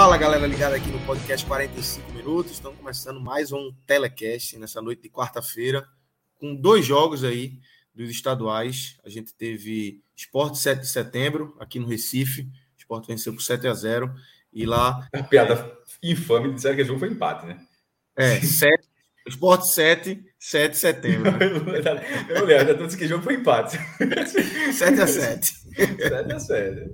Fala 0.00 0.16
galera 0.16 0.46
ligada 0.46 0.76
aqui 0.76 0.88
no 0.90 1.00
podcast 1.00 1.44
45 1.44 2.12
minutos. 2.12 2.52
Estamos 2.52 2.78
começando 2.78 3.20
mais 3.20 3.50
um 3.50 3.72
telecast 3.84 4.56
nessa 4.56 4.80
noite 4.80 5.02
de 5.02 5.10
quarta-feira, 5.10 5.84
com 6.38 6.54
dois 6.54 6.86
jogos 6.86 7.24
aí 7.24 7.58
dos 7.92 8.08
estaduais. 8.08 8.96
A 9.04 9.08
gente 9.08 9.34
teve 9.34 10.00
Esporte 10.14 10.58
7 10.58 10.82
de 10.82 10.88
setembro 10.88 11.56
aqui 11.58 11.80
no 11.80 11.88
Recife. 11.88 12.42
O 12.42 12.78
Esporte 12.78 13.08
venceu 13.08 13.32
por 13.32 13.42
7 13.42 13.66
a 13.66 13.74
0 13.74 14.14
e 14.52 14.64
lá. 14.64 15.04
A 15.12 15.24
piada 15.24 15.68
infame 16.00 16.54
disseram 16.54 16.76
que 16.76 16.82
o 16.82 16.86
jogo 16.86 17.00
foi 17.00 17.08
empate, 17.08 17.46
né? 17.46 17.58
É, 18.14 18.40
7, 18.40 18.88
Esporte 19.26 19.68
7, 19.68 20.24
7 20.38 20.70
de 20.70 20.78
setembro. 20.78 21.32
Eu 22.30 22.44
lembro, 22.44 22.78
todos 22.78 22.94
que 22.94 23.08
jogo 23.08 23.24
foi 23.24 23.34
empate. 23.34 23.76
7 24.72 25.00
a 25.00 25.06
7. 25.08 25.54
7 25.74 26.32
a 26.32 26.40
7. 26.40 26.90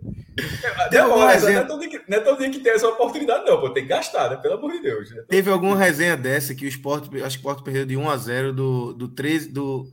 Não, 0.92 1.08
não, 1.08 1.26
resenha... 1.26 1.52
não, 1.52 1.60
é 1.60 1.64
todo 1.64 1.80
dia 1.80 1.90
que, 1.90 2.10
não 2.10 2.18
é 2.18 2.20
todo 2.20 2.38
dia 2.38 2.50
que 2.50 2.60
tem 2.60 2.72
essa 2.72 2.88
oportunidade, 2.88 3.44
não, 3.44 3.60
pô. 3.60 3.70
Tem 3.70 3.84
que 3.84 3.88
gastar, 3.88 4.30
né? 4.30 4.36
Pelo 4.36 4.54
amor 4.54 4.72
de 4.72 4.82
Deus. 4.82 5.10
Né? 5.10 5.24
Teve 5.28 5.50
alguma 5.50 5.76
resenha 5.76 6.16
dessa 6.16 6.54
que 6.54 6.64
o 6.64 6.68
Sport, 6.68 7.04
acho 7.04 7.12
que 7.12 7.24
o 7.24 7.26
Sport 7.26 7.62
perdeu 7.62 7.86
de 7.86 7.96
1 7.96 8.10
a 8.10 8.16
0 8.16 8.52
do, 8.52 8.92
do 8.94 9.08
13 9.08 9.52
do, 9.52 9.86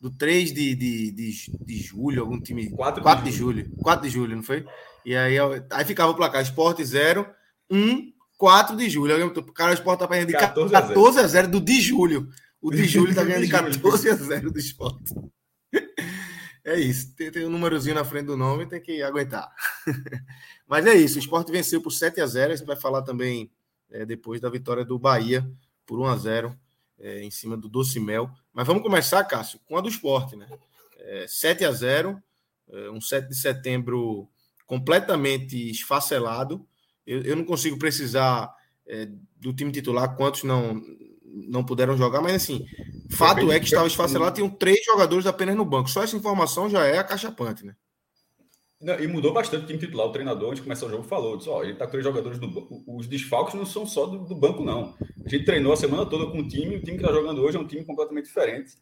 do 0.00 0.10
3 0.10 0.52
de, 0.52 0.74
de, 0.74 1.10
de, 1.10 1.32
de 1.64 1.76
julho, 1.78 2.22
algum 2.22 2.40
time. 2.40 2.70
4, 2.70 3.02
4 3.02 3.24
de, 3.24 3.30
julho. 3.30 3.64
julho. 3.64 3.76
4 3.82 4.06
de 4.06 4.12
julho, 4.12 4.36
não 4.36 4.42
foi? 4.42 4.64
E 5.04 5.14
aí, 5.14 5.36
aí 5.70 5.84
ficava 5.84 6.10
o 6.10 6.16
placar: 6.16 6.42
Sport 6.42 6.80
0, 6.82 7.26
1, 7.70 8.12
4 8.36 8.76
de 8.76 8.90
julho. 8.90 9.26
O 9.26 9.52
cara, 9.52 9.70
o 9.70 9.74
Sport 9.74 9.98
tá 9.98 10.08
perdendo 10.08 10.28
de 10.28 10.34
14 10.34 10.74
a 10.74 10.80
0, 10.80 10.94
14 10.94 11.20
a 11.20 11.26
0 11.26 11.48
do 11.48 11.60
de 11.60 11.80
julho. 11.80 12.28
O 12.60 12.70
de 12.70 12.84
julho 12.88 13.14
tá 13.14 13.24
ganhando 13.24 13.44
de 13.44 13.50
14 13.50 14.10
a 14.10 14.14
0 14.14 14.50
do 14.50 14.58
Sport. 14.58 15.10
É 16.66 16.76
isso. 16.80 17.14
Tem, 17.14 17.30
tem 17.30 17.46
um 17.46 17.50
númerozinho 17.50 17.94
na 17.94 18.04
frente 18.04 18.26
do 18.26 18.36
nome, 18.36 18.66
tem 18.66 18.80
que 18.80 19.00
aguentar. 19.00 19.54
Mas 20.66 20.84
é 20.84 20.94
isso. 20.96 21.14
O 21.14 21.20
esporte 21.20 21.52
venceu 21.52 21.80
por 21.80 21.92
7 21.92 22.20
a 22.20 22.26
0 22.26 22.52
A 22.52 22.56
gente 22.56 22.66
vai 22.66 22.74
falar 22.74 23.02
também 23.02 23.48
é, 23.88 24.04
depois 24.04 24.40
da 24.40 24.50
vitória 24.50 24.84
do 24.84 24.98
Bahia 24.98 25.48
por 25.86 26.00
1 26.00 26.06
a 26.06 26.16
0 26.16 26.58
é, 26.98 27.22
em 27.22 27.30
cima 27.30 27.56
do 27.56 27.68
Doce 27.68 28.00
Mel. 28.00 28.28
Mas 28.52 28.66
vamos 28.66 28.82
começar, 28.82 29.22
Cássio, 29.22 29.60
com 29.64 29.76
a 29.76 29.80
do 29.80 29.88
esporte, 29.88 30.34
né? 30.34 30.48
É, 30.98 31.26
7 31.28 31.64
a 31.64 31.70
0 31.70 32.20
é, 32.68 32.90
um 32.90 33.00
7 33.00 33.28
de 33.28 33.36
setembro 33.36 34.28
completamente 34.66 35.70
esfacelado. 35.70 36.66
Eu, 37.06 37.22
eu 37.22 37.36
não 37.36 37.44
consigo 37.44 37.78
precisar 37.78 38.52
é, 38.84 39.06
do 39.36 39.54
time 39.54 39.70
titular 39.70 40.16
quantos 40.16 40.42
não 40.42 40.82
não 41.48 41.64
puderam 41.64 41.96
jogar, 41.96 42.20
mas 42.20 42.34
assim, 42.34 42.64
fato 43.10 43.50
é 43.52 43.58
que 43.58 43.66
estava 43.66 43.86
esfacelado, 43.86 44.34
tinham 44.34 44.48
três 44.48 44.84
jogadores 44.84 45.26
apenas 45.26 45.56
no 45.56 45.64
banco. 45.64 45.90
Só 45.90 46.02
essa 46.02 46.16
informação 46.16 46.68
já 46.68 46.84
é 46.84 46.98
acachapante, 46.98 47.64
né? 47.64 47.74
Não, 48.80 48.98
e 49.00 49.06
mudou 49.06 49.32
bastante 49.32 49.64
o 49.64 49.66
time 49.66 49.78
titular. 49.78 50.06
O 50.06 50.12
treinador, 50.12 50.48
antes 50.48 50.58
de 50.58 50.62
começar 50.62 50.86
o 50.86 50.90
jogo, 50.90 51.02
falou: 51.02 51.36
disse, 51.36 51.48
ó, 51.48 51.62
ele 51.62 51.74
tá 51.74 51.86
com 51.86 51.92
três 51.92 52.04
jogadores 52.04 52.38
no 52.38 52.50
banco. 52.50 52.84
Os 52.86 53.06
desfalques 53.06 53.54
não 53.54 53.64
são 53.64 53.86
só 53.86 54.06
do, 54.06 54.18
do, 54.18 54.34
banco, 54.34 54.62
não. 54.62 54.94
A 55.24 55.28
gente 55.28 55.44
treinou 55.44 55.72
a 55.72 55.76
semana 55.76 56.04
toda 56.04 56.30
com 56.30 56.38
o 56.38 56.48
time, 56.48 56.76
o 56.76 56.82
time 56.82 56.98
que 56.98 57.04
está 57.04 57.12
jogando 57.12 57.42
hoje 57.42 57.56
é 57.56 57.60
um 57.60 57.66
time 57.66 57.84
completamente 57.84 58.26
diferente. 58.26 58.74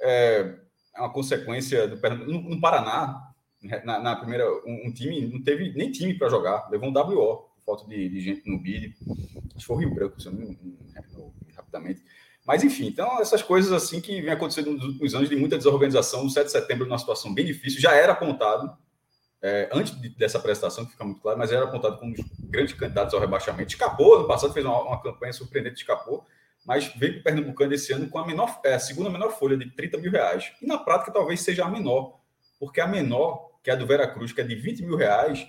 É, 0.00 0.56
é 0.96 1.00
uma 1.00 1.12
consequência 1.12 1.86
do 1.86 1.96
no, 2.26 2.50
no 2.50 2.60
Paraná, 2.60 3.32
né, 3.62 3.80
na, 3.84 4.00
na, 4.00 4.16
primeira, 4.16 4.44
um, 4.66 4.88
um, 4.88 4.92
time 4.92 5.26
não 5.26 5.42
teve 5.42 5.72
nem 5.72 5.90
time 5.90 6.14
para 6.14 6.28
jogar, 6.28 6.68
levou 6.70 6.88
um 6.88 6.92
WO, 6.92 7.48
falta 7.64 7.86
de, 7.86 8.08
de 8.08 8.20
gente 8.20 8.48
no 8.48 8.58
bid. 8.58 8.94
Acho 9.54 9.58
que 9.58 9.64
foi 9.64 9.76
o 9.76 9.78
Rio 9.78 9.94
Branco, 9.94 10.20
se 10.20 10.28
eu 10.28 10.32
não, 10.32 10.56
não, 11.12 11.32
rapidamente. 11.68 12.02
Mas, 12.46 12.64
enfim, 12.64 12.86
então, 12.86 13.20
essas 13.20 13.42
coisas 13.42 13.70
assim 13.72 14.00
que 14.00 14.22
vem 14.22 14.32
acontecendo 14.32 14.72
nos 14.72 14.82
últimos 14.84 15.14
anos 15.14 15.28
de 15.28 15.36
muita 15.36 15.58
desorganização. 15.58 16.24
O 16.24 16.30
7 16.30 16.46
de 16.46 16.52
setembro, 16.52 16.86
numa 16.86 16.98
situação 16.98 17.32
bem 17.32 17.44
difícil, 17.44 17.80
já 17.80 17.94
era 17.94 18.12
apontado, 18.12 18.74
é, 19.42 19.68
antes 19.72 19.98
de, 20.00 20.08
dessa 20.08 20.40
prestação, 20.40 20.84
que 20.84 20.92
fica 20.92 21.04
muito 21.04 21.20
claro, 21.20 21.38
mas 21.38 21.52
era 21.52 21.64
apontado 21.64 21.98
como 21.98 22.10
um 22.10 22.14
dos 22.14 22.24
grandes 22.40 22.72
candidatos 22.72 23.12
ao 23.12 23.20
rebaixamento. 23.20 23.70
Escapou, 23.70 24.20
no 24.20 24.26
passado 24.26 24.54
fez 24.54 24.64
uma, 24.64 24.80
uma 24.82 25.02
campanha 25.02 25.32
surpreendente, 25.32 25.76
escapou, 25.76 26.24
mas 26.66 26.86
veio 26.96 27.14
para 27.14 27.20
o 27.20 27.24
Pernambucano 27.24 27.74
esse 27.74 27.92
ano 27.92 28.08
com 28.08 28.18
a, 28.18 28.26
menor, 28.26 28.60
é, 28.64 28.74
a 28.74 28.78
segunda 28.78 29.10
menor 29.10 29.30
folha 29.30 29.56
de 29.56 29.70
30 29.70 29.98
mil 29.98 30.10
reais. 30.10 30.50
E 30.62 30.66
na 30.66 30.78
prática 30.78 31.12
talvez 31.12 31.40
seja 31.40 31.66
a 31.66 31.70
menor, 31.70 32.18
porque 32.58 32.80
a 32.80 32.86
menor, 32.86 33.50
que 33.62 33.70
é 33.70 33.74
a 33.74 33.76
do 33.76 33.86
Vera 33.86 34.08
Cruz, 34.08 34.32
que 34.32 34.40
é 34.40 34.44
de 34.44 34.54
20 34.54 34.84
mil 34.84 34.96
reais, 34.96 35.46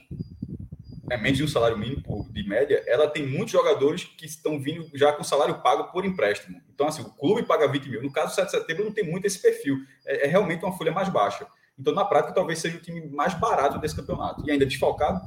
é 1.10 1.18
menos 1.18 1.38
de 1.38 1.44
um 1.44 1.48
salário 1.48 1.78
mínimo 1.78 2.28
de 2.32 2.48
média, 2.48 2.84
ela 2.88 3.08
tem 3.08 3.26
muitos 3.26 3.52
jogadores 3.52 4.04
que 4.04 4.26
estão 4.26 4.60
vindo 4.60 4.90
já 4.94 5.12
com 5.12 5.24
salário 5.24 5.62
pago 5.62 5.92
por 5.92 6.06
empréstimo. 6.06 6.62
Então, 6.74 6.88
assim, 6.88 7.02
o 7.02 7.10
clube 7.10 7.44
paga 7.44 7.68
20 7.68 7.90
mil. 7.90 8.04
No 8.04 8.12
caso 8.12 8.32
do 8.32 8.36
7 8.36 8.46
de 8.46 8.52
setembro, 8.52 8.86
não 8.86 8.92
tem 8.92 9.04
muito 9.04 9.26
esse 9.26 9.42
perfil. 9.42 9.78
É, 10.06 10.26
é, 10.26 10.28
realmente 10.28 10.64
uma 10.64 10.78
folha 10.78 10.92
mais 10.92 11.10
baixa. 11.10 11.46
Então, 11.78 11.94
na 11.94 12.06
prática, 12.06 12.34
talvez 12.34 12.60
seja 12.60 12.78
o 12.78 12.82
time 12.82 13.08
mais 13.10 13.34
barato 13.34 13.80
desse 13.80 13.96
campeonato. 13.96 14.44
E 14.46 14.52
ainda 14.52 14.66
desfalcado, 14.66 15.20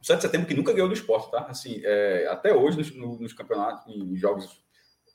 o 0.00 0.04
7 0.04 0.16
de 0.16 0.22
setembro 0.22 0.46
que 0.46 0.54
nunca 0.54 0.72
ganhou 0.72 0.88
do 0.88 0.94
esporte, 0.94 1.30
tá? 1.30 1.46
Assim, 1.48 1.80
é, 1.84 2.26
até 2.30 2.54
hoje, 2.54 2.78
nos, 2.78 3.20
nos, 3.20 3.32
campeonatos, 3.32 3.86
em 3.94 4.16
jogos 4.16 4.62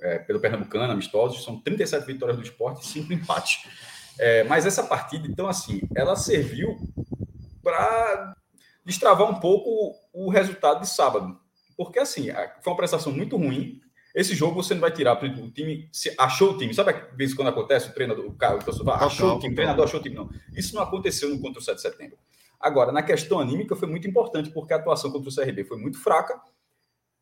é, 0.01 0.19
pelo 0.19 0.39
Pernambucano, 0.39 0.91
amistosos, 0.91 1.43
são 1.43 1.59
37 1.59 2.05
vitórias 2.05 2.37
do 2.37 2.43
esporte 2.43 2.83
e 2.83 2.87
5 2.87 3.11
empates. 3.13 3.67
É, 4.19 4.43
mas 4.43 4.65
essa 4.65 4.83
partida, 4.83 5.27
então, 5.27 5.47
assim, 5.47 5.81
ela 5.95 6.15
serviu 6.15 6.77
para 7.63 8.35
destravar 8.85 9.29
um 9.29 9.39
pouco 9.39 9.95
o 10.13 10.29
resultado 10.29 10.81
de 10.81 10.89
sábado. 10.89 11.37
Porque, 11.75 11.99
assim, 11.99 12.27
foi 12.61 12.73
uma 12.73 12.77
prestação 12.77 13.11
muito 13.11 13.37
ruim. 13.37 13.81
Esse 14.13 14.35
jogo 14.35 14.61
você 14.61 14.73
não 14.75 14.81
vai 14.81 14.91
tirar 14.91 15.13
o 15.23 15.51
time. 15.51 15.89
Se 15.91 16.13
achou 16.19 16.51
o 16.51 16.57
time. 16.57 16.73
Sabe 16.73 16.91
a 16.91 17.15
vez 17.15 17.33
quando 17.33 17.47
acontece 17.47 17.89
o 17.89 17.93
treinador, 17.93 18.25
o 18.25 18.35
cara, 18.35 18.57
o 18.57 18.63
pessoal 18.63 18.95
achou 18.95 19.37
o 19.37 19.39
time, 19.39 19.53
o 19.53 19.55
treinador 19.55 19.85
achou 19.85 19.99
o 19.99 20.03
time. 20.03 20.15
Não. 20.15 20.29
Isso 20.55 20.75
não 20.75 20.83
aconteceu 20.83 21.29
no 21.29 21.39
contra 21.39 21.59
o 21.59 21.63
7 21.63 21.75
de 21.75 21.81
setembro. 21.81 22.17
Agora, 22.59 22.91
na 22.91 23.01
questão 23.01 23.39
anímica, 23.39 23.75
foi 23.75 23.87
muito 23.87 24.07
importante, 24.07 24.49
porque 24.51 24.71
a 24.71 24.77
atuação 24.77 25.11
contra 25.11 25.29
o 25.29 25.35
CRB 25.35 25.65
foi 25.65 25.77
muito 25.77 25.99
fraca. 25.99 26.39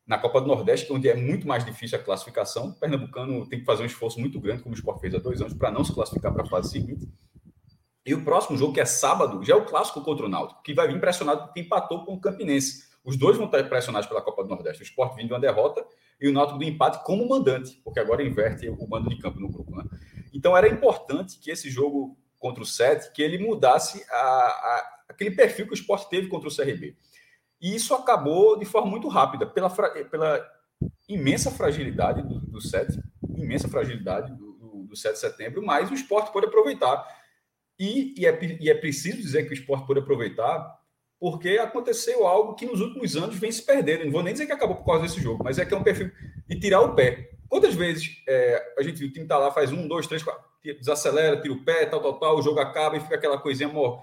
Na 0.06 0.18
Copa 0.18 0.40
do 0.40 0.46
Nordeste, 0.46 0.92
onde 0.92 1.08
é 1.08 1.16
muito 1.16 1.48
mais 1.48 1.64
difícil 1.64 1.98
a 1.98 2.02
classificação, 2.02 2.68
o 2.68 2.72
Pernambucano 2.74 3.48
tem 3.48 3.60
que 3.60 3.64
fazer 3.64 3.82
um 3.82 3.86
esforço 3.86 4.20
muito 4.20 4.38
grande, 4.40 4.62
como 4.62 4.74
o 4.74 4.78
Sport 4.78 5.00
fez 5.00 5.14
há 5.14 5.18
dois 5.18 5.40
anos, 5.40 5.54
para 5.54 5.70
não 5.70 5.82
se 5.82 5.92
classificar 5.94 6.32
para 6.32 6.42
a 6.42 6.46
fase 6.46 6.70
seguinte. 6.70 7.08
E 8.04 8.14
o 8.14 8.24
próximo 8.24 8.56
jogo, 8.56 8.72
que 8.72 8.80
é 8.80 8.84
sábado, 8.84 9.44
já 9.44 9.54
é 9.54 9.56
o 9.56 9.64
clássico 9.64 10.00
contra 10.02 10.26
o 10.26 10.28
Náutico, 10.28 10.62
que 10.62 10.74
vai 10.74 10.88
vir 10.88 11.00
pressionado 11.00 11.44
porque 11.44 11.60
empatou 11.60 12.04
com 12.04 12.14
o 12.14 12.20
Campinense. 12.20 12.90
Os 13.04 13.16
dois 13.16 13.36
vão 13.36 13.46
estar 13.46 13.62
pressionados 13.68 14.08
pela 14.08 14.20
Copa 14.20 14.42
do 14.42 14.48
Nordeste. 14.48 14.82
O 14.82 14.84
Sport 14.84 15.16
vindo 15.16 15.28
de 15.28 15.32
uma 15.34 15.40
derrota 15.40 15.84
e 16.20 16.28
o 16.28 16.32
Náutico 16.32 16.58
do 16.58 16.64
empate 16.64 17.04
como 17.04 17.28
mandante, 17.28 17.80
porque 17.84 18.00
agora 18.00 18.22
inverte 18.22 18.68
o 18.68 18.88
mando 18.88 19.08
de 19.08 19.18
campo 19.18 19.40
no 19.40 19.48
grupo. 19.48 19.76
Né? 19.76 19.84
Então 20.32 20.56
era 20.56 20.68
importante 20.68 21.38
que 21.38 21.50
esse 21.50 21.70
jogo 21.70 22.16
contra 22.38 22.62
o 22.62 22.66
Sete, 22.66 23.12
que 23.12 23.22
ele 23.22 23.38
mudasse 23.38 24.04
a, 24.10 24.16
a, 24.16 25.04
aquele 25.08 25.30
perfil 25.30 25.66
que 25.66 25.72
o 25.72 25.74
Sport 25.74 26.08
teve 26.08 26.28
contra 26.28 26.48
o 26.48 26.54
CRB. 26.54 26.96
E 27.60 27.74
isso 27.74 27.94
acabou 27.94 28.58
de 28.58 28.64
forma 28.64 28.90
muito 28.90 29.06
rápida, 29.06 29.46
pela, 29.46 29.70
pela 29.70 30.44
imensa 31.08 31.52
fragilidade 31.52 32.22
do, 32.22 32.40
do 32.40 32.60
Sete, 32.60 33.00
imensa 33.42 33.68
fragilidade 33.68 34.34
do, 34.34 34.52
do, 34.52 34.84
do 34.84 34.96
7 34.96 35.14
de 35.14 35.18
setembro, 35.20 35.64
mas 35.64 35.90
o 35.90 35.94
Sport 35.94 36.32
pode 36.32 36.46
aproveitar 36.46 37.06
e, 37.78 38.14
e, 38.18 38.26
é, 38.26 38.38
e 38.60 38.70
é 38.70 38.74
preciso 38.74 39.18
dizer 39.18 39.44
que 39.44 39.50
o 39.50 39.54
esporte 39.54 39.86
pode 39.86 40.00
aproveitar, 40.00 40.80
porque 41.18 41.50
aconteceu 41.50 42.26
algo 42.26 42.54
que 42.54 42.66
nos 42.66 42.80
últimos 42.80 43.16
anos 43.16 43.36
vem 43.36 43.52
se 43.52 43.62
perdendo. 43.64 44.04
Não 44.04 44.12
vou 44.12 44.22
nem 44.22 44.32
dizer 44.32 44.46
que 44.46 44.52
acabou 44.52 44.76
por 44.76 44.84
causa 44.84 45.02
desse 45.02 45.20
jogo, 45.20 45.44
mas 45.44 45.58
é 45.58 45.64
que 45.64 45.72
é 45.72 45.76
um 45.76 45.82
perfil 45.82 46.10
de 46.48 46.58
tirar 46.58 46.80
o 46.80 46.94
pé. 46.94 47.30
Quantas 47.48 47.74
vezes 47.74 48.22
é, 48.26 48.74
a 48.78 48.82
gente, 48.82 49.04
o 49.04 49.12
time 49.12 49.26
tá 49.26 49.38
lá, 49.38 49.50
faz 49.52 49.70
um, 49.70 49.86
dois, 49.86 50.06
três, 50.06 50.22
quatro, 50.22 50.42
desacelera, 50.62 51.40
tira 51.40 51.52
o 51.52 51.64
pé, 51.64 51.86
tal, 51.86 52.00
tal, 52.00 52.18
tal, 52.18 52.38
o 52.38 52.42
jogo 52.42 52.58
acaba 52.58 52.96
e 52.96 53.00
fica 53.00 53.14
aquela 53.14 53.38
coisinha, 53.38 53.68
amor. 53.68 54.02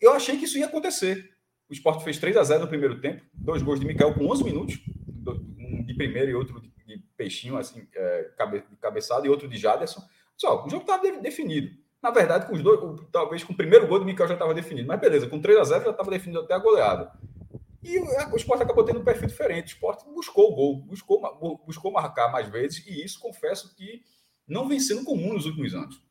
Eu 0.00 0.12
achei 0.12 0.36
que 0.36 0.44
isso 0.44 0.58
ia 0.58 0.66
acontecer. 0.66 1.30
O 1.68 1.72
esporte 1.72 2.04
fez 2.04 2.18
3 2.18 2.36
a 2.36 2.44
0 2.44 2.60
no 2.60 2.68
primeiro 2.68 3.00
tempo, 3.00 3.22
dois 3.32 3.62
gols 3.62 3.80
de 3.80 3.86
Mikael 3.86 4.12
com 4.12 4.26
11 4.26 4.44
minutos, 4.44 4.78
um 5.58 5.84
de 5.84 5.94
primeiro 5.94 6.30
e 6.30 6.34
outro 6.34 6.60
de 6.60 6.98
peixinho, 7.16 7.56
assim, 7.56 7.86
é, 7.94 8.22
de 8.24 8.76
cabeçada, 8.80 9.26
e 9.26 9.30
outro 9.30 9.48
de 9.48 9.56
Jaderson. 9.56 10.02
Só, 10.36 10.66
o 10.66 10.68
jogo 10.68 10.82
estava 10.82 11.20
definido. 11.20 11.70
Na 12.02 12.10
verdade, 12.10 12.46
com 12.46 12.54
os 12.54 12.62
dois, 12.62 13.00
talvez 13.12 13.44
com 13.44 13.52
o 13.52 13.56
primeiro 13.56 13.86
gol 13.86 14.00
do 14.00 14.04
Mikael 14.04 14.28
já 14.28 14.34
estava 14.34 14.52
definido. 14.52 14.88
Mas 14.88 15.00
beleza, 15.00 15.28
com 15.28 15.40
3 15.40 15.58
a 15.58 15.64
0 15.64 15.84
já 15.84 15.90
estava 15.90 16.10
definido 16.10 16.40
até 16.40 16.54
a 16.54 16.58
goleada. 16.58 17.12
E 17.82 17.98
o 17.98 18.36
esporte 18.36 18.62
acabou 18.62 18.84
tendo 18.84 19.00
um 19.00 19.04
perfil 19.04 19.28
diferente. 19.28 19.66
O 19.66 19.74
esporte 19.74 20.04
buscou 20.12 20.52
o 20.52 20.54
gol, 20.54 20.76
buscou, 20.82 21.60
buscou 21.64 21.92
marcar 21.92 22.30
mais 22.30 22.48
vezes, 22.48 22.84
e 22.86 23.04
isso 23.04 23.20
confesso 23.20 23.74
que 23.74 24.02
não 24.46 24.68
vem 24.68 24.80
sendo 24.80 25.04
comum 25.04 25.32
nos 25.32 25.46
últimos 25.46 25.74
anos. 25.74 26.02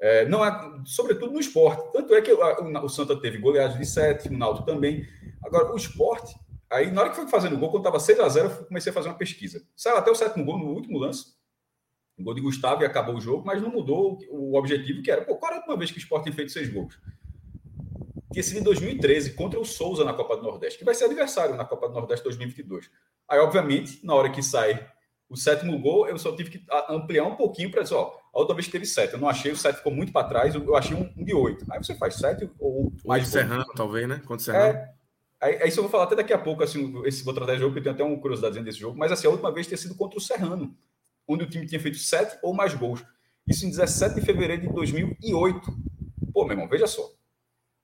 É, 0.00 0.28
não 0.28 0.44
é, 0.44 0.80
sobretudo 0.84 1.32
no 1.32 1.40
esporte. 1.40 1.92
Tanto 1.92 2.14
é 2.14 2.22
que 2.22 2.32
o, 2.32 2.84
o 2.84 2.88
Santa 2.88 3.20
teve 3.20 3.38
goleadas 3.38 3.76
de 3.76 3.84
7, 3.84 4.28
o 4.28 4.38
Náutico 4.38 4.66
também. 4.66 5.04
Agora, 5.44 5.72
o 5.72 5.76
esporte, 5.76 6.36
aí 6.70 6.90
na 6.90 7.00
hora 7.00 7.10
que 7.10 7.16
foi 7.16 7.26
fazendo 7.28 7.56
o 7.56 7.58
gol, 7.58 7.70
quando 7.70 7.82
estava 7.82 7.98
6 7.98 8.20
a 8.20 8.28
0 8.28 8.48
eu 8.48 8.66
comecei 8.66 8.90
a 8.90 8.94
fazer 8.94 9.08
uma 9.08 9.18
pesquisa. 9.18 9.64
Saiu 9.76 9.96
até 9.96 10.10
o 10.10 10.14
sétimo 10.14 10.44
gol 10.44 10.58
no 10.58 10.66
último 10.66 10.98
lance. 10.98 11.37
O 12.18 12.24
gol 12.24 12.34
de 12.34 12.40
Gustavo 12.40 12.82
e 12.82 12.86
acabou 12.86 13.16
o 13.16 13.20
jogo, 13.20 13.44
mas 13.46 13.62
não 13.62 13.70
mudou 13.70 14.18
o 14.30 14.58
objetivo, 14.58 15.02
que 15.02 15.10
era, 15.10 15.24
pô, 15.24 15.36
qual 15.36 15.50
era 15.50 15.58
a 15.58 15.60
última 15.60 15.76
vez 15.76 15.90
que 15.90 15.98
o 15.98 16.00
esporte 16.00 16.24
tem 16.24 16.32
feito 16.32 16.50
seis 16.50 16.68
gols? 16.68 16.98
tinha 18.32 18.42
sido 18.42 18.60
em 18.60 18.62
2013, 18.62 19.32
contra 19.32 19.58
o 19.58 19.64
Souza 19.64 20.04
na 20.04 20.12
Copa 20.12 20.36
do 20.36 20.42
Nordeste, 20.42 20.78
que 20.78 20.84
vai 20.84 20.94
ser 20.94 21.04
adversário 21.04 21.56
na 21.56 21.64
Copa 21.64 21.88
do 21.88 21.94
Nordeste 21.94 22.24
2022. 22.24 22.90
Aí, 23.28 23.38
obviamente, 23.38 24.04
na 24.04 24.14
hora 24.14 24.30
que 24.30 24.42
sai 24.42 24.86
o 25.28 25.36
sétimo 25.36 25.78
gol, 25.78 26.06
eu 26.08 26.18
só 26.18 26.34
tive 26.34 26.50
que 26.50 26.64
ampliar 26.88 27.24
um 27.24 27.36
pouquinho 27.36 27.70
para 27.70 27.82
dizer, 27.82 27.94
ó, 27.94 28.14
a 28.32 28.38
outra 28.38 28.54
vez 28.54 28.68
teve 28.68 28.86
sete, 28.86 29.14
eu 29.14 29.18
não 29.18 29.28
achei, 29.28 29.52
o 29.52 29.56
sete 29.56 29.76
ficou 29.76 29.92
muito 29.92 30.12
para 30.12 30.26
trás, 30.26 30.54
eu 30.54 30.76
achei 30.76 30.96
um, 30.96 31.10
um, 31.16 31.24
de 31.24 31.34
oito. 31.34 31.66
Aí 31.70 31.78
você 31.78 31.94
faz 31.94 32.14
sete 32.14 32.48
ou 32.58 32.92
mais. 33.04 33.28
Serrano, 33.28 33.64
talvez, 33.74 34.08
né? 34.08 34.22
Contra 34.24 34.44
Serrano. 34.44 34.78
É, 34.78 34.94
aí, 35.40 35.62
aí 35.62 35.68
isso 35.68 35.80
eu 35.80 35.82
vou 35.82 35.90
falar 35.90 36.04
até 36.04 36.16
daqui 36.16 36.32
a 36.32 36.38
pouco, 36.38 36.62
assim, 36.62 37.02
esse 37.04 37.24
vou 37.24 37.34
tratar 37.34 37.54
de 37.54 37.60
jogo, 37.60 37.74
porque 37.74 37.88
eu 37.88 37.94
tenho 37.94 38.06
até 38.06 38.14
uma 38.14 38.20
curiosidade 38.20 38.62
desse 38.62 38.78
jogo, 38.78 38.96
mas 38.98 39.12
assim, 39.12 39.26
a 39.26 39.30
última 39.30 39.52
vez 39.52 39.66
ter 39.66 39.76
sido 39.76 39.94
contra 39.94 40.18
o 40.18 40.22
Serrano, 40.22 40.74
onde 41.28 41.44
o 41.44 41.48
time 41.48 41.66
tinha 41.66 41.80
feito 41.80 41.98
sete 41.98 42.38
ou 42.42 42.54
mais 42.54 42.74
gols. 42.74 43.04
Isso 43.46 43.66
em 43.66 43.70
17 43.70 44.14
de 44.14 44.22
fevereiro 44.22 44.62
de 44.62 44.72
2008. 44.72 45.70
Pô, 46.32 46.44
meu 46.44 46.52
irmão, 46.52 46.68
veja 46.68 46.86
só. 46.86 47.02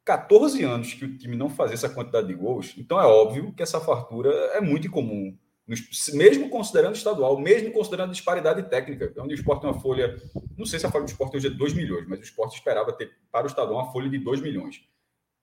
14 0.05 0.63
anos 0.63 0.95
que 0.95 1.05
o 1.05 1.17
time 1.17 1.37
não 1.37 1.49
fazia 1.49 1.75
essa 1.75 1.89
quantidade 1.89 2.27
de 2.27 2.35
gols, 2.35 2.75
então 2.77 3.01
é 3.01 3.07
óbvio 3.07 3.53
que 3.55 3.63
essa 3.63 3.81
fartura 3.81 4.31
é 4.53 4.61
muito 4.61 4.87
incomum. 4.87 5.37
Mesmo 6.13 6.51
considerando 6.51 6.95
estadual, 6.95 7.41
mesmo 7.41 7.73
considerando 7.73 8.13
disparidade 8.13 8.69
técnica, 8.69 9.11
onde 9.19 9.35
o 9.35 9.37
esporte 9.37 9.63
tem 9.63 9.71
uma 9.71 9.81
folha, 9.81 10.15
não 10.59 10.67
sei 10.67 10.79
se 10.79 10.85
a 10.85 10.91
folha 10.91 11.05
do 11.05 11.09
esporte 11.09 11.39
hoje 11.39 11.47
é 11.47 11.51
2 11.51 11.73
milhões, 11.73 12.07
mas 12.07 12.21
o 12.21 12.23
esporte 12.23 12.55
esperava 12.55 12.93
ter 12.93 13.13
para 13.33 13.45
o 13.45 13.49
estadual 13.49 13.83
uma 13.83 13.91
folha 13.91 14.11
de 14.11 14.19
2 14.19 14.43
milhões. 14.43 14.83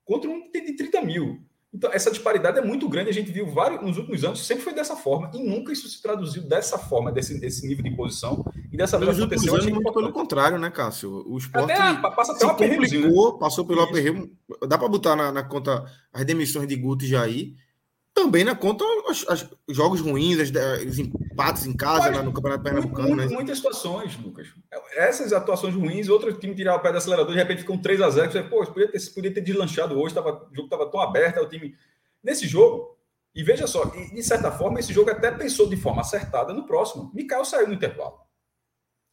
Contra 0.05 0.29
um 0.29 0.51
de 0.51 0.75
30 0.75 1.01
mil. 1.01 1.43
Então, 1.73 1.89
essa 1.93 2.11
disparidade 2.11 2.59
é 2.59 2.61
muito 2.61 2.87
grande. 2.89 3.09
A 3.09 3.13
gente 3.13 3.31
viu 3.31 3.47
vários 3.47 3.81
nos 3.81 3.97
últimos 3.97 4.23
anos, 4.25 4.45
sempre 4.45 4.63
foi 4.63 4.73
dessa 4.73 4.95
forma, 4.95 5.31
e 5.33 5.41
nunca 5.41 5.71
isso 5.71 5.87
se 5.87 6.01
traduziu 6.01 6.43
dessa 6.43 6.77
forma, 6.77 7.11
desse, 7.11 7.39
desse 7.39 7.65
nível 7.65 7.83
de 7.83 7.95
posição. 7.95 8.45
E 8.71 8.75
dessa 8.75 8.97
vez 8.97 9.17
aconteceu. 9.17 9.53
Anos, 9.53 9.65
muito 9.67 9.93
pelo 9.93 10.11
contrário, 10.11 10.57
né, 10.57 10.69
Cássio? 10.69 11.23
O 11.25 11.37
esporte 11.37 11.71
até, 11.71 12.01
passa 12.01 12.33
até 12.33 12.39
se 12.39 12.47
complicou, 12.47 13.33
né? 13.33 13.39
passou 13.39 13.65
pelo 13.65 13.81
aperreio. 13.81 14.29
Dá 14.67 14.77
para 14.77 14.89
botar 14.89 15.15
na, 15.15 15.31
na, 15.31 15.43
conta 15.43 15.85
as 16.11 16.25
demissões 16.25 16.67
de 16.67 16.75
Guto 16.75 17.05
e 17.05 17.07
Jair. 17.07 17.53
Também 18.13 18.43
na 18.43 18.53
conta 18.53 18.83
os, 19.09 19.25
jogos 19.69 20.01
ruins, 20.01 20.37
as, 20.39 20.51
os 20.85 20.99
empates 20.99 21.65
em 21.65 21.75
casa 21.75 22.07
Mas, 22.07 22.17
lá 22.17 22.23
no 22.23 22.33
Campeonato 22.33 22.63
Pernambucano. 22.63 23.15
Né? 23.15 23.25
Muitas 23.27 23.57
situações, 23.57 24.17
Lucas. 24.17 24.47
Essas 24.95 25.31
atuações 25.31 25.73
ruins, 25.73 26.09
outro 26.09 26.33
time 26.33 26.53
tirar 26.53 26.75
o 26.75 26.79
pé 26.81 26.91
do 26.91 26.97
acelerador, 26.97 27.31
de 27.31 27.39
repente 27.39 27.61
fica 27.61 27.71
um 27.71 27.81
3 27.81 28.01
a 28.01 28.09
0 28.09 28.31
Você, 28.31 28.43
pô, 28.43 28.65
podia 28.65 28.91
ter, 28.91 28.99
podia 29.13 29.33
ter 29.33 29.41
deslanchado 29.41 29.97
hoje, 29.97 30.13
tava, 30.13 30.47
o 30.51 30.55
jogo 30.55 30.65
estava 30.65 30.91
tão 30.91 30.99
aberto, 30.99 31.39
o 31.39 31.47
time. 31.47 31.75
Nesse 32.21 32.47
jogo, 32.47 32.97
e 33.33 33.43
veja 33.43 33.65
só, 33.65 33.85
de 33.85 34.21
certa 34.23 34.51
forma, 34.51 34.79
esse 34.79 34.91
jogo 34.91 35.09
até 35.09 35.31
pensou 35.31 35.69
de 35.69 35.77
forma 35.77 36.01
acertada 36.01 36.53
no 36.53 36.65
próximo. 36.65 37.11
Mikael 37.13 37.45
saiu 37.45 37.67
no 37.67 37.73
intervalo. 37.73 38.19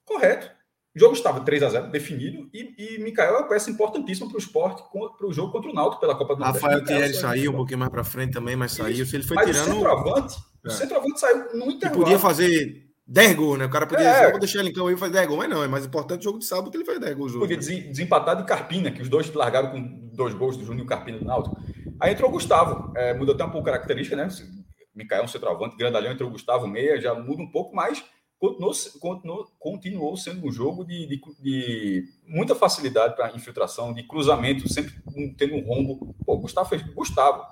Correto. 0.04 0.57
O 0.98 1.00
jogo 1.00 1.14
estava 1.14 1.38
3 1.40 1.62
a 1.62 1.68
0 1.68 1.86
definido 1.92 2.50
e, 2.52 2.74
e 2.76 2.98
Mikael 2.98 3.36
é 3.36 3.38
uma 3.38 3.48
peça 3.48 3.70
importantíssima 3.70 4.26
para 4.26 4.34
o 4.34 4.38
esporte, 4.38 4.82
para 5.16 5.26
o 5.28 5.32
jogo 5.32 5.52
contra 5.52 5.70
o 5.70 5.72
Náutico 5.72 6.00
pela 6.00 6.16
Copa 6.16 6.34
do 6.34 6.40
Nordeste. 6.40 6.64
Rafael 6.64 6.84
Thierry 6.84 7.14
saiu 7.14 7.52
um 7.52 7.54
pouquinho 7.54 7.78
mais 7.78 7.92
para 7.92 8.02
frente 8.02 8.32
também, 8.32 8.56
mas 8.56 8.72
saiu. 8.72 9.06
Se 9.06 9.14
ele 9.14 9.22
foi 9.22 9.36
mas 9.36 9.46
tirando. 9.46 9.68
O 9.68 9.74
centroavante, 9.74 10.36
é. 10.64 10.68
o 10.68 10.70
centroavante 10.72 11.20
saiu 11.20 11.56
no 11.56 11.70
intervalo. 11.70 12.00
E 12.00 12.04
podia 12.04 12.18
fazer 12.18 12.88
10 13.06 13.36
gols, 13.36 13.58
né? 13.60 13.66
O 13.66 13.70
cara 13.70 13.86
podia 13.86 14.08
é. 14.08 14.12
dizer, 14.12 14.30
vou 14.32 14.40
deixar 14.40 14.58
ele 14.58 14.70
em 14.70 14.72
campo 14.72 14.90
e 14.90 14.96
fazer 14.96 15.12
10 15.12 15.28
gols, 15.28 15.38
mas 15.38 15.50
não, 15.50 15.62
é 15.62 15.68
mais 15.68 15.86
importante 15.86 16.22
o 16.22 16.24
jogo 16.24 16.40
de 16.40 16.46
sábado 16.46 16.68
que 16.68 16.76
ele 16.76 16.84
faz 16.84 16.98
10 16.98 17.14
gols. 17.14 17.32
Podia 17.32 17.56
né? 17.56 17.62
desempatar 17.62 18.36
de 18.36 18.42
Carpina, 18.42 18.90
que 18.90 19.00
os 19.00 19.08
dois 19.08 19.32
largaram 19.32 19.70
com 19.70 20.10
dois 20.12 20.34
gols 20.34 20.56
do 20.56 20.64
Júnior 20.64 20.88
Carpina 20.88 21.18
do 21.18 21.24
Náutico. 21.24 21.56
Aí 22.00 22.12
entrou 22.12 22.28
o 22.28 22.32
Gustavo, 22.32 22.92
é, 22.96 23.14
mudou 23.14 23.36
até 23.36 23.44
um 23.44 23.50
pouco 23.50 23.68
a 23.68 23.72
característica, 23.72 24.16
né? 24.16 24.26
Mikael 24.96 25.22
é 25.22 25.24
um 25.24 25.28
centroavante, 25.28 25.76
grandalhão, 25.76 26.10
entrou 26.10 26.28
o 26.28 26.32
Gustavo 26.32 26.66
meia, 26.66 27.00
já 27.00 27.14
muda 27.14 27.40
um 27.40 27.50
pouco 27.52 27.76
mais 27.76 28.04
continuou, 28.38 28.72
continuou, 29.00 29.52
continuou 29.58 30.16
sendo 30.16 30.46
um 30.46 30.52
jogo 30.52 30.84
de, 30.84 31.06
de, 31.06 31.20
de 31.40 32.04
muita 32.26 32.54
facilidade 32.54 33.16
para 33.16 33.34
infiltração, 33.34 33.92
de 33.92 34.04
cruzamento, 34.04 34.68
sempre 34.68 34.94
tendo 35.36 35.56
um 35.56 35.62
rombo. 35.62 36.14
Pô, 36.24 36.38
Gustavo 36.38 36.68
fez, 36.68 36.82
Gustavo 36.94 37.44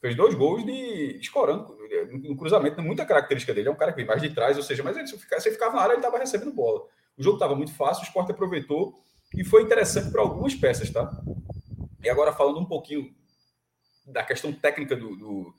fez 0.00 0.16
dois 0.16 0.34
gols 0.34 0.64
de 0.64 1.18
escorando 1.20 1.76
no 2.22 2.36
cruzamento, 2.36 2.80
muita 2.80 3.04
característica 3.04 3.52
dele. 3.52 3.68
É 3.68 3.72
um 3.72 3.76
cara 3.76 3.92
que 3.92 3.98
vem 3.98 4.06
mais 4.06 4.22
de 4.22 4.30
trás, 4.30 4.56
ou 4.56 4.62
seja, 4.62 4.82
mas 4.82 4.96
ele, 4.96 5.06
se 5.06 5.16
você 5.16 5.50
ficava 5.50 5.74
na 5.74 5.82
área, 5.82 5.92
ele 5.92 6.00
estava 6.00 6.18
recebendo 6.18 6.52
bola. 6.52 6.80
O 7.18 7.22
jogo 7.22 7.36
estava 7.36 7.54
muito 7.54 7.74
fácil, 7.74 8.02
o 8.02 8.06
esporte 8.06 8.32
aproveitou 8.32 8.94
e 9.34 9.44
foi 9.44 9.62
interessante 9.62 10.10
para 10.10 10.22
algumas 10.22 10.54
peças, 10.54 10.90
tá? 10.90 11.10
E 12.02 12.08
agora 12.08 12.32
falando 12.32 12.60
um 12.60 12.64
pouquinho 12.64 13.14
da 14.06 14.22
questão 14.24 14.52
técnica 14.52 14.96
do, 14.96 15.16
do, 15.16 15.54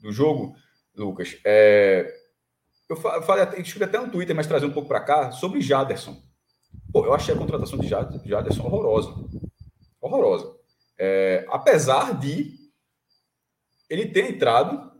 do 0.00 0.12
jogo, 0.12 0.56
Lucas, 0.96 1.38
é, 1.44 2.21
eu 2.92 3.22
falei, 3.22 3.44
escrevi 3.60 3.84
até 3.84 3.98
no 3.98 4.10
Twitter, 4.10 4.34
mas 4.34 4.46
trazer 4.46 4.66
um 4.66 4.72
pouco 4.72 4.88
para 4.88 5.00
cá, 5.00 5.30
sobre 5.30 5.60
Jaderson. 5.60 6.16
Pô, 6.92 7.04
eu 7.04 7.14
achei 7.14 7.34
a 7.34 7.38
contratação 7.38 7.78
de 7.78 7.88
Jaderson 7.88 8.64
horrorosa. 8.64 9.14
Horrorosa. 10.00 10.54
É, 10.98 11.46
apesar 11.48 12.18
de 12.18 12.54
ele 13.88 14.06
ter 14.06 14.30
entrado 14.30 14.92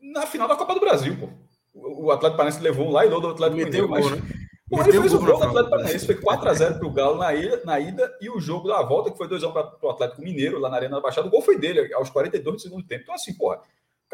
na 0.00 0.26
final 0.26 0.46
da 0.46 0.56
Copa 0.56 0.74
do 0.74 0.80
Brasil, 0.80 1.16
pô. 1.18 1.28
O 1.76 2.10
Atlético 2.10 2.36
Paranaense 2.36 2.62
levou 2.62 2.86
um 2.86 2.92
lá 2.92 3.04
e 3.04 3.08
do 3.08 3.28
Atlético 3.28 3.56
Mineiro, 3.56 3.88
mas... 3.88 4.10
Né? 4.10 4.22
Pô, 4.70 4.80
ele 4.80 4.92
fez 5.00 5.12
o 5.12 5.18
gol 5.18 5.38
do 5.38 5.44
Atlético 5.44 5.70
Paranaense, 5.70 6.06
foi 6.06 6.14
4x0 6.14 6.78
para 6.78 6.86
o 6.86 6.92
Galo 6.92 7.18
na 7.18 7.34
ida, 7.34 7.62
na 7.64 7.80
ida, 7.80 8.16
e 8.20 8.30
o 8.30 8.40
jogo 8.40 8.68
da 8.68 8.82
volta, 8.82 9.10
que 9.10 9.16
foi 9.16 9.28
2x1 9.28 9.52
para 9.52 9.76
o 9.82 9.90
Atlético 9.90 10.22
Mineiro, 10.22 10.58
lá 10.58 10.68
na 10.68 10.76
Arena 10.76 10.96
da 10.96 11.02
Baixada, 11.02 11.26
o 11.26 11.30
gol 11.30 11.42
foi 11.42 11.58
dele, 11.58 11.92
aos 11.94 12.10
42 12.10 12.56
do 12.56 12.62
segundo 12.62 12.86
tempo. 12.86 13.02
Então, 13.02 13.14
assim, 13.14 13.34
porra, 13.34 13.60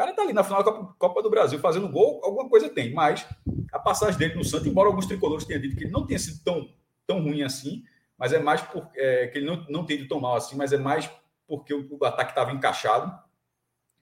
cara 0.01 0.15
tá 0.15 0.23
ali 0.23 0.33
na 0.33 0.43
final 0.43 0.63
da 0.63 0.73
Copa, 0.73 0.95
Copa, 0.99 1.23
do 1.23 1.29
Brasil 1.29 1.59
fazendo 1.59 1.87
gol, 1.87 2.23
alguma 2.25 2.49
coisa 2.49 2.71
tem. 2.71 2.95
Mas 2.95 3.27
a 3.71 3.79
passagem 3.79 4.19
dele 4.19 4.35
no 4.35 4.43
Santos, 4.43 4.67
embora 4.67 4.89
alguns 4.89 5.05
tricolores 5.05 5.45
tenham 5.45 5.61
dito 5.61 5.77
que 5.77 5.85
ele 5.85 5.93
não 5.93 6.07
tenha 6.07 6.19
sido 6.19 6.43
tão, 6.43 6.73
tão 7.07 7.23
ruim 7.23 7.43
assim, 7.43 7.85
mas 8.17 8.33
é 8.33 8.39
mais 8.39 8.63
porque 8.63 8.99
é, 8.99 9.27
que 9.27 9.37
ele 9.37 9.47
não, 9.47 9.67
não 9.69 9.85
tem 9.85 9.99
ido 9.99 10.09
tão 10.09 10.19
mal 10.19 10.37
assim, 10.37 10.57
mas 10.57 10.73
é 10.73 10.79
mais 10.79 11.11
porque 11.47 11.75
o, 11.75 11.87
o 12.01 12.05
ataque 12.07 12.31
estava 12.31 12.51
encaixado. 12.51 13.13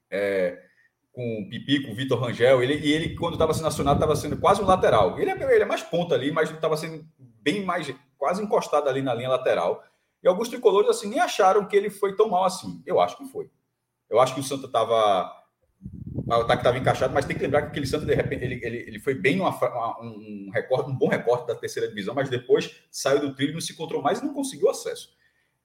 É, 0.09 0.63
com 1.11 1.41
o 1.41 1.49
Pipi, 1.49 1.83
com 1.83 1.91
o 1.91 1.95
Vitor 1.97 2.21
Rangel, 2.21 2.63
ele, 2.63 2.75
e 2.75 2.93
ele, 2.93 3.17
quando 3.17 3.33
estava 3.33 3.53
sendo 3.53 3.67
acionado, 3.67 3.97
estava 3.97 4.15
sendo 4.15 4.39
quase 4.39 4.63
um 4.63 4.67
lateral. 4.67 5.19
Ele 5.19 5.33
é, 5.33 5.53
ele 5.53 5.65
é 5.65 5.67
mais 5.67 5.83
ponta 5.83 6.15
ali, 6.15 6.31
mas 6.31 6.49
estava 6.49 6.77
sendo 6.77 7.05
bem 7.19 7.65
mais, 7.65 7.93
quase 8.17 8.41
encostado 8.41 8.89
ali 8.89 9.03
na 9.03 9.13
linha 9.15 9.31
lateral. 9.31 9.83
E 10.23 10.29
alguns 10.29 10.49
tricolores, 10.49 10.89
assim, 10.89 11.09
nem 11.09 11.19
acharam 11.19 11.67
que 11.67 11.75
ele 11.75 11.91
foi 11.91 12.15
tão 12.15 12.29
mal 12.29 12.45
assim. 12.45 12.81
Eu 12.87 13.01
acho 13.01 13.17
que 13.17 13.25
foi. 13.25 13.51
Eu 14.09 14.21
acho 14.21 14.33
que 14.33 14.41
o 14.41 14.45
Santa 14.45 14.67
estava 14.67 15.38
o 16.37 16.43
ataque 16.43 16.61
estava 16.61 16.79
encaixado, 16.79 17.15
mas 17.15 17.25
tem 17.25 17.37
que 17.37 17.43
lembrar 17.43 17.63
que 17.63 17.69
aquele 17.69 17.87
Santos, 17.87 18.07
de 18.07 18.15
repente, 18.15 18.45
ele, 18.45 18.61
ele, 18.63 18.77
ele 18.79 18.99
foi 18.99 19.15
bem 19.15 19.37
numa, 19.37 19.51
uma, 19.51 20.01
um, 20.03 20.51
recorde, 20.53 20.91
um 20.91 20.95
bom 20.95 21.09
recorde 21.09 21.47
da 21.47 21.55
terceira 21.55 21.89
divisão, 21.89 22.15
mas 22.15 22.29
depois 22.29 22.83
saiu 22.91 23.21
do 23.21 23.35
trilho, 23.35 23.55
não 23.55 23.61
se 23.61 23.73
encontrou 23.73 24.03
mais 24.03 24.19
e 24.19 24.25
não 24.25 24.35
conseguiu 24.35 24.69
acesso. 24.69 25.17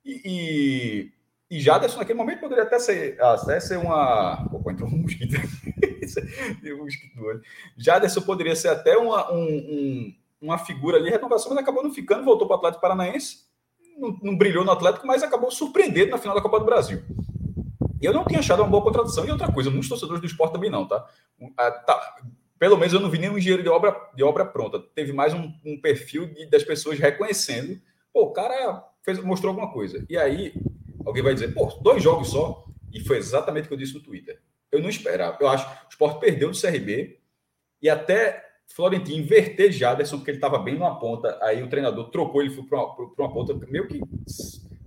E, 0.05 0.22
e, 0.25 1.58
e 1.58 1.60
Jaderson, 1.60 1.98
naquele 1.98 2.17
momento, 2.17 2.39
poderia 2.39 2.63
até 2.63 2.79
ser, 2.79 3.22
até 3.22 3.60
ser 3.60 3.77
uma. 3.77 4.48
Pô, 4.50 4.72
entrou 4.72 4.89
um 4.89 4.98
mosquito. 4.98 5.36
um 6.63 6.77
mosquito 6.77 7.15
no 7.15 7.25
olho. 7.25 7.41
Jaderson 7.77 8.22
poderia 8.22 8.55
ser 8.55 8.70
até 8.70 8.98
uma, 8.98 9.32
um, 9.34 9.46
um, 9.46 10.15
uma 10.41 10.58
figura 10.58 10.98
ali, 10.98 11.10
renovação, 11.10 11.50
mas 11.53 11.62
acabou 11.62 11.84
não 11.84 11.93
ficando, 11.93 12.24
voltou 12.24 12.48
para 12.48 12.55
o 12.55 12.58
Atlético 12.58 12.82
Paranaense, 12.82 13.46
não, 13.98 14.17
não 14.22 14.38
brilhou 14.38 14.63
no 14.63 14.72
Atlético, 14.72 15.05
mas 15.05 15.24
acabou 15.24 15.51
surpreendendo 15.51 16.12
na 16.12 16.17
final 16.17 16.36
da 16.36 16.41
Copa 16.41 16.60
do 16.60 16.65
Brasil. 16.65 17.03
Eu 18.05 18.13
não 18.13 18.25
tinha 18.25 18.39
achado 18.39 18.62
uma 18.62 18.69
boa 18.69 18.83
contratação. 18.83 19.25
E 19.25 19.31
outra 19.31 19.51
coisa, 19.51 19.69
muitos 19.69 19.89
torcedores 19.89 20.22
do 20.22 20.27
esporte 20.27 20.53
também 20.53 20.69
não, 20.69 20.88
tá? 20.88 21.07
Ah, 21.57 21.72
tá 21.72 22.15
pelo 22.63 22.77
menos 22.77 22.93
eu 22.93 23.01
não 23.01 23.10
vi 23.10 23.17
nenhum 23.17 23.38
engenheiro 23.38 23.62
de 23.62 23.67
obra, 23.67 23.93
de 24.15 24.24
obra 24.24 24.45
pronta. 24.45 24.79
Teve 24.79 25.12
mais 25.12 25.33
um, 25.33 25.51
um 25.65 25.77
perfil 25.81 26.27
de, 26.27 26.45
das 26.45 26.63
pessoas 26.63 26.98
reconhecendo. 26.98 27.77
Pô, 28.13 28.22
o 28.24 28.31
cara 28.31 28.81
fez, 29.03 29.22
mostrou 29.22 29.50
alguma 29.50 29.69
coisa. 29.74 30.05
E 30.10 30.17
aí, 30.17 30.53
alguém 31.05 31.22
vai 31.22 31.33
dizer, 31.33 31.53
pô, 31.53 31.65
dois 31.81 32.01
jogos 32.01 32.29
só. 32.29 32.65
E 32.93 33.01
foi 33.01 33.17
exatamente 33.17 33.65
o 33.65 33.67
que 33.67 33.74
eu 33.74 33.77
disse 33.77 33.93
no 33.95 34.00
Twitter. 34.00 34.39
Eu 34.72 34.81
não 34.81 34.88
esperava. 34.88 35.38
Eu 35.41 35.50
acho 35.50 35.69
que 35.69 35.86
o 35.88 35.89
esporte 35.89 36.22
perdeu 36.22 36.51
do 36.51 36.57
CRB 36.57 37.19
e 37.81 37.89
até 37.89 38.41
Florentino 38.67 39.17
inverter 39.22 39.69
Jaderson, 39.72 40.15
porque 40.17 40.31
ele 40.31 40.38
estava 40.38 40.57
bem 40.57 40.75
numa 40.75 40.98
ponta. 40.98 41.38
Aí 41.41 41.62
o 41.62 41.69
treinador 41.69 42.12
trocou 42.12 42.41
ele 42.41 42.55
para 42.63 42.77
uma, 42.77 43.13
uma 43.17 43.33
ponta, 43.33 43.53
meio 43.69 43.89
que 43.89 44.00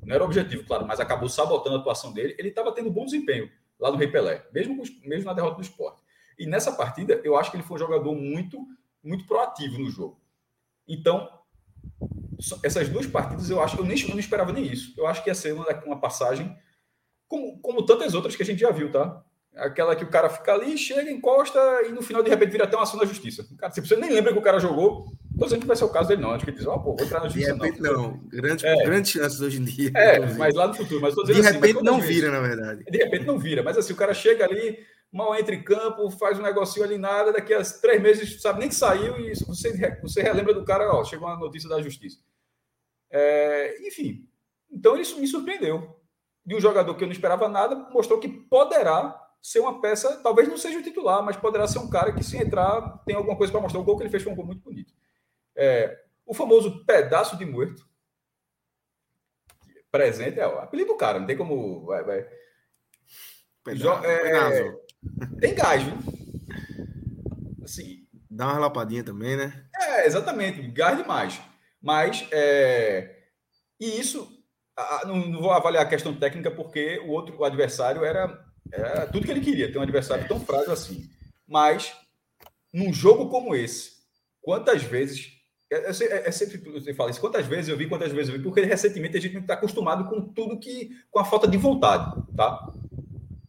não 0.07 0.15
era 0.15 0.25
objetivo, 0.25 0.65
claro, 0.65 0.87
mas 0.87 1.01
acabou 1.01 1.29
sabotando 1.29 1.77
a 1.77 1.81
atuação 1.81 2.13
dele. 2.13 2.37
Ele 2.39 2.49
estava 2.49 2.73
tendo 2.73 2.91
bom 2.91 3.05
desempenho 3.05 3.51
lá 3.79 3.91
no 3.91 3.97
Rei 3.97 4.07
Pelé, 4.07 4.47
mesmo, 4.53 4.81
mesmo 5.03 5.27
na 5.27 5.35
derrota 5.35 5.57
do 5.57 5.63
esporte. 5.63 6.01
E 6.39 6.47
nessa 6.47 6.71
partida, 6.73 7.21
eu 7.25 7.37
acho 7.37 7.51
que 7.51 7.57
ele 7.57 7.65
foi 7.65 7.75
um 7.75 7.81
jogador 7.81 8.15
muito, 8.15 8.65
muito 9.03 9.27
proativo 9.27 9.79
no 9.81 9.91
jogo. 9.91 10.21
Então, 10.87 11.29
essas 12.63 12.89
duas 12.89 13.07
partidas 13.07 13.51
eu 13.51 13.61
acho, 13.61 13.79
eu 13.79 13.85
nem 13.85 14.01
eu 14.01 14.11
não 14.11 14.21
esperava 14.21 14.53
nem 14.53 14.65
isso. 14.65 14.95
Eu 14.97 15.09
acho 15.09 15.25
que 15.25 15.29
ia 15.29 15.35
ser 15.35 15.53
uma, 15.53 15.67
uma 15.85 16.01
passagem 16.01 16.57
como, 17.27 17.59
como 17.59 17.85
tantas 17.85 18.15
outras 18.15 18.37
que 18.37 18.43
a 18.45 18.47
gente 18.47 18.61
já 18.61 18.71
viu, 18.71 18.93
tá? 18.93 19.25
Aquela 19.57 19.97
que 19.97 20.05
o 20.05 20.11
cara 20.11 20.29
fica 20.29 20.53
ali, 20.53 20.77
chega, 20.77 21.11
encosta 21.11 21.59
e 21.89 21.93
no 21.93 22.03
final 22.03 22.23
de 22.23 22.29
repente 22.29 22.51
vira 22.51 22.65
até 22.65 22.77
uma 22.77 22.83
ação 22.83 23.01
da 23.01 23.07
justiça. 23.07 23.47
Cara, 23.57 23.73
se 23.73 23.81
você 23.81 23.97
nem 23.97 24.11
lembra 24.11 24.33
que 24.33 24.39
o 24.39 24.43
cara 24.43 24.59
jogou, 24.59 25.07
tô 25.39 25.45
dizendo 25.45 25.63
que 25.63 25.67
vai 25.67 25.77
ser 25.77 25.85
o 25.85 25.89
caso 25.89 26.09
dele, 26.09 26.21
não. 26.21 26.33
Acho 26.33 26.45
que 26.45 26.51
ele 26.51 26.59
diz, 26.59 26.67
ó, 26.67 26.75
oh, 26.75 26.81
pô, 26.81 26.95
vou 26.95 27.07
entrar 27.07 27.21
na 27.21 27.29
justiça. 27.29 27.55
De 27.55 27.63
repente, 27.63 27.81
não. 27.81 27.93
não. 27.95 28.21
Grande, 28.29 28.67
é. 28.67 28.85
Grandes 28.85 29.13
chances 29.13 29.41
hoje 29.41 29.59
em 29.59 29.65
dia. 29.65 29.91
É, 29.95 30.17
inclusive. 30.17 30.39
mas 30.39 30.55
lá 30.55 30.69
no 30.69 30.75
futuro. 30.75 31.01
Mas 31.01 31.15
de 31.15 31.33
assim, 31.33 31.41
repente 31.41 31.83
não 31.83 31.99
vira, 31.99 32.31
na 32.31 32.41
verdade. 32.41 32.85
De 32.85 32.99
repente 32.99 33.25
não 33.25 33.39
vira. 33.39 33.63
Mas 33.63 33.79
assim, 33.79 33.95
o 33.95 33.97
cara 33.97 34.13
chega 34.13 34.45
ali, 34.45 34.79
mal 35.11 35.35
entra 35.35 35.55
em 35.55 35.63
campo, 35.63 36.11
faz 36.11 36.39
um 36.39 36.43
negocinho 36.43 36.85
ali, 36.85 36.99
nada, 36.99 37.33
daqui 37.33 37.55
a 37.55 37.63
três 37.63 38.03
meses, 38.03 38.43
sabe 38.43 38.61
nem 38.61 38.69
que 38.69 38.75
saiu 38.75 39.19
e 39.19 39.33
você, 39.47 39.99
você 40.03 40.21
relembra 40.21 40.53
do 40.53 40.65
cara, 40.65 40.93
ó, 40.93 41.03
chegou 41.03 41.27
uma 41.27 41.39
notícia 41.39 41.69
da 41.69 41.81
justiça. 41.81 42.19
É, 43.11 43.87
enfim, 43.87 44.29
então 44.71 44.99
isso 44.99 45.19
me 45.19 45.27
surpreendeu. 45.27 45.97
De 46.45 46.55
um 46.55 46.61
jogador 46.61 46.95
que 46.95 47.03
eu 47.03 47.09
não 47.09 47.13
esperava 47.13 47.49
nada, 47.49 47.75
mostrou 47.91 48.21
que 48.21 48.29
poderá 48.29 49.26
ser 49.47 49.61
uma 49.61 49.81
peça, 49.81 50.21
talvez 50.23 50.49
não 50.49 50.57
seja 50.57 50.79
o 50.79 50.83
titular, 50.83 51.23
mas 51.23 51.37
poderá 51.37 51.69
ser 51.69 51.79
um 51.79 51.89
cara 51.89 52.13
que, 52.13 52.25
se 52.25 52.37
entrar, 52.37 52.99
tem 53.05 53.15
alguma 53.15 53.37
coisa 53.37 53.53
para 53.53 53.61
mostrar. 53.61 53.81
O 53.81 53.85
gol 53.85 53.97
que 53.97 54.03
ele 54.03 54.11
fez 54.11 54.23
foi 54.23 54.33
um 54.33 54.37
gol 54.37 54.47
muito 54.47 54.63
bonito. 54.63 54.93
É, 55.55 56.03
o 56.27 56.35
famoso 56.35 56.85
pedaço 56.85 57.37
de 57.37 57.47
morto 57.47 57.89
presente 59.91 60.41
é 60.41 60.47
o 60.47 60.59
apelido 60.59 60.93
do 60.93 60.97
cara, 60.97 61.21
não 61.21 61.27
tem 61.27 61.37
como. 61.37 61.87
Vai, 61.87 62.03
vai. 62.03 62.27
Pedaço, 63.63 64.05
é, 64.05 64.77
tem 65.41 65.55
gás, 65.55 65.83
viu? 65.83 65.95
Assim, 67.65 68.07
Dá 68.37 68.47
uma 68.47 68.55
relapadinha 68.55 69.03
também, 69.03 69.35
né? 69.35 69.65
É, 69.75 70.07
exatamente, 70.07 70.61
gás 70.71 70.99
demais. 70.99 71.41
Mas, 71.81 72.29
é, 72.31 73.17
e 73.81 73.99
isso, 73.99 74.29
não, 75.05 75.17
não, 75.17 75.41
vou 75.41 75.53
avaliar 75.53 75.87
a 75.87 75.89
questão 75.89 76.15
técnica, 76.15 76.51
porque 76.51 76.99
o 77.07 77.13
outro 77.13 77.35
o 77.39 77.45
adversário 77.45 78.05
era, 78.05 78.46
era 78.73 79.07
tudo 79.07 79.25
que 79.25 79.31
ele 79.31 79.41
queria, 79.41 79.71
ter 79.71 79.79
um 79.79 79.83
adversário 79.83 80.25
é. 80.25 80.29
tão 80.29 80.41
frágil 80.41 80.73
assim. 80.73 81.09
Mas, 81.47 81.95
num 82.73 82.93
jogo 82.93 83.29
como 83.29 83.55
esse, 83.55 83.93
quantas 84.43 84.83
vezes. 84.83 85.35
É, 85.69 85.91
é, 85.91 85.91
é, 85.91 86.29
é 86.29 86.31
sempre 86.31 86.59
você 86.71 86.95
fala 86.95 87.11
isso, 87.11 87.21
quantas 87.21 87.45
vezes 87.47 87.69
eu 87.69 87.77
vi, 87.77 87.89
quantas 87.89 88.13
vezes 88.13 88.29
eu 88.29 88.39
vi, 88.39 88.45
porque 88.45 88.61
recentemente 88.61 89.17
a 89.17 89.21
gente 89.21 89.37
está 89.39 89.55
acostumado 89.55 90.09
com 90.09 90.21
tudo 90.33 90.61
que. 90.61 90.91
com 91.11 91.19
a 91.19 91.25
falta 91.25 91.49
de 91.49 91.57
vontade, 91.57 92.15
tá? 92.37 92.73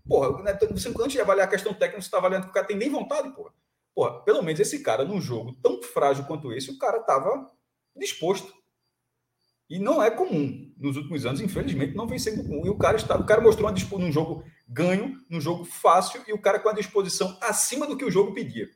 Porra, 0.07 0.41
né, 0.41 0.57
você, 0.71 0.89
antes 0.89 1.11
de 1.11 1.21
avaliar 1.21 1.47
a 1.47 1.49
questão 1.49 1.73
técnica, 1.73 2.01
você 2.01 2.07
está 2.07 2.17
avaliando 2.17 2.45
que 2.45 2.51
o 2.51 2.53
cara 2.53 2.65
tem 2.65 2.77
nem 2.77 2.89
vontade, 2.89 3.29
porra. 3.35 3.51
Porra, 3.93 4.21
pelo 4.21 4.41
menos 4.41 4.59
esse 4.59 4.79
cara, 4.79 5.03
num 5.03 5.19
jogo 5.19 5.53
tão 5.61 5.81
frágil 5.81 6.23
quanto 6.25 6.53
esse, 6.53 6.71
o 6.71 6.77
cara 6.77 6.99
tava 6.99 7.51
disposto. 7.95 8.53
E 9.69 9.79
não 9.79 10.01
é 10.01 10.09
comum. 10.09 10.71
Nos 10.77 10.95
últimos 10.95 11.25
anos, 11.25 11.41
infelizmente, 11.41 11.95
não 11.95 12.07
vem 12.07 12.17
sendo 12.17 12.43
comum. 12.43 12.65
E 12.65 12.69
o 12.69 12.77
cara, 12.77 12.95
está, 12.95 13.17
o 13.17 13.25
cara 13.25 13.41
mostrou 13.41 13.67
uma 13.67 13.73
disputa 13.73 14.03
num 14.03 14.11
jogo 14.11 14.43
ganho, 14.67 15.17
num 15.29 15.39
jogo 15.39 15.65
fácil, 15.65 16.21
e 16.27 16.33
o 16.33 16.41
cara 16.41 16.59
com 16.59 16.69
a 16.69 16.73
disposição 16.73 17.37
acima 17.41 17.87
do 17.87 17.97
que 17.97 18.05
o 18.05 18.11
jogo 18.11 18.33
pedia. 18.33 18.69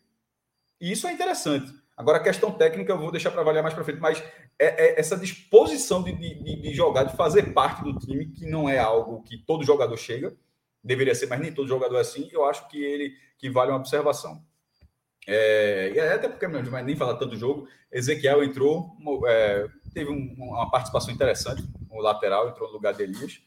E 0.80 0.92
isso 0.92 1.08
é 1.08 1.12
interessante. 1.12 1.72
Agora, 1.96 2.18
a 2.18 2.24
questão 2.24 2.52
técnica 2.52 2.92
eu 2.92 2.98
vou 2.98 3.12
deixar 3.12 3.30
para 3.30 3.42
avaliar 3.42 3.62
mais 3.62 3.76
para 3.76 3.84
frente, 3.84 4.00
mas 4.00 4.24
é, 4.58 4.88
é 4.88 5.00
essa 5.00 5.18
disposição 5.18 6.02
de, 6.02 6.14
de, 6.14 6.62
de, 6.62 6.74
jogar, 6.74 7.04
de 7.04 7.16
fazer 7.16 7.54
parte 7.54 7.84
do 7.84 7.98
time, 8.00 8.28
que 8.28 8.46
não 8.46 8.68
é 8.68 8.80
algo 8.80 9.22
que 9.22 9.38
todo 9.38 9.64
jogador 9.64 9.96
chega, 9.98 10.36
deveria 10.84 11.14
ser, 11.14 11.28
mas 11.28 11.40
nem 11.40 11.54
todo 11.54 11.68
jogador 11.68 11.98
é 11.98 12.02
assim, 12.02 12.28
eu 12.32 12.46
acho 12.46 12.68
que 12.68 12.82
ele 12.82 13.16
que 13.38 13.50
vale 13.50 13.72
uma 13.72 13.78
observação. 13.78 14.44
É, 15.28 15.92
e 15.94 16.00
até 16.00 16.28
porque 16.28 16.48
não 16.48 16.64
vai 16.64 16.84
nem 16.84 16.96
falar 16.96 17.14
tanto 17.16 17.32
do 17.32 17.38
jogo, 17.38 17.68
Ezequiel 17.92 18.44
entrou, 18.44 18.98
é, 19.28 19.68
teve 19.94 20.10
um, 20.10 20.34
uma 20.38 20.72
participação 20.72 21.14
interessante, 21.14 21.64
o 21.90 22.02
lateral 22.02 22.50
entrou 22.50 22.68
no 22.68 22.74
lugar 22.74 22.94
de 22.94 23.04
Elias. 23.04 23.42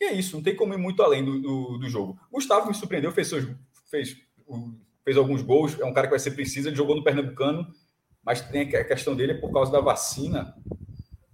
E 0.00 0.04
é 0.04 0.12
isso, 0.12 0.36
não 0.36 0.42
tem 0.42 0.56
como 0.56 0.74
ir 0.74 0.78
muito 0.78 1.02
além 1.02 1.24
do, 1.24 1.40
do, 1.40 1.78
do 1.78 1.88
jogo. 1.88 2.18
Gustavo 2.30 2.68
me 2.68 2.74
surpreendeu, 2.74 3.12
fez, 3.12 3.28
seus, 3.28 3.46
fez, 3.90 4.16
fez 5.04 5.16
alguns 5.16 5.42
gols, 5.42 5.78
é 5.80 5.84
um 5.84 5.92
cara 5.92 6.06
que 6.06 6.12
vai 6.12 6.18
ser 6.18 6.32
preciso, 6.32 6.68
ele 6.68 6.76
jogou 6.76 6.96
no 6.96 7.04
Pernambucano, 7.04 7.66
mas 8.24 8.40
tem 8.40 8.62
a 8.62 8.84
questão 8.84 9.14
dele 9.14 9.32
é 9.32 9.38
por 9.38 9.52
causa 9.52 9.70
da 9.70 9.80
vacina 9.80 10.54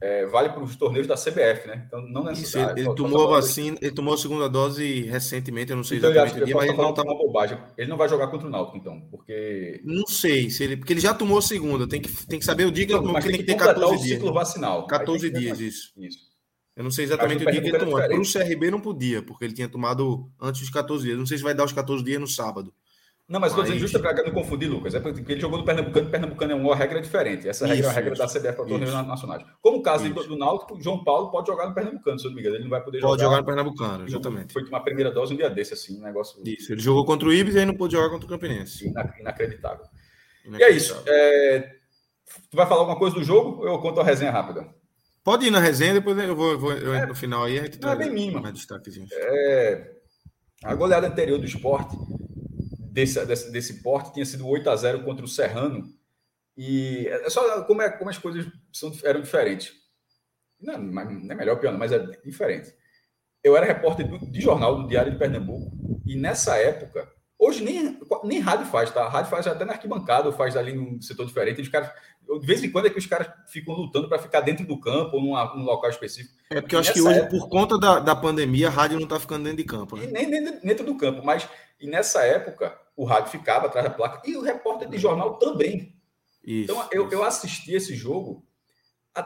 é, 0.02 0.24
vale 0.24 0.48
para 0.48 0.62
os 0.62 0.76
torneios 0.76 1.06
da 1.06 1.14
CBF, 1.14 1.68
né? 1.68 1.84
Então 1.86 2.00
não 2.00 2.24
necessariamente. 2.24 2.80
Ele, 2.80 2.88
ele 2.88 2.96
tomou 2.96 3.28
a 3.28 3.30
vacina, 3.36 3.76
ele 3.82 3.94
tomou 3.94 4.14
a 4.14 4.16
segunda 4.16 4.48
dose 4.48 5.02
recentemente, 5.02 5.70
eu 5.70 5.76
não 5.76 5.84
sei 5.84 5.98
então, 5.98 6.10
exatamente 6.10 6.42
o 6.42 6.46
dia, 6.46 6.56
mas 6.56 6.68
ele 6.70 6.78
não 6.78 6.94
tá 6.94 7.02
uma 7.02 7.18
bobagem. 7.18 7.58
Ele 7.76 7.90
não 7.90 7.98
vai 7.98 8.08
jogar 8.08 8.28
contra 8.28 8.48
o 8.48 8.50
Náutico, 8.50 8.78
então, 8.78 8.98
porque 9.10 9.82
não 9.84 10.06
sei 10.06 10.48
se 10.48 10.64
ele, 10.64 10.78
porque 10.78 10.94
ele 10.94 11.00
já 11.00 11.12
tomou 11.12 11.36
a 11.36 11.42
segunda, 11.42 11.86
tem 11.86 12.00
que, 12.00 12.26
tem 12.26 12.38
que 12.38 12.44
saber 12.46 12.64
o 12.64 12.72
dia 12.72 12.86
que 12.86 12.92
ele 12.92 13.00
tomou, 13.02 13.20
tem 13.20 13.32
que 13.32 13.44
ter 13.44 13.56
14 13.56 14.02
dias. 14.02 14.18
ciclo 14.18 14.32
vacinal. 14.32 14.86
14 14.86 15.30
dias 15.30 15.60
isso. 15.60 15.92
Isso. 15.98 16.29
Eu 16.80 16.84
não 16.84 16.90
sei 16.90 17.04
exatamente 17.04 17.46
o 17.46 17.50
dia 17.50 17.60
que 17.60 17.68
ele 17.68 17.78
tomou. 17.78 17.96
Para 17.96 18.18
o 18.18 18.22
CRB 18.22 18.70
não 18.70 18.80
podia, 18.80 19.22
porque 19.22 19.44
ele 19.44 19.52
tinha 19.52 19.68
tomado 19.68 20.30
antes 20.40 20.62
dos 20.62 20.70
14 20.70 21.04
dias. 21.04 21.18
Não 21.18 21.26
sei 21.26 21.36
se 21.36 21.44
vai 21.44 21.52
dar 21.52 21.66
os 21.66 21.74
14 21.74 22.02
dias 22.02 22.18
no 22.18 22.26
sábado. 22.26 22.72
Não, 23.28 23.38
mas 23.38 23.52
estou 23.52 23.62
dizendo 23.62 23.80
justo 23.80 24.00
para 24.00 24.14
não 24.24 24.32
confundir, 24.32 24.66
Lucas. 24.66 24.94
É 24.94 24.98
porque 24.98 25.30
ele 25.30 25.40
jogou 25.42 25.58
no 25.58 25.64
Pernambucano, 25.66 26.08
o 26.08 26.10
Pernambucano 26.10 26.52
é 26.52 26.54
uma 26.54 26.74
regra 26.74 27.02
diferente. 27.02 27.46
Essa 27.46 27.66
regra 27.66 27.80
isso, 27.80 27.88
é 27.88 27.90
a 27.90 27.94
regra 27.94 28.12
isso, 28.14 28.22
da 28.22 28.28
CBF 28.28 28.56
para 28.56 28.64
torneios 28.64 28.94
nacionais. 28.94 29.44
Como 29.60 29.76
o 29.76 29.82
caso 29.82 30.08
do, 30.08 30.26
do 30.26 30.38
Náutico, 30.38 30.80
João 30.80 31.04
Paulo 31.04 31.30
pode 31.30 31.48
jogar 31.48 31.68
no 31.68 31.74
Pernambucano, 31.74 32.18
se 32.18 32.24
eu 32.24 32.30
não 32.30 32.36
me 32.36 32.40
engano. 32.40 32.56
Ele 32.56 32.64
não 32.64 32.70
vai 32.70 32.82
poder 32.82 33.00
pode 33.00 33.20
jogar. 33.20 33.36
Pode 33.36 33.36
jogar 33.36 33.36
no 33.36 33.44
Pernambucano, 33.44 34.08
exatamente. 34.08 34.52
Foi 34.54 34.64
uma 34.64 34.82
primeira 34.82 35.10
dose 35.10 35.34
um 35.34 35.36
dia 35.36 35.50
desse, 35.50 35.74
assim, 35.74 36.00
um 36.00 36.02
negócio. 36.02 36.42
Isso, 36.46 36.72
ele 36.72 36.80
jogou 36.80 37.04
contra 37.04 37.28
o 37.28 37.32
Ibis 37.32 37.56
e 37.56 37.58
aí 37.58 37.66
não 37.66 37.76
pôde 37.76 37.92
jogar 37.92 38.08
contra 38.08 38.24
o 38.26 38.30
Campinense. 38.30 38.88
Inacreditável. 38.88 39.84
Inacreditável. 40.46 40.58
E 40.58 40.62
é 40.62 40.70
isso. 40.70 40.96
É... 41.06 41.76
Tu 42.50 42.56
vai 42.56 42.66
falar 42.66 42.80
alguma 42.80 42.98
coisa 42.98 43.14
do 43.16 43.22
jogo 43.22 43.60
ou 43.60 43.66
eu 43.66 43.78
conto 43.80 44.00
a 44.00 44.04
resenha 44.04 44.30
rápida? 44.30 44.79
Pode 45.22 45.46
ir 45.46 45.50
na 45.50 45.58
resenha, 45.58 45.94
depois 45.94 46.16
eu 46.18 46.34
vou, 46.34 46.58
vou 46.58 46.72
eu 46.72 46.94
é, 46.94 47.06
no 47.06 47.14
final 47.14 47.44
aí. 47.44 47.58
A 47.58 47.64
gente 47.64 47.80
não 47.80 47.92
é 47.92 47.96
bem 47.96 48.10
mínima. 48.10 48.52
É... 49.12 49.96
A 50.64 50.74
goleada 50.74 51.06
anterior 51.06 51.38
do 51.38 51.44
esporte 51.44 51.96
desse, 52.90 53.24
desse, 53.24 53.50
desse 53.50 53.82
porte 53.82 54.12
tinha 54.12 54.26
sido 54.26 54.46
8 54.46 54.68
a 54.68 54.76
0 54.76 55.04
contra 55.04 55.24
o 55.24 55.28
Serrano. 55.28 55.84
E 56.56 57.06
é 57.08 57.30
só 57.30 57.62
como, 57.64 57.80
é, 57.82 57.90
como 57.90 58.10
as 58.10 58.18
coisas 58.18 58.46
são, 58.72 58.92
eram 59.04 59.20
diferentes. 59.20 59.72
Não, 60.60 60.78
não 60.78 61.02
é 61.02 61.34
melhor 61.34 61.56
pior, 61.58 61.76
mas 61.78 61.92
é 61.92 61.98
diferente. 62.24 62.72
Eu 63.42 63.56
era 63.56 63.64
repórter 63.64 64.06
do, 64.06 64.18
de 64.30 64.40
jornal 64.40 64.76
do 64.76 64.88
Diário 64.88 65.12
de 65.12 65.18
Pernambuco, 65.18 65.72
e 66.04 66.16
nessa 66.16 66.56
época, 66.56 67.10
hoje 67.38 67.64
nem, 67.64 67.98
nem 68.24 68.40
rádio 68.40 68.66
faz, 68.66 68.90
tá? 68.90 69.04
A 69.04 69.08
rádio 69.08 69.30
faz 69.30 69.46
até 69.46 69.64
na 69.64 69.72
arquibancada, 69.72 70.28
ou 70.28 70.34
faz 70.34 70.56
ali 70.56 70.74
num 70.74 71.00
setor 71.00 71.24
diferente. 71.24 71.62
Os 71.62 71.68
caras, 71.68 71.90
de 72.38 72.46
vez 72.46 72.62
em 72.62 72.70
quando 72.70 72.86
é 72.86 72.90
que 72.90 72.98
os 72.98 73.06
caras 73.06 73.28
ficam 73.48 73.74
lutando 73.74 74.08
para 74.08 74.18
ficar 74.18 74.40
dentro 74.40 74.66
do 74.66 74.78
campo 74.78 75.16
ou 75.16 75.22
numa, 75.22 75.54
num 75.54 75.64
local 75.64 75.90
específico. 75.90 76.34
É 76.50 76.60
porque 76.60 76.76
eu 76.76 76.80
acho 76.80 76.92
que 76.92 77.00
hoje, 77.00 77.18
época, 77.18 77.38
por 77.38 77.48
conta 77.48 77.78
da, 77.78 77.98
da 77.98 78.14
pandemia, 78.14 78.68
a 78.68 78.70
rádio 78.70 78.98
não 78.98 79.04
está 79.04 79.18
ficando 79.18 79.44
dentro 79.44 79.58
de 79.58 79.64
campo. 79.64 79.96
Né? 79.96 80.06
Nem, 80.06 80.28
nem 80.28 80.60
dentro 80.60 80.84
do 80.84 80.96
campo, 80.96 81.24
mas 81.24 81.48
e 81.80 81.88
nessa 81.88 82.22
época, 82.22 82.78
o 82.94 83.04
rádio 83.04 83.30
ficava 83.30 83.66
atrás 83.66 83.86
da 83.86 83.92
placa 83.92 84.20
e 84.28 84.36
o 84.36 84.42
repórter 84.42 84.88
de 84.88 84.98
jornal 84.98 85.38
também. 85.38 85.94
Isso, 86.44 86.70
então, 86.72 86.88
eu, 86.92 87.06
isso. 87.06 87.14
eu 87.14 87.24
assisti 87.24 87.74
esse 87.74 87.94
jogo. 87.94 88.44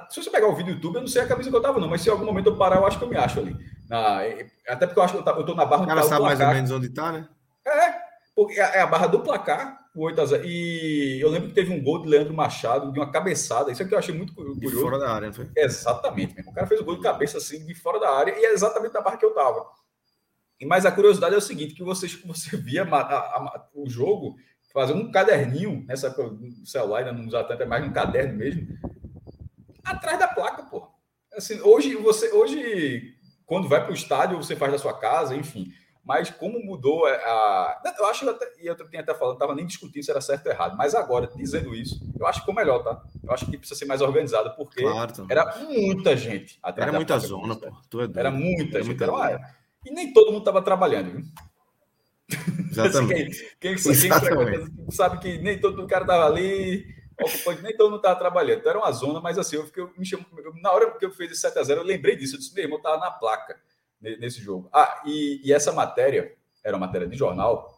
Se 0.08 0.22
você 0.22 0.30
pegar 0.30 0.48
o 0.48 0.54
vídeo 0.54 0.72
do 0.72 0.76
YouTube, 0.76 0.94
eu 0.96 1.00
não 1.02 1.08
sei 1.08 1.22
a 1.22 1.26
camisa 1.26 1.50
que 1.50 1.56
eu 1.56 1.60
tava, 1.60 1.80
não, 1.80 1.88
mas 1.88 2.00
se 2.00 2.08
em 2.08 2.12
algum 2.12 2.24
momento 2.24 2.46
eu 2.46 2.56
parar, 2.56 2.76
eu 2.76 2.86
acho 2.86 2.98
que 2.98 3.04
eu 3.04 3.08
me 3.08 3.16
acho 3.16 3.40
ali. 3.40 3.56
Na, 3.88 4.20
até 4.68 4.86
porque 4.86 4.98
eu 4.98 5.02
acho 5.02 5.22
que 5.22 5.28
eu, 5.28 5.44
tô 5.44 5.54
na 5.54 5.66
barra 5.66 5.84
do 5.84 5.86
placar. 5.86 6.04
sabe 6.04 6.22
mais 6.22 6.40
ou 6.40 6.46
menos 6.48 6.70
onde 6.70 6.88
tá, 6.88 7.12
né? 7.12 7.28
É, 7.66 7.94
porque 8.34 8.60
é, 8.60 8.76
é 8.76 8.80
a 8.80 8.86
barra 8.86 9.08
do 9.08 9.20
placar, 9.20 9.83
o 9.94 10.04
8 10.04 10.20
a 10.20 10.26
0 10.26 10.44
E 10.44 11.20
eu 11.20 11.30
lembro 11.30 11.48
que 11.48 11.54
teve 11.54 11.72
um 11.72 11.82
gol 11.82 12.02
de 12.02 12.08
Leandro 12.08 12.34
Machado, 12.34 12.92
de 12.92 12.98
uma 12.98 13.10
cabeçada. 13.10 13.70
Isso 13.70 13.82
aqui 13.82 13.94
eu 13.94 13.98
achei 13.98 14.14
muito 14.14 14.34
curioso. 14.34 14.60
De 14.60 14.70
fora 14.70 14.98
da 14.98 15.10
área, 15.10 15.28
não 15.28 15.34
foi? 15.34 15.48
Exatamente, 15.56 16.34
mesmo. 16.34 16.50
O 16.50 16.54
cara 16.54 16.66
fez 16.66 16.80
o 16.80 16.84
gol 16.84 16.96
de 16.96 17.02
cabeça 17.02 17.38
assim, 17.38 17.64
de 17.64 17.74
fora 17.74 18.00
da 18.00 18.10
área, 18.10 18.38
e 18.38 18.44
é 18.44 18.52
exatamente 18.52 18.92
na 18.92 19.00
barra 19.00 19.16
que 19.16 19.24
eu 19.24 19.34
tava. 19.34 19.64
Mas 20.62 20.86
a 20.86 20.92
curiosidade 20.92 21.34
é 21.34 21.38
o 21.38 21.42
seguinte, 21.42 21.74
que 21.74 21.82
você, 21.82 22.06
você 22.26 22.56
via 22.56 22.82
a, 22.82 22.96
a, 22.96 23.68
o 23.74 23.88
jogo 23.88 24.36
fazer 24.72 24.92
um 24.92 25.10
caderninho, 25.10 25.84
nessa 25.86 26.10
o 26.20 26.66
celular 26.66 26.98
ainda 26.98 27.12
não 27.12 27.26
usa 27.26 27.44
tanto, 27.44 27.62
é 27.62 27.66
mais 27.66 27.84
um 27.84 27.92
caderno 27.92 28.36
mesmo, 28.36 28.66
atrás 29.84 30.18
da 30.18 30.26
placa, 30.26 30.64
pô. 30.64 30.88
Assim, 31.32 31.60
hoje, 31.60 31.94
você, 31.94 32.32
hoje, 32.32 33.14
quando 33.46 33.68
vai 33.68 33.82
para 33.82 33.92
o 33.92 33.94
estádio, 33.94 34.36
você 34.36 34.56
faz 34.56 34.72
da 34.72 34.78
sua 34.78 34.98
casa, 34.98 35.36
enfim. 35.36 35.72
Mas 36.04 36.28
como 36.30 36.62
mudou 36.62 37.06
a. 37.06 37.80
Eu 37.98 38.06
acho 38.06 38.28
até, 38.28 38.52
e 38.60 38.66
eu 38.66 38.76
tinha 38.76 39.00
até 39.00 39.14
falando, 39.14 39.30
não 39.30 39.36
estava 39.36 39.54
nem 39.54 39.64
discutindo 39.64 40.02
se 40.02 40.10
era 40.10 40.20
certo 40.20 40.46
ou 40.46 40.52
errado. 40.52 40.76
Mas 40.76 40.94
agora, 40.94 41.30
dizendo 41.34 41.74
isso, 41.74 41.98
eu 42.18 42.26
acho 42.26 42.40
que 42.40 42.46
ficou 42.46 42.54
melhor, 42.54 42.82
tá? 42.82 43.02
Eu 43.22 43.32
acho 43.32 43.46
que 43.46 43.56
precisa 43.56 43.78
ser 43.78 43.86
mais 43.86 44.02
organizado, 44.02 44.54
porque 44.54 44.82
claro, 44.82 45.12
era 45.30 45.56
muita 45.56 46.14
gente. 46.14 46.60
Era 46.62 46.92
muita 46.92 47.18
zona, 47.18 47.56
pô. 47.56 47.68
É 47.68 48.20
era 48.20 48.30
muita 48.30 48.78
era 48.78 48.84
gente. 48.84 48.98
Muita 48.98 49.04
era, 49.04 49.56
e 49.86 49.90
nem 49.90 50.12
todo 50.12 50.26
mundo 50.26 50.40
estava 50.40 50.60
trabalhando, 50.60 51.10
viu? 51.10 51.24
Exatamente. 52.70 53.56
quem, 53.58 53.76
quem, 53.76 53.82
quem 53.82 54.90
sabe 54.90 55.18
que 55.20 55.38
nem 55.38 55.58
todo 55.58 55.82
o 55.82 55.86
cara 55.86 56.04
estava 56.04 56.26
ali, 56.26 56.84
ocupante, 57.18 57.62
nem 57.62 57.76
todo 57.76 57.90
mundo 57.90 58.00
estava 58.00 58.18
trabalhando. 58.18 58.58
Então 58.58 58.70
era 58.70 58.78
uma 58.78 58.92
zona, 58.92 59.20
mas 59.20 59.38
assim, 59.38 59.56
eu 59.56 59.66
fiquei, 59.66 59.86
me 59.96 60.04
chamo, 60.04 60.26
na 60.60 60.70
hora 60.70 60.90
que 60.98 61.04
eu 61.06 61.10
fiz 61.10 61.32
esse 61.32 61.46
7x0, 61.46 61.76
eu 61.76 61.82
lembrei 61.82 62.14
disso. 62.14 62.34
Eu 62.34 62.40
disse, 62.40 62.54
meu 62.54 62.64
irmão, 62.64 62.76
estava 62.76 62.98
na 62.98 63.10
placa 63.10 63.58
nesse 64.18 64.40
jogo. 64.40 64.68
Ah, 64.72 65.02
e, 65.06 65.40
e, 65.44 65.52
essa 65.52 65.72
matéria, 65.72 66.34
era 66.62 66.76
uma 66.76 66.86
matéria 66.86 67.08
de 67.08 67.16
jornal. 67.16 67.74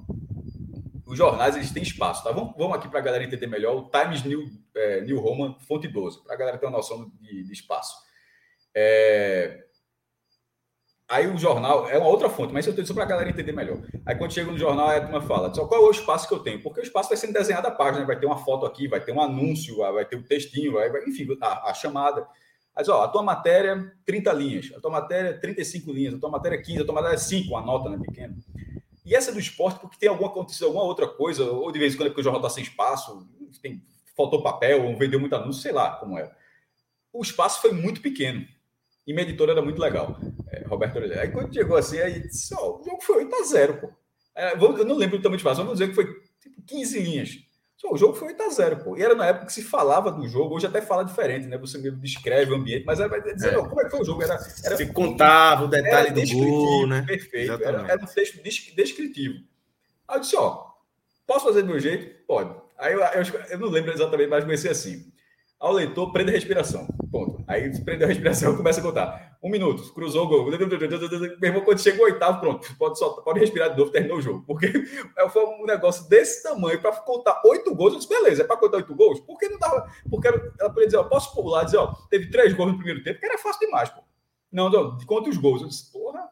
Os 1.07 1.17
jornais, 1.17 1.55
eles 1.55 1.71
têm 1.71 1.83
espaço, 1.83 2.25
tá? 2.25 2.33
Vamos, 2.33 2.55
vamos 2.57 2.77
aqui 2.77 2.89
para 2.89 2.99
a 2.99 3.03
galera 3.03 3.25
entender 3.25 3.47
melhor. 3.47 3.77
O 3.77 3.91
Times 3.91 4.25
New, 4.25 4.45
é, 4.75 5.01
New 5.03 5.21
Roman, 5.21 5.57
fonte 5.61 5.87
12, 5.87 6.25
para 6.25 6.35
a 6.35 6.37
galera 6.37 6.59
ter 6.59 6.67
uma 6.67 6.77
noção 6.77 7.11
de, 7.21 7.45
de 7.45 7.53
espaço. 7.53 7.97
É... 8.75 9.65
Aí 11.09 11.29
o 11.29 11.39
jornal 11.39 11.89
é 11.89 11.97
uma 11.97 12.09
outra 12.09 12.29
fonte, 12.29 12.53
mas 12.53 12.67
eu 12.67 12.75
estou 12.75 12.95
para 12.95 13.05
a 13.05 13.09
galera 13.09 13.31
entender 13.31 13.53
melhor. 13.53 13.79
Aí 14.05 14.17
quando 14.17 14.33
chega 14.33 14.51
no 14.51 14.59
jornal, 14.59 14.89
a 14.89 15.01
turma 15.01 15.23
fala: 15.23 15.55
só 15.55 15.65
qual 15.65 15.85
é 15.85 15.87
o 15.87 15.91
espaço 15.91 16.27
que 16.27 16.35
eu 16.35 16.41
tenho? 16.41 16.61
Porque 16.61 16.81
o 16.81 16.83
espaço 16.83 17.09
vai 17.09 17.17
sendo 17.17 17.33
desenhado 17.33 17.69
a 17.69 17.71
página, 17.71 18.05
vai 18.05 18.19
ter 18.19 18.27
uma 18.27 18.39
foto 18.39 18.67
aqui, 18.67 18.89
vai 18.89 19.01
ter 19.01 19.13
um 19.13 19.21
anúncio, 19.21 19.77
vai 19.77 20.05
ter 20.05 20.17
um 20.17 20.23
textinho, 20.23 20.73
vai, 20.73 20.89
enfim, 21.07 21.29
a, 21.41 21.71
a 21.71 21.75
chamada. 21.75 22.27
Mas, 22.77 22.91
ó, 22.91 23.03
a 23.03 23.09
tua 23.09 23.23
matéria, 23.23 23.91
30 24.05 24.33
linhas, 24.35 24.73
a 24.77 24.81
tua 24.81 24.91
matéria, 24.91 25.41
35 25.41 25.91
linhas, 25.91 26.15
a 26.15 26.19
tua 26.19 26.29
matéria, 26.29 26.61
15, 26.61 26.83
a 26.83 26.85
tua 26.85 26.95
matéria, 26.95 27.17
5, 27.17 27.49
uma 27.49 27.63
nota, 27.63 27.89
né, 27.89 27.99
pequena. 27.99 28.37
E 29.03 29.15
essa 29.15 29.33
do 29.33 29.39
esporte, 29.39 29.81
porque 29.81 29.97
tem 29.97 30.11
alguma 30.11 30.29
acontecido 30.29 30.67
alguma 30.67 30.85
outra 30.85 31.09
coisa, 31.09 31.45
ou 31.45 31.73
de 31.73 31.79
vez 31.79 31.95
em 31.95 31.97
quando 31.97 32.09
é 32.09 32.11
porque 32.11 32.21
o 32.21 32.25
jornal 32.25 32.43
está 32.43 32.51
sem 32.51 32.63
espaço, 32.63 33.27
tem, 33.63 33.83
faltou 34.15 34.43
papel, 34.43 34.85
ou 34.85 34.97
vendeu 34.99 35.19
muito 35.19 35.35
anúncio, 35.35 35.63
sei 35.63 35.73
lá 35.73 35.97
como 35.97 36.19
é. 36.19 36.31
O 37.13 37.23
espaço 37.23 37.63
foi 37.63 37.73
muito 37.73 38.03
pequeno. 38.03 38.47
E 39.07 39.13
minha 39.13 39.23
editora 39.23 39.53
era 39.53 39.63
muito 39.63 39.81
legal. 39.81 40.19
É, 40.51 40.67
Roberto 40.67 40.97
Oliveira. 40.97 41.23
Aí 41.23 41.31
quando 41.31 41.55
chegou 41.55 41.77
assim, 41.77 41.99
aí 41.99 42.21
disse, 42.21 42.55
ó, 42.55 42.79
o 42.79 42.85
jogo 42.85 43.01
foi 43.01 43.25
8 43.25 43.35
a 43.35 43.43
0 43.43 43.81
pô. 43.81 43.91
É, 44.35 44.53
eu 44.55 44.85
não 44.85 44.97
lembro 44.97 45.17
do 45.17 45.23
tamanho 45.23 45.39
de 45.39 45.43
espaço, 45.43 45.63
vamos 45.63 45.79
dizer 45.79 45.89
que 45.89 45.95
foi 45.95 46.05
tipo 46.41 46.61
15 46.67 47.01
linhas. 47.01 47.39
O 47.85 47.97
jogo 47.97 48.15
foi 48.15 48.29
8 48.29 48.43
a 48.43 48.49
0 48.49 48.77
pô. 48.79 48.97
E 48.97 49.03
era 49.03 49.15
na 49.15 49.27
época 49.27 49.47
que 49.47 49.53
se 49.53 49.63
falava 49.63 50.11
do 50.11 50.27
jogo, 50.27 50.57
hoje 50.57 50.67
até 50.67 50.81
fala 50.81 51.05
diferente, 51.05 51.47
né? 51.47 51.59
Você 51.59 51.79
mesmo 51.79 51.99
descreve 51.99 52.53
o 52.53 52.57
ambiente, 52.57 52.85
mas 52.85 52.99
era 52.99 53.19
dizer, 53.21 53.53
é. 53.53 53.57
Como 53.57 53.81
é 53.81 53.85
que 53.85 53.91
foi 53.91 54.01
o 54.01 54.05
jogo? 54.05 54.23
Era, 54.23 54.35
era 54.65 54.77
se 54.77 54.87
contava 54.93 55.65
o 55.65 55.69
detalhe 55.69 56.11
do 56.11 56.33
gol, 56.33 56.87
né? 56.87 57.05
Perfeito. 57.07 57.53
Era, 57.53 57.87
era, 57.87 58.03
um 58.03 58.07
texto 58.07 58.43
descritivo. 58.43 59.45
Aí 60.09 60.17
eu 60.17 60.21
disse, 60.21 60.37
ó, 60.37 60.65
posso 61.27 61.45
fazer 61.45 61.63
do 61.63 61.69
meu 61.69 61.79
jeito? 61.79 62.25
Pode. 62.27 62.55
Aí 62.79 62.93
eu, 62.93 63.01
eu, 63.01 63.41
eu 63.51 63.59
não 63.59 63.69
lembro 63.69 63.93
exatamente, 63.93 64.29
mas 64.29 64.45
comecei 64.45 64.71
assim 64.71 65.13
ao 65.59 65.73
leitor, 65.73 66.13
prenda 66.13 66.31
a 66.31 66.35
respiração. 66.35 66.87
Ponto. 67.11 67.43
Aí 67.47 67.71
prendeu 67.83 68.07
a 68.07 68.09
respiração, 68.09 68.55
começa 68.57 68.81
a 68.81 68.83
contar. 68.83 69.37
Um 69.43 69.51
minuto, 69.51 69.93
cruzou 69.95 70.25
o 70.25 70.29
gol. 70.29 70.51
Meu 70.51 70.59
irmão, 71.43 71.63
quando 71.63 71.81
chegou 71.81 72.03
o 72.03 72.11
oitavo, 72.11 72.41
pronto, 72.41 72.77
pode, 72.77 72.99
soltar, 72.99 73.25
pode 73.25 73.41
respirar 73.41 73.71
de 73.71 73.79
novo, 73.79 73.91
terminou 73.91 74.19
o 74.19 74.23
jogo. 74.23 74.45
Porque 74.47 74.73
foi 75.33 75.45
um 75.45 75.65
negócio 75.65 76.09
desse 76.09 76.43
tamanho 76.43 76.81
para 76.81 76.93
contar 76.93 77.41
oito 77.45 77.75
gols. 77.75 77.93
Eu 77.93 77.99
disse, 77.99 78.09
beleza, 78.09 78.43
é 78.43 78.47
para 78.47 78.57
contar 78.57 78.79
oito 78.79 78.95
gols? 78.95 79.21
Por 79.21 79.39
que 79.39 79.49
não 79.49 79.59
dava? 79.59 79.91
Porque 80.11 80.29
ela 80.29 80.41
poderia 80.69 80.87
dizer, 80.87 80.99
ó, 80.99 81.05
posso 81.05 81.35
pular, 81.35 81.65
dizer, 81.65 81.79
ó, 81.79 81.95
teve 82.11 82.31
três 82.31 82.53
gols 82.53 82.73
no 82.73 82.79
primeiro 82.79 83.03
tempo, 83.03 83.21
que 83.21 83.27
era 83.27 83.39
fácil 83.39 83.61
demais, 83.61 83.89
pô. 83.89 84.03
Não, 84.51 84.71
não, 84.71 84.97
conta 85.07 85.31
os 85.31 85.37
gols. 85.37 85.63
Eu 85.63 85.69
disse, 85.69 85.93
porra, 85.93 86.29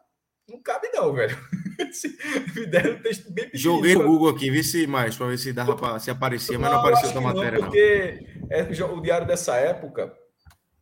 não 0.48 0.60
cabe 0.62 0.88
não, 0.92 1.12
velho. 1.12 1.36
Me 2.54 2.66
deram 2.66 2.94
um 2.94 3.02
texto 3.02 3.32
bem 3.32 3.46
pequeno. 3.46 3.62
Joguei 3.62 3.96
o 3.96 4.06
Google 4.06 4.28
aqui, 4.30 4.50
vi 4.50 4.62
se 4.62 4.86
mais, 4.86 5.16
para 5.16 5.26
ver 5.26 5.38
se 5.38 5.52
dava 5.52 5.74
para 5.76 5.98
se 5.98 6.10
aparecia, 6.10 6.58
mas 6.58 6.70
não, 6.70 6.78
não 6.78 6.86
apareceu 6.86 7.14
na 7.14 7.20
matéria. 7.20 7.58
Não, 7.58 7.66
porque 7.66 8.26
é, 8.50 8.84
o 8.84 9.00
diário 9.00 9.26
dessa 9.26 9.56
época, 9.56 10.12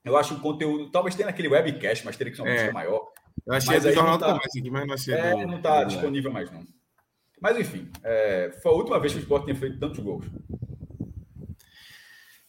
eu 0.05 0.17
acho 0.17 0.35
o 0.35 0.41
conteúdo. 0.41 0.91
Talvez 0.91 1.15
tenha 1.15 1.27
naquele 1.27 1.49
webcast, 1.49 2.05
mas 2.05 2.17
teria 2.17 2.31
que 2.31 2.37
ser 2.37 2.43
uma 2.43 2.51
é. 2.51 2.73
maior. 2.73 3.11
Eu 3.47 3.55
achei 3.55 3.75
mas 3.75 3.85
do 3.85 3.93
Jornal 3.93 4.19
tá, 4.19 4.27
do 4.27 4.35
Comércio 4.35 4.61
aqui, 4.61 4.71
mas 4.71 4.87
não 4.87 4.95
achei. 4.95 5.15
É, 5.15 5.31
do, 5.31 5.47
não 5.47 5.57
está 5.57 5.85
disponível 5.85 6.33
mais, 6.33 6.51
não. 6.51 6.65
Mas 7.41 7.59
enfim, 7.59 7.91
é, 8.05 8.57
foi 8.63 8.73
a 8.73 8.75
última 8.75 9.01
vez 9.01 9.13
que 9.13 9.19
o 9.19 9.23
Sport 9.23 9.45
tinha 9.45 9.57
feito 9.57 9.79
tantos 9.79 9.99
gols. 9.99 10.27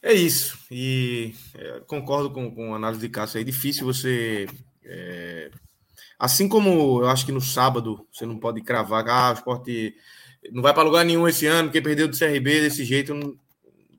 É 0.02 0.14
isso. 0.14 0.60
E 0.70 1.34
é, 1.56 1.80
concordo 1.88 2.30
com, 2.30 2.54
com 2.54 2.74
a 2.74 2.76
análise 2.76 3.02
de 3.02 3.10
Cássio. 3.10 3.40
É 3.40 3.44
difícil 3.44 3.86
você 3.86 4.48
é, 4.84 5.50
Assim 6.24 6.48
como 6.48 7.02
eu 7.02 7.10
acho 7.10 7.26
que 7.26 7.34
no 7.34 7.42
sábado 7.42 8.08
você 8.10 8.26
não 8.26 8.40
pode 8.40 8.62
cravar, 8.62 9.06
ah, 9.10 9.32
o 9.32 9.34
esporte 9.34 9.94
não 10.54 10.62
vai 10.62 10.74
para 10.74 10.84
lugar 10.84 11.04
nenhum 11.04 11.28
esse 11.28 11.46
ano, 11.46 11.68
porque 11.68 11.82
perdeu 11.82 12.08
do 12.08 12.18
CRB 12.18 12.62
desse 12.62 12.86
jeito, 12.86 13.14
não 13.14 13.36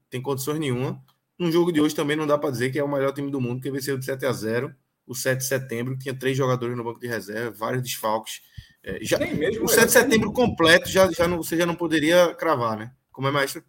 tem 0.09 0.23
condições 0.23 0.59
nenhuma. 0.59 0.99
No 1.39 1.53
jogo 1.53 1.71
de 1.71 1.83
hoje 1.83 1.95
também 1.95 2.17
não 2.17 2.27
dá 2.27 2.39
para 2.39 2.51
dizer 2.51 2.73
que 2.73 2.79
é 2.79 2.83
o 2.83 2.89
melhor 2.89 3.13
time 3.13 3.31
do 3.31 3.43
mundo, 3.43 3.61
que 3.61 3.71
venceu 3.71 3.99
de 3.99 4.07
7 4.07 4.25
a 4.25 4.33
0 4.33 4.75
o 5.07 5.15
7 5.15 5.41
de 5.41 5.45
setembro, 5.45 5.99
tinha 5.99 6.19
três 6.19 6.35
jogadores 6.35 6.75
no 6.75 6.83
banco 6.83 6.99
de 6.99 7.07
reserva, 7.07 7.51
vários 7.51 7.83
desfalques. 7.83 8.41
É, 8.83 9.01
já, 9.03 9.19
o 9.61 9.69
7 9.69 9.85
de 9.85 9.93
setembro 9.93 10.33
completo 10.33 10.89
já, 10.89 11.13
já 11.13 11.29
não, 11.29 11.37
você 11.37 11.59
já 11.59 11.67
não 11.67 11.75
poderia 11.75 12.35
cravar, 12.35 12.79
né? 12.79 12.91
Como 13.13 13.29
é, 13.29 13.31
maestro? 13.31 13.63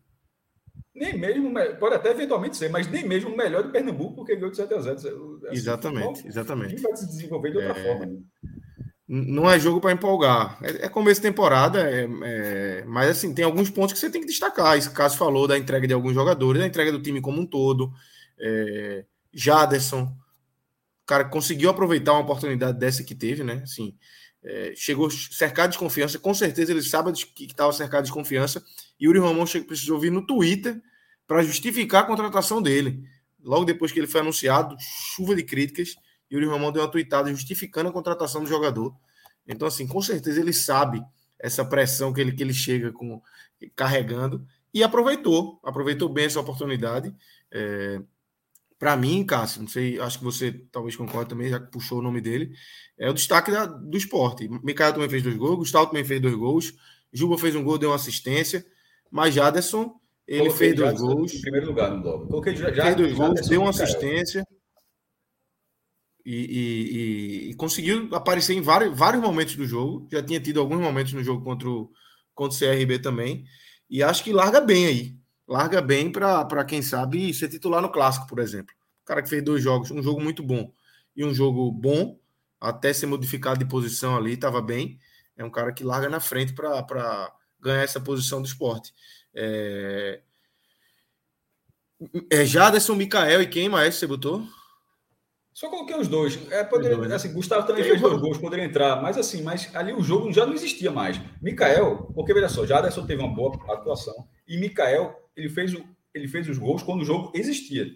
Nem 0.95 1.17
mesmo, 1.17 1.53
pode 1.77 1.95
até 1.95 2.11
eventualmente 2.11 2.55
ser, 2.55 2.69
mas 2.69 2.87
nem 2.87 3.05
mesmo 3.05 3.29
o 3.29 3.37
melhor 3.37 3.63
de 3.63 3.71
Pernambuco, 3.71 4.15
porque 4.15 4.35
ganhou 4.35 4.49
de 4.49 4.55
7 4.55 4.73
a 4.73 4.79
0. 4.79 4.95
Assim, 4.95 5.09
exatamente, 5.51 6.25
exatamente. 6.25 6.81
vai 6.81 6.95
se 6.95 7.05
desenvolver 7.05 7.51
de 7.51 7.57
outra 7.57 7.77
é... 7.77 7.83
forma. 7.83 8.05
Né? 8.05 8.17
Não 9.07 9.49
é 9.49 9.59
jogo 9.59 9.79
para 9.79 9.91
empolgar. 9.91 10.57
É, 10.63 10.85
é, 10.85 10.89
começo 10.89 11.21
de 11.21 11.27
temporada, 11.27 11.81
é, 11.81 12.07
é, 12.23 12.83
mas 12.85 13.09
assim, 13.09 13.33
tem 13.33 13.45
alguns 13.45 13.69
pontos 13.69 13.93
que 13.93 13.99
você 13.99 14.09
tem 14.09 14.21
que 14.21 14.27
destacar. 14.27 14.77
Esse 14.77 14.89
caso 14.89 15.17
falou 15.17 15.47
da 15.47 15.57
entrega 15.57 15.85
de 15.85 15.93
alguns 15.93 16.13
jogadores, 16.13 16.61
da 16.61 16.67
entrega 16.67 16.91
do 16.91 17.01
time 17.01 17.21
como 17.21 17.39
um 17.39 17.45
todo. 17.45 17.91
É, 18.39 19.05
Jaderson, 19.31 20.03
o 20.03 21.05
cara 21.05 21.25
conseguiu 21.25 21.69
aproveitar 21.69 22.13
uma 22.13 22.21
oportunidade 22.21 22.79
dessa 22.79 23.03
que 23.03 23.13
teve, 23.13 23.43
né? 23.43 23.61
Assim, 23.63 23.95
é, 24.43 24.73
chegou 24.75 25.11
cercado 25.11 25.71
de 25.71 25.77
confiança, 25.77 26.17
com 26.17 26.33
certeza 26.33 26.71
ele 26.71 26.81
sabe 26.81 27.11
que 27.13 27.45
estava 27.45 27.71
cercado 27.73 28.05
de 28.05 28.11
confiança. 28.11 28.63
Yuri 29.01 29.19
Romão 29.19 29.45
precisou 29.45 29.99
vir 29.99 30.11
no 30.11 30.25
Twitter 30.25 30.81
para 31.27 31.43
justificar 31.43 32.03
a 32.03 32.07
contratação 32.07 32.61
dele. 32.61 33.03
Logo 33.43 33.65
depois 33.65 33.91
que 33.91 33.99
ele 33.99 34.07
foi 34.07 34.21
anunciado, 34.21 34.75
chuva 34.79 35.35
de 35.35 35.43
críticas, 35.43 35.95
Yuri 36.31 36.45
Romão 36.45 36.71
deu 36.71 36.81
uma 36.81 36.91
tweetada 36.91 37.29
justificando 37.29 37.89
a 37.89 37.93
contratação 37.93 38.43
do 38.43 38.49
jogador. 38.49 38.95
Então, 39.47 39.67
assim, 39.67 39.85
com 39.87 40.01
certeza 40.01 40.39
ele 40.39 40.53
sabe 40.53 41.03
essa 41.39 41.63
pressão 41.63 42.11
que 42.11 42.21
ele, 42.21 42.31
que 42.31 42.41
ele 42.41 42.53
chega 42.53 42.91
com 42.91 43.21
carregando 43.75 44.45
e 44.73 44.83
aproveitou, 44.83 45.59
aproveitou 45.63 46.09
bem 46.09 46.25
essa 46.25 46.39
oportunidade. 46.39 47.13
É, 47.51 48.01
para 48.77 48.97
mim, 48.97 49.25
Cássio, 49.25 49.61
não 49.61 49.67
sei, 49.67 49.99
acho 49.99 50.17
que 50.17 50.23
você 50.23 50.51
talvez 50.71 50.95
concorde 50.95 51.29
também, 51.29 51.49
já 51.49 51.59
que 51.59 51.71
puxou 51.71 51.99
o 51.99 52.01
nome 52.01 52.19
dele, 52.19 52.53
é 52.97 53.09
o 53.09 53.13
destaque 53.13 53.51
da, 53.51 53.65
do 53.65 53.97
esporte. 53.97 54.49
Mikael 54.63 54.93
também 54.93 55.09
fez 55.09 55.23
dois 55.23 55.37
gols, 55.37 55.57
Gustavo 55.57 55.87
também 55.87 56.03
fez 56.03 56.21
dois 56.21 56.35
gols, 56.35 56.73
Juba 57.13 57.37
fez 57.37 57.55
um 57.55 57.63
gol, 57.63 57.77
deu 57.77 57.91
uma 57.91 57.95
assistência, 57.95 58.65
mas 59.11 59.33
Jaderson, 59.33 59.99
ele 60.27 60.49
Coloquei 60.49 60.57
fez 60.57 60.75
dois 60.75 60.89
Jaderson 60.89 61.15
gols. 61.15 61.33
Em 61.33 61.41
primeiro 61.41 61.67
lugar 61.67 61.91
no 61.91 62.01
blog. 62.01 62.27
Coloquei 62.27 62.55
já, 62.55 62.73
fez 62.73 62.95
dois 62.95 63.13
gols, 63.13 63.47
deu 63.47 63.61
uma 63.61 63.69
assistência. 63.69 64.45
E, 66.25 66.33
e, 66.33 67.47
e, 67.47 67.49
e, 67.51 67.53
conseguiu 67.53 68.09
aparecer 68.15 68.55
em 68.55 68.61
vários, 68.61 68.97
vários 68.97 69.21
momentos 69.21 69.55
do 69.55 69.65
jogo. 69.65 70.07
Já 70.11 70.23
tinha 70.23 70.39
tido 70.39 70.59
alguns 70.59 70.79
momentos 70.79 71.13
no 71.13 71.23
jogo 71.23 71.43
contra 71.43 71.69
o, 71.69 71.91
contra 72.33 72.55
o 72.55 72.59
CRB 72.59 72.99
também. 72.99 73.45
E 73.89 74.01
acho 74.01 74.23
que 74.23 74.33
larga 74.33 74.59
bem 74.59 74.87
aí. 74.87 75.15
Larga 75.47 75.79
bem 75.81 76.11
para, 76.11 76.65
quem 76.65 76.81
sabe, 76.81 77.31
ser 77.31 77.49
titular 77.49 77.81
no 77.81 77.91
clássico, 77.91 78.25
por 78.25 78.39
exemplo. 78.39 78.73
O 79.03 79.05
cara 79.05 79.21
que 79.21 79.29
fez 79.29 79.43
dois 79.43 79.61
jogos, 79.61 79.91
um 79.91 80.01
jogo 80.01 80.19
muito 80.19 80.41
bom 80.41 80.71
e 81.15 81.23
um 81.23 81.33
jogo 81.33 81.71
bom, 81.71 82.19
até 82.59 82.91
ser 82.91 83.05
modificado 83.05 83.59
de 83.59 83.65
posição 83.65 84.17
ali, 84.17 84.33
estava 84.33 84.59
bem. 84.61 84.99
É 85.37 85.43
um 85.43 85.51
cara 85.51 85.71
que 85.71 85.83
larga 85.83 86.09
na 86.09 86.19
frente 86.19 86.53
para 86.53 87.31
ganhar 87.59 87.81
essa 87.81 87.99
posição 87.99 88.41
do 88.41 88.47
esporte. 88.47 88.93
É... 89.33 90.21
é 92.31 92.45
Jaderson, 92.45 92.95
Mikael 92.95 93.41
e 93.41 93.47
quem 93.47 93.69
mais 93.69 93.95
você 93.95 94.07
botou? 94.07 94.45
Só 95.53 95.69
coloquei 95.69 95.97
os 95.97 96.09
dois. 96.09 96.37
É, 96.51 96.65
poderia, 96.65 96.97
dois, 96.97 97.09
né? 97.09 97.15
assim, 97.15 97.31
Gustavo 97.31 97.65
também 97.65 97.83
fez 97.83 98.01
dois 98.01 98.19
gols, 98.19 98.37
poderia 98.37 98.65
entrar, 98.65 99.01
mas 99.01 99.17
assim, 99.17 99.41
mas 99.41 99.73
ali 99.73 99.93
o 99.93 100.03
jogo 100.03 100.31
já 100.33 100.45
não 100.45 100.53
existia 100.53 100.91
mais. 100.91 101.17
Mikael, 101.41 102.11
porque 102.13 102.33
veja 102.33 102.49
só, 102.49 102.65
Jaderson 102.65 103.05
teve 103.05 103.23
uma 103.23 103.33
boa 103.33 103.55
atuação 103.73 104.27
e 104.45 104.57
Mikael, 104.57 105.15
ele 105.33 105.47
fez, 105.47 105.73
o, 105.73 105.81
ele 106.13 106.27
fez 106.27 106.49
os 106.49 106.57
gols 106.57 106.83
quando 106.83 107.01
o 107.01 107.05
jogo 107.05 107.31
existia. 107.33 107.89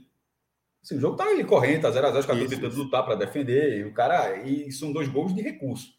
Assim, 0.82 0.96
o 0.96 1.02
jogo 1.02 1.16
estava 1.16 1.32
ali 1.32 1.44
correndo, 1.44 1.86
a 1.86 1.92
0 1.92 2.08
a 2.08 2.10
0 2.12 2.20
os 2.22 2.26
caras 2.26 2.50
tentando 2.50 2.76
lutar 2.78 3.04
para 3.04 3.16
defender, 3.16 3.80
e 3.80 3.84
o 3.84 3.94
cara, 3.94 4.38
e 4.48 4.72
são 4.72 4.94
dois 4.94 5.10
gols 5.10 5.36
de 5.36 5.42
recurso. 5.42 5.94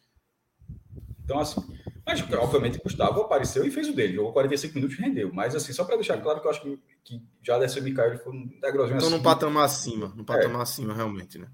Então, 1.22 1.38
assim, 1.38 1.60
mas 2.10 2.32
obviamente 2.34 2.80
Gustavo 2.82 3.20
apareceu 3.20 3.64
e 3.64 3.70
fez 3.70 3.88
o 3.88 3.92
dele, 3.94 4.14
jogou 4.14 4.32
45 4.32 4.74
minutos 4.74 4.98
e 4.98 5.02
rendeu. 5.02 5.30
Mas 5.32 5.54
assim, 5.54 5.72
só 5.72 5.84
para 5.84 5.96
deixar 5.96 6.18
claro 6.18 6.40
que 6.40 6.46
eu 6.46 6.50
acho 6.50 6.62
que, 6.62 6.78
que 7.04 7.22
já 7.42 7.58
desceu 7.58 7.82
o 7.82 7.84
Mikael 7.84 8.18
foi 8.18 8.32
um 8.32 8.48
degrauzinho 8.60 8.96
Então, 8.96 9.10
num 9.10 9.22
patamar 9.22 9.64
acima, 9.64 10.12
num 10.16 10.24
patamar 10.24 10.60
é. 10.60 10.62
acima, 10.62 10.94
realmente, 10.94 11.38
né? 11.38 11.46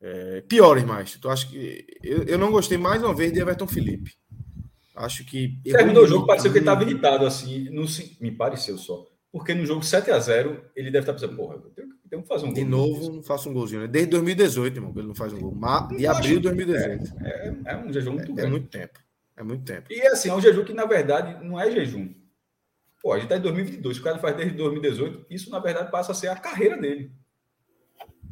É, 0.00 0.40
piores 0.42 0.84
mais. 0.84 1.16
Tu 1.16 1.28
acha 1.28 1.46
que. 1.46 1.86
Eu, 2.02 2.24
eu 2.24 2.38
não 2.38 2.50
gostei 2.50 2.76
mais 2.76 3.02
uma 3.02 3.14
vez 3.14 3.32
de 3.32 3.40
Everton 3.40 3.68
Felipe. 3.68 4.12
Acho 4.96 5.24
que. 5.24 5.60
Terminou 5.62 6.04
o 6.04 6.06
jogo, 6.06 6.26
pareceu 6.26 6.50
que 6.50 6.58
ele 6.58 6.64
estava 6.64 6.82
irritado, 6.82 7.24
assim. 7.24 7.70
Não 7.70 7.86
se, 7.86 8.16
me 8.20 8.32
pareceu 8.32 8.76
só. 8.76 9.06
Porque 9.30 9.54
no 9.54 9.64
jogo 9.64 9.82
7 9.82 10.10
a 10.10 10.18
0 10.18 10.62
ele 10.76 10.90
deve 10.90 11.04
estar 11.04 11.14
pensando, 11.14 11.34
porra, 11.34 11.54
eu 11.54 11.70
tenho, 11.70 11.88
tenho 12.10 12.22
que 12.22 12.28
fazer 12.28 12.44
um 12.44 12.48
gol. 12.48 12.54
De 12.54 12.64
novo, 12.64 13.12
não 13.14 13.22
faço 13.22 13.48
um 13.48 13.54
golzinho, 13.54 13.80
né? 13.80 13.86
Desde 13.86 14.10
2018, 14.10 14.76
irmão, 14.76 14.92
ele 14.94 15.06
não 15.06 15.14
faz 15.14 15.32
um 15.32 15.38
gol. 15.38 15.56
De 15.96 16.06
abril 16.06 16.36
de 16.36 16.40
2018. 16.40 17.14
É, 17.20 17.30
é, 17.30 17.72
é 17.72 17.76
um 17.78 17.90
jejum 17.90 18.12
muito 18.12 18.32
é, 18.32 18.34
grande. 18.34 18.46
É 18.46 18.50
muito 18.50 18.68
tempo. 18.68 18.98
É 19.36 19.42
muito 19.42 19.64
tempo. 19.64 19.92
E 19.92 20.00
assim, 20.06 20.28
é 20.28 20.34
um 20.34 20.40
jejum 20.40 20.64
que, 20.64 20.72
na 20.72 20.84
verdade, 20.84 21.44
não 21.44 21.60
é 21.60 21.70
jejum. 21.70 22.12
Pô, 23.02 23.12
a 23.12 23.16
gente 23.16 23.24
está 23.24 23.36
em 23.36 23.40
2022, 23.40 23.98
o 23.98 24.02
cara 24.02 24.18
faz 24.18 24.36
desde 24.36 24.56
2018, 24.56 25.26
isso, 25.28 25.50
na 25.50 25.58
verdade, 25.58 25.90
passa 25.90 26.12
a 26.12 26.14
ser 26.14 26.28
a 26.28 26.36
carreira 26.36 26.76
dele. 26.76 27.12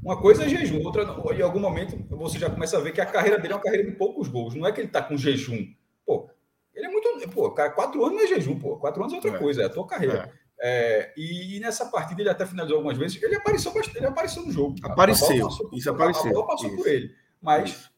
Uma 0.02 0.20
coisa 0.20 0.44
é 0.44 0.48
jejum, 0.48 0.82
outra, 0.84 1.02
em 1.36 1.42
algum 1.42 1.60
momento, 1.60 1.96
você 2.16 2.38
já 2.38 2.48
começa 2.48 2.78
a 2.78 2.80
ver 2.80 2.92
que 2.92 3.00
a 3.00 3.06
carreira 3.06 3.38
dele 3.38 3.52
é 3.52 3.56
uma 3.56 3.62
carreira 3.62 3.90
de 3.90 3.96
poucos 3.96 4.28
gols. 4.28 4.54
Não 4.54 4.66
é 4.66 4.72
que 4.72 4.80
ele 4.80 4.86
está 4.86 5.02
com 5.02 5.16
jejum. 5.16 5.66
Pô, 6.06 6.30
ele 6.74 6.86
é 6.86 6.88
muito. 6.88 7.10
Pô, 7.30 7.50
cara, 7.50 7.70
quatro 7.70 8.02
anos 8.02 8.16
não 8.16 8.24
é 8.24 8.26
jejum, 8.26 8.58
pô. 8.58 8.78
Quatro 8.78 9.02
anos 9.02 9.12
é 9.12 9.16
outra 9.16 9.32
é. 9.32 9.38
coisa, 9.38 9.62
é 9.62 9.66
a 9.66 9.68
tua 9.68 9.86
carreira. 9.86 10.32
É, 10.62 11.12
e, 11.16 11.58
nessa 11.60 11.86
partida 11.86 12.20
ele 12.20 12.28
até 12.30 12.46
finalizou 12.46 12.76
algumas 12.76 12.96
vezes. 12.96 13.22
Ele 13.22 13.34
apareceu 13.34 13.72
bastante, 13.72 13.98
ele 13.98 14.06
apareceu 14.06 14.44
no 14.44 14.52
jogo. 14.52 14.76
Apareceu. 14.82 15.44
Passou, 15.46 15.70
isso 15.72 15.90
apareceu. 15.90 16.30
A 16.30 16.34
bola 16.34 16.46
passou 16.46 16.68
isso. 16.68 16.76
por 16.76 16.86
ele. 16.86 17.14
Mas. 17.40 17.89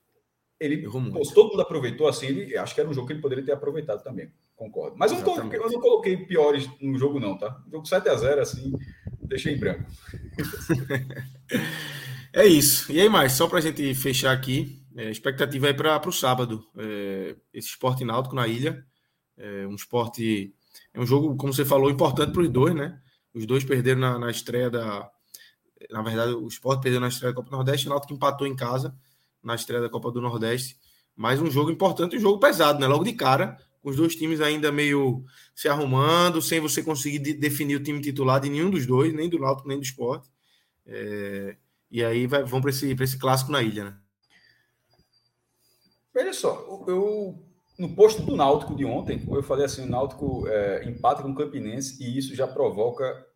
Ele, 0.62 0.88
pô, 0.88 1.22
todo 1.34 1.50
mundo 1.50 1.60
aproveitou 1.60 2.06
assim. 2.06 2.26
Ele, 2.26 2.56
acho 2.56 2.72
que 2.72 2.80
era 2.80 2.88
um 2.88 2.94
jogo 2.94 3.08
que 3.08 3.12
ele 3.12 3.20
poderia 3.20 3.44
ter 3.44 3.52
aproveitado 3.52 4.02
também. 4.02 4.30
Concordo. 4.54 4.96
Mas 4.96 5.10
eu 5.10 5.18
não, 5.18 5.24
coloquei, 5.24 5.58
eu 5.58 5.70
não, 5.70 5.80
coloquei, 5.80 6.16
piores 6.16 6.70
no 6.80 6.96
jogo, 6.96 7.18
não, 7.18 7.36
tá? 7.36 7.60
jogo 7.70 7.84
7x0, 7.84 8.38
assim, 8.38 8.72
deixei 9.22 9.54
em 9.54 9.58
branco. 9.58 9.84
é 12.32 12.46
isso. 12.46 12.92
E 12.92 13.00
aí, 13.00 13.08
mais, 13.08 13.32
só 13.32 13.48
para 13.48 13.58
a 13.58 13.60
gente 13.60 13.92
fechar 13.94 14.30
aqui, 14.30 14.80
é, 14.96 15.10
expectativa 15.10 15.68
é 15.68 15.72
para 15.72 16.08
o 16.08 16.12
sábado. 16.12 16.64
É, 16.78 17.34
esse 17.52 17.68
esporte 17.68 18.04
náutico 18.04 18.36
na 18.36 18.46
ilha. 18.46 18.84
É 19.36 19.66
um 19.66 19.74
esporte. 19.74 20.54
É 20.94 21.00
um 21.00 21.06
jogo, 21.06 21.34
como 21.36 21.52
você 21.52 21.64
falou, 21.64 21.90
importante 21.90 22.32
para 22.32 22.42
os 22.42 22.48
dois, 22.48 22.74
né? 22.74 23.00
Os 23.34 23.46
dois 23.46 23.64
perderam 23.64 24.00
na, 24.00 24.18
na, 24.18 24.30
estreia 24.30 24.70
da. 24.70 25.10
Na 25.90 26.02
verdade, 26.02 26.34
o 26.34 26.46
esporte 26.46 26.82
perdeu 26.82 27.00
na 27.00 27.08
estreia 27.08 27.32
da 27.32 27.36
Copa 27.36 27.50
do 27.50 27.56
Nordeste, 27.56 27.88
o 27.88 27.90
Náutico 27.90 28.14
empatou 28.14 28.46
em 28.46 28.54
casa 28.54 28.94
na 29.42 29.54
estreia 29.54 29.82
da 29.82 29.88
Copa 29.88 30.10
do 30.10 30.20
Nordeste. 30.20 30.76
Mas 31.16 31.40
um 31.40 31.50
jogo 31.50 31.70
importante, 31.70 32.16
um 32.16 32.20
jogo 32.20 32.38
pesado, 32.38 32.78
né? 32.80 32.86
Logo 32.86 33.04
de 33.04 33.12
cara, 33.12 33.58
com 33.82 33.90
os 33.90 33.96
dois 33.96 34.14
times 34.14 34.40
ainda 34.40 34.70
meio 34.70 35.24
se 35.54 35.68
arrumando, 35.68 36.40
sem 36.40 36.60
você 36.60 36.82
conseguir 36.82 37.18
de, 37.18 37.34
definir 37.34 37.76
o 37.76 37.82
time 37.82 38.00
titular 38.00 38.40
de 38.40 38.48
nenhum 38.48 38.70
dos 38.70 38.86
dois, 38.86 39.12
nem 39.12 39.28
do 39.28 39.38
Náutico, 39.38 39.68
nem 39.68 39.78
do 39.78 39.84
esporte. 39.84 40.30
É, 40.86 41.56
e 41.90 42.02
aí 42.02 42.26
vai, 42.26 42.44
vão 42.44 42.60
para 42.60 42.70
esse, 42.70 42.90
esse 42.98 43.18
clássico 43.18 43.52
na 43.52 43.62
ilha, 43.62 43.84
né? 43.84 43.96
Veja 46.14 46.32
só, 46.32 46.84
eu 46.86 47.42
no 47.78 47.94
posto 47.94 48.22
do 48.22 48.36
Náutico 48.36 48.74
de 48.74 48.84
ontem, 48.84 49.26
eu 49.28 49.42
falei 49.42 49.64
assim, 49.64 49.82
o 49.82 49.88
Náutico 49.88 50.46
é, 50.46 50.84
empata 50.88 51.22
com 51.22 51.30
o 51.30 51.34
Campinense 51.34 52.02
e 52.02 52.16
isso 52.16 52.34
já 52.34 52.46
provoca, 52.46 53.26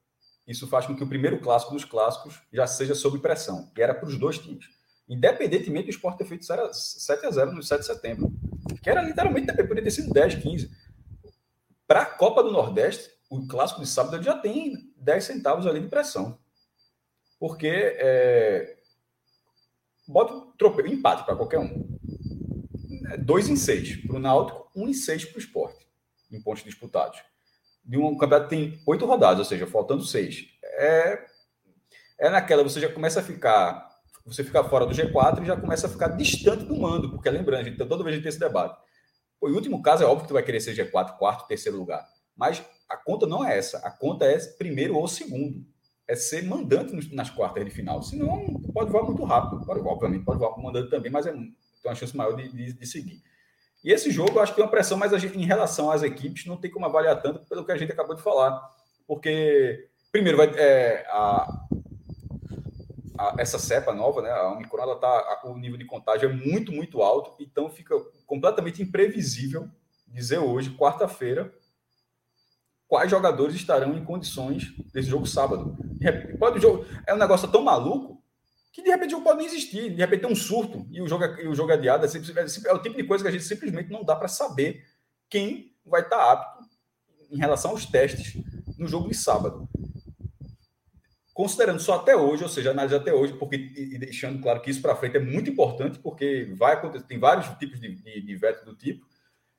isso 0.46 0.68
faz 0.68 0.86
com 0.86 0.94
que 0.94 1.02
o 1.02 1.08
primeiro 1.08 1.40
clássico 1.40 1.72
dos 1.72 1.84
clássicos 1.84 2.40
já 2.52 2.66
seja 2.66 2.94
sob 2.94 3.18
pressão, 3.18 3.70
e 3.76 3.82
era 3.82 3.94
para 3.94 4.08
os 4.08 4.18
dois 4.18 4.38
times. 4.38 4.66
Independentemente 5.08 5.84
do 5.84 5.90
esporte 5.90 6.18
ter 6.18 6.26
feito 6.26 6.44
7 6.44 7.26
a 7.26 7.30
0 7.30 7.52
no 7.52 7.62
7 7.62 7.80
de 7.80 7.86
setembro, 7.86 8.32
que 8.82 8.90
era 8.90 9.02
literalmente, 9.02 9.46
poderia 9.46 9.84
ter 9.84 9.90
sido 9.90 10.12
10, 10.12 10.36
15. 10.36 10.70
Para 11.86 12.02
a 12.02 12.06
Copa 12.06 12.42
do 12.42 12.50
Nordeste, 12.50 13.10
o 13.30 13.46
clássico 13.46 13.80
de 13.80 13.86
sábado 13.86 14.22
já 14.22 14.36
tem 14.36 14.92
10 14.96 15.24
centavos 15.24 15.66
ali 15.66 15.80
de 15.80 15.88
pressão. 15.88 16.38
Porque 17.38 17.68
é, 17.68 18.78
bota 20.08 20.34
um 20.34 20.50
tropeiro, 20.52 20.92
empate 20.92 21.24
para 21.24 21.36
qualquer 21.36 21.58
um. 21.58 21.86
2 23.20 23.48
em 23.48 23.56
6 23.56 24.06
para 24.06 24.16
o 24.16 24.18
Náutico, 24.18 24.70
1 24.74 24.82
um 24.82 24.88
em 24.88 24.94
6 24.94 25.26
para 25.26 25.36
o 25.36 25.40
esporte, 25.40 25.86
em 26.30 26.40
pontos 26.40 26.64
disputados. 26.64 27.20
De 27.84 27.96
um 27.96 28.16
campeonato 28.16 28.48
tem 28.48 28.82
oito 28.84 29.06
rodadas, 29.06 29.38
ou 29.38 29.44
seja, 29.44 29.64
faltando 29.64 30.04
seis. 30.04 30.48
É, 30.60 31.24
é 32.18 32.30
naquela, 32.30 32.64
você 32.64 32.80
já 32.80 32.92
começa 32.92 33.20
a 33.20 33.22
ficar, 33.22 33.85
você 34.26 34.42
fica 34.42 34.64
fora 34.64 34.84
do 34.84 34.94
G4 34.94 35.42
e 35.42 35.46
já 35.46 35.56
começa 35.56 35.86
a 35.86 35.90
ficar 35.90 36.08
distante 36.08 36.64
do 36.64 36.76
mando, 36.76 37.10
porque 37.10 37.30
lembrando, 37.30 37.64
gente, 37.64 37.78
toda 37.78 38.02
vez 38.02 38.14
a 38.14 38.16
gente 38.16 38.22
tem 38.22 38.30
esse 38.30 38.40
debate. 38.40 38.76
Pô, 39.40 39.48
último 39.48 39.80
caso, 39.82 40.02
é 40.02 40.06
óbvio 40.06 40.22
que 40.22 40.28
tu 40.28 40.34
vai 40.34 40.42
querer 40.42 40.60
ser 40.60 40.74
G4, 40.74 41.16
quarto, 41.16 41.46
terceiro 41.46 41.78
lugar. 41.78 42.06
Mas 42.36 42.62
a 42.88 42.96
conta 42.96 43.26
não 43.26 43.44
é 43.44 43.56
essa. 43.56 43.78
A 43.78 43.90
conta 43.90 44.24
é 44.24 44.38
primeiro 44.58 44.96
ou 44.96 45.06
segundo. 45.06 45.64
É 46.08 46.14
ser 46.14 46.44
mandante 46.44 47.14
nas 47.14 47.30
quartas 47.30 47.64
de 47.64 47.70
final. 47.70 48.02
Senão, 48.02 48.60
pode 48.72 48.90
voar 48.90 49.04
muito 49.04 49.24
rápido. 49.24 49.64
Pode, 49.64 49.80
obviamente, 49.80 50.24
pode 50.24 50.38
voar 50.38 50.50
como 50.50 50.66
mandante 50.66 50.90
também, 50.90 51.10
mas 51.10 51.26
é 51.26 51.32
tem 51.32 51.54
uma 51.84 51.94
chance 51.94 52.16
maior 52.16 52.34
de, 52.34 52.48
de, 52.48 52.72
de 52.72 52.86
seguir. 52.86 53.22
E 53.84 53.92
esse 53.92 54.10
jogo, 54.10 54.32
eu 54.32 54.42
acho 54.42 54.52
que 54.52 54.56
tem 54.56 54.64
uma 54.64 54.70
pressão, 54.70 54.98
mas 54.98 55.12
gente, 55.20 55.38
em 55.38 55.44
relação 55.44 55.90
às 55.90 56.02
equipes, 56.02 56.46
não 56.46 56.56
tem 56.56 56.70
como 56.70 56.86
avaliar 56.86 57.20
tanto 57.22 57.44
pelo 57.46 57.64
que 57.64 57.72
a 57.72 57.76
gente 57.76 57.92
acabou 57.92 58.16
de 58.16 58.22
falar. 58.22 58.60
Porque, 59.06 59.88
primeiro, 60.10 60.36
vai, 60.36 60.48
é, 60.56 61.06
a, 61.08 61.65
a, 63.18 63.34
essa 63.38 63.58
cepa 63.58 63.94
nova, 63.94 64.22
né, 64.22 64.30
a 64.30 64.52
Omicron, 64.52 64.82
ela 64.82 64.96
tá, 64.96 65.42
o 65.44 65.56
nível 65.56 65.78
de 65.78 65.84
contágio 65.84 66.28
é 66.28 66.32
muito, 66.32 66.72
muito 66.72 67.02
alto, 67.02 67.42
então 67.42 67.68
fica 67.68 67.94
completamente 68.26 68.82
imprevisível 68.82 69.68
dizer 70.06 70.38
hoje, 70.38 70.76
quarta-feira, 70.76 71.52
quais 72.88 73.10
jogadores 73.10 73.54
estarão 73.54 73.96
em 73.96 74.04
condições 74.04 74.74
desse 74.92 75.08
jogo 75.08 75.26
sábado. 75.26 75.76
Pode 76.38 76.58
o 76.58 76.62
jogo 76.62 76.86
é 77.06 77.14
um 77.14 77.18
negócio 77.18 77.48
tão 77.48 77.62
maluco 77.62 78.22
que 78.72 78.82
de 78.82 78.90
repente 78.90 79.08
o 79.08 79.10
jogo 79.12 79.24
pode 79.24 79.38
nem 79.38 79.46
existir, 79.46 79.90
de 79.90 79.96
repente 79.96 80.20
tem 80.20 80.30
um 80.30 80.36
surto 80.36 80.86
e 80.90 81.00
o 81.00 81.08
jogo, 81.08 81.24
é, 81.24 81.42
e 81.42 81.48
o 81.48 81.54
jogo 81.54 81.70
é 81.70 81.74
adiado. 81.74 82.04
É, 82.04 82.08
é, 82.08 82.70
é, 82.70 82.72
o 82.74 82.82
tipo 82.82 82.96
de 82.96 83.04
coisa 83.04 83.24
que 83.24 83.28
a 83.28 83.32
gente 83.32 83.44
simplesmente 83.44 83.90
não 83.90 84.04
dá 84.04 84.14
para 84.14 84.28
saber 84.28 84.84
quem 85.28 85.74
vai 85.84 86.02
estar 86.02 86.18
tá 86.18 86.32
apto 86.32 86.64
em 87.30 87.38
relação 87.38 87.70
aos 87.72 87.86
testes 87.86 88.36
no 88.78 88.86
jogo 88.86 89.08
de 89.08 89.14
sábado. 89.14 89.68
Considerando 91.36 91.78
só 91.80 91.96
até 91.96 92.16
hoje, 92.16 92.42
ou 92.42 92.48
seja, 92.48 92.70
análise 92.70 92.94
até 92.94 93.12
hoje, 93.12 93.34
porque 93.34 93.56
e 93.56 93.98
deixando 93.98 94.40
claro 94.40 94.62
que 94.62 94.70
isso 94.70 94.80
para 94.80 94.96
frente 94.96 95.18
é 95.18 95.20
muito 95.20 95.50
importante, 95.50 95.98
porque 95.98 96.50
vai 96.56 96.72
acontecer, 96.72 97.04
tem 97.04 97.18
vários 97.18 97.46
tipos 97.58 97.78
de, 97.78 97.94
de, 97.94 98.22
de 98.22 98.36
veto 98.36 98.64
do 98.64 98.74
tipo. 98.74 99.06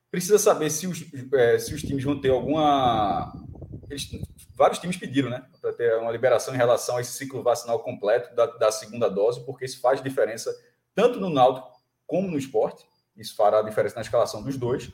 Precisa 0.10 0.40
saber 0.40 0.72
se 0.72 0.88
os, 0.88 1.06
é, 1.36 1.60
se 1.60 1.76
os 1.76 1.84
times 1.84 2.04
vão 2.04 2.20
ter 2.20 2.32
alguma 2.32 3.32
eles, 3.92 4.10
vários 4.56 4.80
times 4.80 4.98
pediram, 4.98 5.30
né, 5.30 5.46
para 5.62 5.72
ter 5.72 5.96
uma 6.00 6.12
liberação 6.12 6.52
em 6.52 6.58
relação 6.58 6.98
a 6.98 7.02
esse 7.02 7.14
ciclo 7.14 7.44
vacinal 7.44 7.84
completo 7.84 8.36
da, 8.36 8.48
da, 8.48 8.72
segunda 8.72 9.08
dose, 9.08 9.46
porque 9.46 9.66
isso 9.66 9.80
faz 9.80 10.02
diferença 10.02 10.52
tanto 10.96 11.20
no 11.20 11.30
Náutico 11.30 11.72
como 12.08 12.28
no 12.28 12.40
esporte. 12.40 12.88
Isso 13.16 13.36
fará 13.36 13.62
diferença 13.62 13.94
na 13.94 14.02
escalação 14.02 14.42
dos 14.42 14.58
dois. 14.58 14.92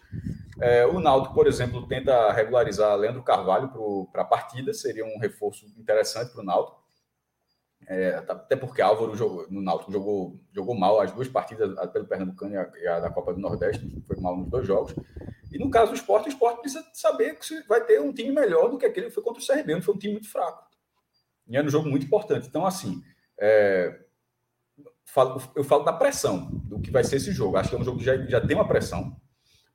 É, 0.63 0.85
o 0.85 0.97
Náutico, 0.97 1.33
por 1.33 1.45
exemplo, 1.45 1.85
tenta 1.89 2.31
regularizar 2.31 2.95
Leandro 2.95 3.21
Carvalho 3.21 3.69
para 4.13 4.21
a 4.21 4.25
partida, 4.25 4.73
seria 4.73 5.05
um 5.05 5.19
reforço 5.19 5.65
interessante 5.77 6.31
para 6.31 6.41
o 6.41 6.45
Náutico. 6.45 6.81
É, 7.85 8.15
até 8.15 8.55
porque 8.55 8.81
Álvaro 8.81 9.13
jogou, 9.13 9.45
no 9.51 9.61
Náutico 9.61 9.91
jogou, 9.91 10.39
jogou 10.53 10.73
mal 10.73 11.01
as 11.01 11.11
duas 11.11 11.27
partidas, 11.27 11.77
a 11.77 11.85
pelo 11.85 12.07
Pernambucano 12.07 12.53
e 12.53 12.57
a, 12.57 12.71
e 12.77 12.87
a 12.87 12.99
da 13.01 13.09
Copa 13.09 13.33
do 13.33 13.41
Nordeste, 13.41 14.01
foi 14.07 14.15
mal 14.21 14.37
nos 14.37 14.49
dois 14.49 14.65
jogos. 14.65 14.95
E 15.51 15.59
no 15.59 15.69
caso 15.69 15.91
do 15.91 15.97
esporte, 15.97 16.27
o 16.27 16.31
esporte 16.31 16.61
precisa 16.61 16.85
saber 16.93 17.37
que 17.37 17.67
vai 17.67 17.83
ter 17.83 17.99
um 17.99 18.13
time 18.13 18.31
melhor 18.31 18.69
do 18.69 18.77
que 18.77 18.85
aquele 18.85 19.07
que 19.07 19.13
foi 19.13 19.21
contra 19.21 19.43
o 19.43 19.45
CRB, 19.45 19.75
onde 19.75 19.85
foi 19.85 19.95
um 19.95 19.99
time 19.99 20.13
muito 20.13 20.31
fraco. 20.31 20.65
E 21.45 21.57
é 21.57 21.61
um 21.61 21.67
jogo 21.67 21.89
muito 21.89 22.05
importante. 22.05 22.47
Então, 22.47 22.65
assim, 22.65 23.03
é, 23.37 23.99
eu 25.57 25.63
falo 25.65 25.83
da 25.83 25.91
pressão, 25.91 26.49
do 26.63 26.79
que 26.79 26.89
vai 26.89 27.03
ser 27.03 27.17
esse 27.17 27.33
jogo. 27.33 27.57
Acho 27.57 27.69
que 27.69 27.75
é 27.75 27.79
um 27.79 27.83
jogo 27.83 27.97
que 27.97 28.05
já, 28.05 28.15
já 28.27 28.39
tem 28.39 28.55
uma 28.55 28.65
pressão, 28.65 29.13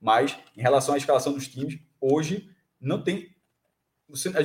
mas 0.00 0.36
em 0.56 0.60
relação 0.60 0.94
à 0.94 0.98
escalação 0.98 1.32
dos 1.32 1.48
times, 1.48 1.78
hoje 2.00 2.50
não 2.80 3.02
tem, 3.02 3.34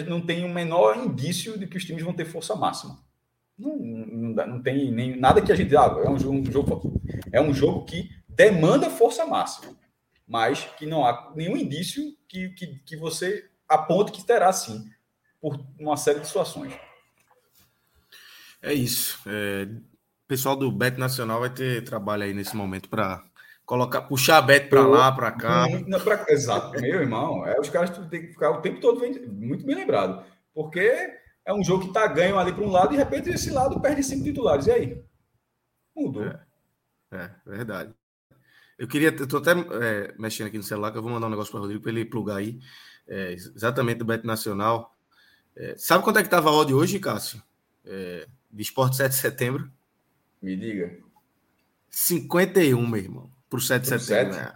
não 0.08 0.22
tem 0.22 0.44
o 0.44 0.48
um 0.48 0.54
menor 0.54 0.98
indício 0.98 1.58
de 1.58 1.68
que 1.68 1.78
os 1.78 1.86
times 1.86 2.04
vão 2.04 2.14
ter 2.14 2.26
força 2.26 2.56
máxima. 2.56 3.04
Não, 3.58 3.78
não, 3.78 4.48
não 4.48 4.62
tem 4.62 4.92
nem 4.92 5.16
nada 5.16 5.42
que 5.42 5.52
a 5.52 5.56
gente. 5.56 5.76
Ah, 5.78 5.96
é 6.04 6.10
um 6.10 6.18
jogo, 6.18 6.38
um 6.38 6.52
jogo, 6.52 7.02
é 7.32 7.40
um 7.40 7.54
jogo 7.54 7.86
que 7.86 8.10
demanda 8.28 8.90
força 8.90 9.26
máxima 9.26 9.76
mas 10.28 10.64
que 10.78 10.86
não 10.86 11.06
há 11.06 11.32
nenhum 11.36 11.58
indício 11.58 12.16
que, 12.28 12.50
que, 12.50 12.80
que 12.80 12.96
você 12.96 13.50
aponte 13.68 14.12
que 14.12 14.26
terá 14.26 14.52
sim, 14.52 14.90
por 15.42 15.64
uma 15.80 15.98
série 15.98 16.20
de 16.20 16.28
situações. 16.28 16.74
É 18.62 18.74
isso. 18.74 19.20
É, 19.28 19.64
o 19.66 20.28
pessoal 20.28 20.56
do 20.56 20.72
Bet 20.72 20.98
Nacional 20.98 21.42
vai 21.42 21.50
ter 21.50 21.84
trabalho 21.84 22.24
aí 22.24 22.34
nesse 22.34 22.56
momento 22.56 22.90
para 22.90 23.24
colocar, 23.66 24.02
puxar 24.02 24.38
a 24.38 24.42
Bet 24.42 24.70
para 24.70 24.86
lá, 24.86 25.12
para 25.12 25.32
cá. 25.32 25.68
Não, 25.88 26.00
pra, 26.00 26.26
exato, 26.30 26.80
meu 26.80 27.02
irmão. 27.02 27.46
É, 27.46 27.60
os 27.60 27.70
caras 27.70 27.90
têm 28.10 28.22
que 28.22 28.34
ficar 28.34 28.52
o 28.52 28.62
tempo 28.62 28.80
todo 28.80 29.00
muito 29.28 29.66
bem 29.66 29.76
lembrado, 29.76 30.24
porque 30.54 31.20
é 31.46 31.54
um 31.54 31.64
jogo 31.64 31.84
que 31.84 31.88
está 31.90 32.08
ganho 32.08 32.38
ali 32.38 32.54
para 32.54 32.64
um 32.64 32.72
lado 32.72 32.94
e 32.94 32.98
de 32.98 33.04
repente 33.04 33.30
esse 33.30 33.50
lado 33.50 33.80
perde 33.80 34.04
cinco 34.04 34.24
titulares. 34.24 34.68
E 34.68 34.72
aí? 34.72 35.04
Mudou. 35.96 36.26
É, 36.26 36.40
é 37.12 37.30
verdade. 37.46 37.94
Eu 38.78 38.88
queria, 38.88 39.10
eu 39.10 39.28
tô 39.28 39.38
até 39.38 39.52
é, 39.52 40.14
mexendo 40.18 40.48
aqui 40.48 40.58
no 40.58 40.64
celular, 40.64 40.92
que 40.92 40.98
eu 40.98 41.04
vou 41.04 41.12
mandar 41.12 41.28
um 41.28 41.30
negócio 41.30 41.52
para 41.52 41.60
o 41.60 41.62
Rodrigo 41.62 41.82
para 41.82 41.92
ele 41.92 42.06
plugar 42.06 42.38
aí. 42.38 42.60
É, 43.08 43.34
exatamente 43.34 43.98
do 43.98 44.06
Bet 44.06 44.26
Nacional. 44.26 44.96
É, 45.56 45.76
sabe 45.78 46.04
quanto 46.04 46.18
é 46.20 46.22
que 46.22 46.28
estava 46.28 46.50
a 46.50 46.54
odd 46.54 46.74
hoje, 46.74 47.00
Cássio? 47.00 47.42
É, 47.86 48.28
de 48.52 48.62
esporte 48.62 48.96
7 48.96 49.12
de 49.12 49.18
setembro? 49.18 49.72
Me 50.42 50.56
diga. 50.56 50.98
51, 51.90 52.88
meu 52.88 53.00
irmão. 53.00 53.33
Para 53.54 53.60
o 53.60 53.62
7 53.62 53.82
de 53.84 53.88
setembro. 53.88 54.34
7? 54.34 54.46
Né? 54.46 54.56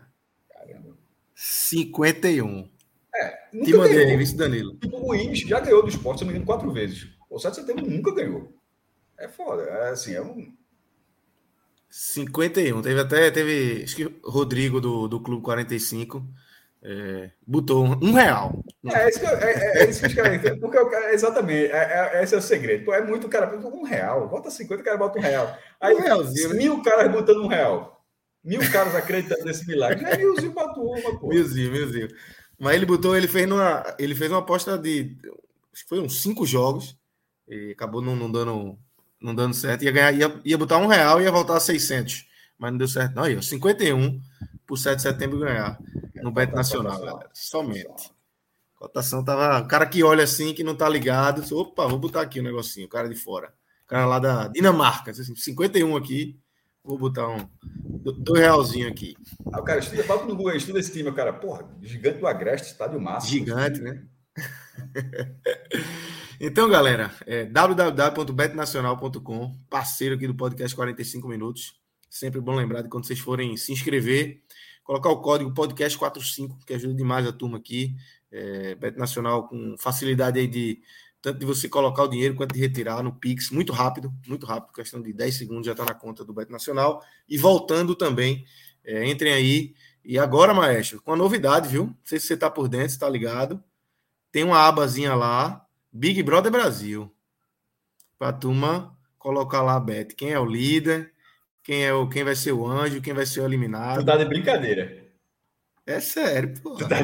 Caramba. 0.52 0.98
51. 1.36 2.68
É, 3.14 3.40
nunca 3.54 3.66
Te 3.66 3.74
mandei, 3.76 4.06
ganhou. 4.06 4.36
Danilo. 4.36 4.76
Tipo, 4.78 5.12
o 5.12 5.16
Ibis 5.16 5.40
já 5.42 5.60
ganhou 5.60 5.84
do 5.84 5.90
esporte, 5.90 6.18
se 6.18 6.26
não 6.26 6.32
me 6.32 6.40
engano, 6.40 6.48
quatro 6.48 6.72
vezes. 6.72 7.08
O 7.30 7.38
7 7.38 7.54
de 7.54 7.62
setembro 7.62 7.92
nunca 7.92 8.12
ganhou. 8.12 8.52
É 9.20 9.28
foda. 9.28 9.62
É 9.62 9.90
assim, 9.90 10.16
é 10.16 10.22
um 10.24 10.52
51. 11.88 12.82
Teve 12.82 13.00
até, 13.00 13.30
teve, 13.30 13.84
acho 13.84 13.96
que 13.96 14.20
Rodrigo 14.24 14.82
do, 14.82 15.08
do 15.08 15.20
Clube 15.20 15.44
45 15.44 16.28
é, 16.82 17.30
botou 17.46 17.86
um, 17.86 17.92
um 18.02 18.14
real. 18.14 18.64
É, 18.84 19.04
é 19.04 19.10
isso 19.10 19.20
que 19.20 19.26
é, 19.28 19.30
é, 19.32 19.84
é 19.84 19.90
isso 19.90 20.10
que 20.10 20.20
eu 20.20 20.24
quero 20.24 20.60
porque 20.60 20.78
eu, 20.78 20.92
exatamente, 21.12 21.72
é, 21.72 22.14
é, 22.16 22.24
esse 22.24 22.34
é 22.34 22.38
o 22.40 22.42
segredo. 22.42 22.84
Pô, 22.84 22.96
é 22.96 23.06
muito 23.06 23.30
cara, 23.30 23.56
um 23.56 23.84
real, 23.84 24.28
bota 24.28 24.50
50, 24.50 24.82
o 24.82 24.84
cara 24.84 24.98
bota 24.98 25.20
um 25.20 25.22
real. 25.22 25.56
Aí 25.80 25.94
um 25.94 26.02
realzinho, 26.02 26.50
né? 26.50 26.56
mil 26.56 26.82
caras 26.82 27.12
botando 27.12 27.44
um 27.44 27.48
real. 27.48 27.97
Mil 28.48 28.72
caras 28.72 28.96
acreditando 28.96 29.44
nesse 29.44 29.68
milagre. 29.68 30.06
É 30.06 30.18
milzinho 30.18 30.54
pra 30.54 30.70
turma, 30.70 31.20
pô. 31.20 31.28
Milzinho, 31.28 31.72
milzinho. 31.72 32.08
Mas 32.58 32.76
ele 32.76 32.86
botou, 32.86 33.16
ele 33.16 33.28
fez, 33.28 33.48
numa, 33.48 33.84
ele 34.00 34.16
fez 34.16 34.32
uma 34.32 34.40
aposta 34.40 34.78
de 34.78 35.16
foi 35.86 36.00
uns 36.00 36.22
cinco 36.22 36.46
jogos, 36.46 36.98
e 37.48 37.72
acabou 37.72 38.02
não, 38.02 38.16
não, 38.16 38.32
dando, 38.32 38.78
não 39.22 39.36
dando 39.36 39.54
certo. 39.54 39.84
Ia, 39.84 39.92
ganhar, 39.92 40.12
ia, 40.14 40.42
ia 40.44 40.58
botar 40.58 40.78
um 40.78 40.88
real 40.88 41.22
e 41.22 41.26
ia 41.26 41.32
voltar 41.32 41.58
a 41.58 41.60
600, 41.60 42.26
mas 42.58 42.72
não 42.72 42.78
deu 42.78 42.88
certo, 42.88 43.16
não. 43.16 43.30
Ia, 43.30 43.42
51 43.42 44.20
por 44.66 44.78
7 44.78 44.96
de 44.96 45.02
setembro 45.04 45.40
ganhar 45.40 45.78
no 46.16 46.32
Bet 46.32 46.54
Nacional, 46.54 47.00
galera. 47.00 47.30
Somente. 47.34 48.12
A 48.76 48.80
cotação 48.80 49.24
tava. 49.24 49.60
O 49.60 49.68
cara 49.68 49.86
que 49.86 50.04
olha 50.04 50.24
assim, 50.24 50.54
que 50.54 50.64
não 50.64 50.76
tá 50.76 50.88
ligado, 50.90 51.44
opa, 51.56 51.88
vou 51.88 52.00
botar 52.00 52.22
aqui 52.22 52.40
o 52.40 52.42
um 52.42 52.46
negocinho, 52.46 52.88
o 52.88 52.90
cara 52.90 53.08
de 53.08 53.16
fora. 53.16 53.54
O 53.86 53.88
cara 53.88 54.06
lá 54.06 54.20
da 54.20 54.48
Dinamarca, 54.48 55.14
51 55.14 55.88
assim, 55.88 55.98
aqui, 55.98 56.40
vou 56.88 56.98
botar 56.98 57.28
um. 57.28 57.46
Dois 58.18 58.40
realzinho 58.40 58.88
aqui. 58.88 59.18
Ah, 59.52 59.60
o 59.60 59.64
cara 59.64 59.80
estuda, 59.80 60.04
bota 60.04 60.26
no 60.26 60.36
Google, 60.36 60.56
estuda 60.56 60.80
esse 60.80 60.94
time, 60.94 61.12
cara. 61.12 61.34
Porra, 61.34 61.68
gigante 61.82 62.20
do 62.20 62.28
Agreste, 62.28 62.72
estádio 62.72 63.02
máximo. 63.02 63.32
Gigante, 63.32 63.82
né? 63.82 64.04
então, 66.40 66.70
galera, 66.70 67.12
é 67.26 67.44
www.betnacional.com, 67.46 69.56
parceiro 69.70 70.16
aqui 70.16 70.26
do 70.26 70.36
podcast 70.36 70.74
45 70.74 71.28
Minutos. 71.28 71.74
Sempre 72.10 72.40
bom 72.40 72.56
lembrar 72.56 72.82
de 72.82 72.90
quando 72.90 73.06
vocês 73.06 73.20
forem 73.20 73.58
se 73.58 73.74
inscrever, 73.74 74.42
colocar 74.84 75.10
o 75.10 75.22
código 75.22 75.54
podcast45, 75.54 76.60
que 76.66 76.74
ajuda 76.74 76.94
demais 76.94 77.28
a 77.28 77.34
turma 77.34 77.58
aqui. 77.58 77.94
É, 78.32 78.76
Bet 78.76 78.98
Nacional 78.98 79.48
com 79.48 79.76
facilidade 79.78 80.40
aí 80.40 80.48
de 80.48 80.82
tanto 81.22 81.40
de 81.40 81.46
você 81.46 81.68
colocar 81.68 82.04
o 82.04 82.08
dinheiro 82.08 82.36
quanto 82.36 82.54
de 82.54 82.60
retirar 82.60 83.04
no 83.04 83.14
Pix, 83.14 83.50
muito 83.50 83.74
rápido, 83.74 84.14
muito 84.28 84.46
rápido, 84.46 84.74
questão 84.74 85.02
de 85.02 85.12
10 85.12 85.36
segundos 85.36 85.66
já 85.66 85.72
está 85.72 85.84
na 85.84 85.94
conta 85.94 86.24
do 86.24 86.34
Bet 86.34 86.52
Nacional. 86.52 87.04
E 87.28 87.38
voltando 87.38 87.96
também, 87.96 88.46
é, 88.84 89.08
entrem 89.10 89.34
aí. 89.34 89.76
E 90.04 90.18
agora, 90.18 90.54
maestro, 90.54 91.02
com 91.02 91.14
a 91.14 91.18
novidade, 91.18 91.68
viu? 91.68 91.86
Não 91.88 91.98
sei 92.04 92.20
se 92.20 92.28
você 92.28 92.36
está 92.36 92.50
por 92.50 92.68
dentro, 92.68 92.88
está 92.88 93.10
ligado. 93.10 93.62
Tem 94.32 94.44
uma 94.44 94.68
abazinha 94.68 95.16
lá, 95.16 95.66
Big 95.92 96.22
Brother 96.24 96.52
Brasil. 96.52 97.14
Para 98.18 98.30
a 98.30 98.34
turma 98.34 98.98
colocar 99.18 99.62
lá, 99.62 99.80
Bet, 99.80 100.16
quem 100.16 100.32
é 100.32 100.40
o 100.40 100.46
líder, 100.46 101.12
quem 101.64 101.84
é 101.84 101.94
o 101.94 102.08
quem 102.08 102.24
vai 102.24 102.36
ser 102.36 102.54
o 102.54 102.66
anjo, 102.66 103.02
quem 103.02 103.14
vai 103.14 103.26
ser 103.26 103.42
o 103.42 103.46
eliminado. 103.46 104.00
Tu 104.00 104.06
tá 104.06 104.16
de 104.16 104.26
brincadeira. 104.26 105.07
É 105.88 106.02
sério, 106.02 106.54
pô. 106.62 106.76
Tu 106.76 106.86
tá, 106.86 106.98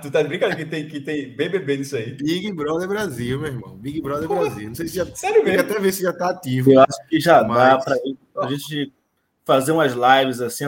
tu 0.00 0.10
tá 0.10 0.22
de 0.22 0.28
brincadeira 0.28 0.64
que 0.64 0.64
tem, 0.64 0.88
que 0.88 0.98
tem 0.98 1.36
BBB 1.36 1.76
nisso 1.76 1.94
aí. 1.94 2.14
Big 2.14 2.50
Brother 2.52 2.88
Brasil, 2.88 3.38
meu 3.38 3.52
irmão. 3.52 3.76
Big 3.76 4.00
Brother 4.00 4.26
pô, 4.26 4.36
Brasil. 4.36 4.66
Não 4.66 4.74
sei 4.74 4.88
se 4.88 4.96
já. 4.96 5.04
Sério 5.14 5.44
mesmo? 5.44 5.60
até 5.60 5.78
ver 5.78 5.92
se 5.92 6.02
já 6.02 6.12
tá 6.14 6.30
ativo. 6.30 6.72
Eu 6.72 6.80
acho 6.80 7.06
que 7.06 7.20
já 7.20 7.44
mas... 7.44 7.58
dá 7.58 7.78
pra, 7.78 8.46
a 8.46 8.48
gente 8.48 8.90
fazer 9.44 9.72
umas 9.72 9.92
lives 9.92 10.40
assim, 10.40 10.64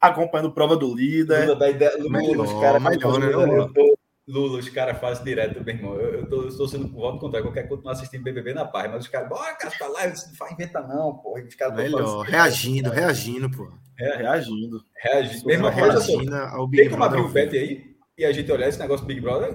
acompanhando 0.00 0.52
prova 0.52 0.78
do 0.78 0.94
líder. 0.94 1.42
Lula, 1.42 1.56
da 1.56 1.68
ideia, 1.68 1.94
Lula, 1.98 2.10
melhor, 2.10 2.46
os 2.46 2.52
caras 2.54 2.82
melhor, 2.82 3.20
né? 3.20 3.70
Tô, 3.74 3.98
Lula, 4.26 4.58
os 4.58 4.68
caras 4.70 4.98
fazem 4.98 5.24
direto, 5.24 5.62
meu 5.62 5.74
irmão. 5.74 5.94
Eu, 5.96 6.20
eu, 6.20 6.26
tô, 6.26 6.36
eu 6.44 6.48
estou 6.48 6.66
sendo 6.66 6.88
por 6.88 7.00
volta 7.00 7.18
contrário. 7.18 7.46
Qualquer 7.46 7.68
continuar 7.68 7.92
assistindo 7.92 8.22
BBB 8.22 8.54
na 8.54 8.64
paz, 8.64 8.90
mas 8.90 9.04
os 9.04 9.08
caras, 9.08 9.28
bora, 9.28 9.54
cara, 9.56 9.74
pra 9.76 9.88
lá, 9.88 10.06
não 10.06 10.16
faz 10.38 10.52
inventa, 10.52 10.80
não, 10.80 11.18
porra. 11.18 11.42
Os 11.42 11.54
caras 11.54 11.76
Melhor, 11.76 12.22
reagindo, 12.22 12.88
reagindo, 12.88 13.50
pô. 13.50 13.70
É, 13.98 14.16
reagindo. 14.16 14.84
Reagindo. 14.96 15.46
Mesma 15.46 15.72
coisa, 15.72 16.50
ao 16.50 16.66
Big 16.66 16.82
Tem 16.82 16.90
como 16.90 17.04
abrir 17.04 17.20
o 17.20 17.28
bet 17.28 17.56
aí 17.56 17.94
e 18.16 18.24
a 18.24 18.32
gente 18.32 18.50
olhar 18.50 18.68
esse 18.68 18.78
negócio 18.78 19.04
do 19.04 19.08
Big 19.08 19.20
Brother? 19.20 19.52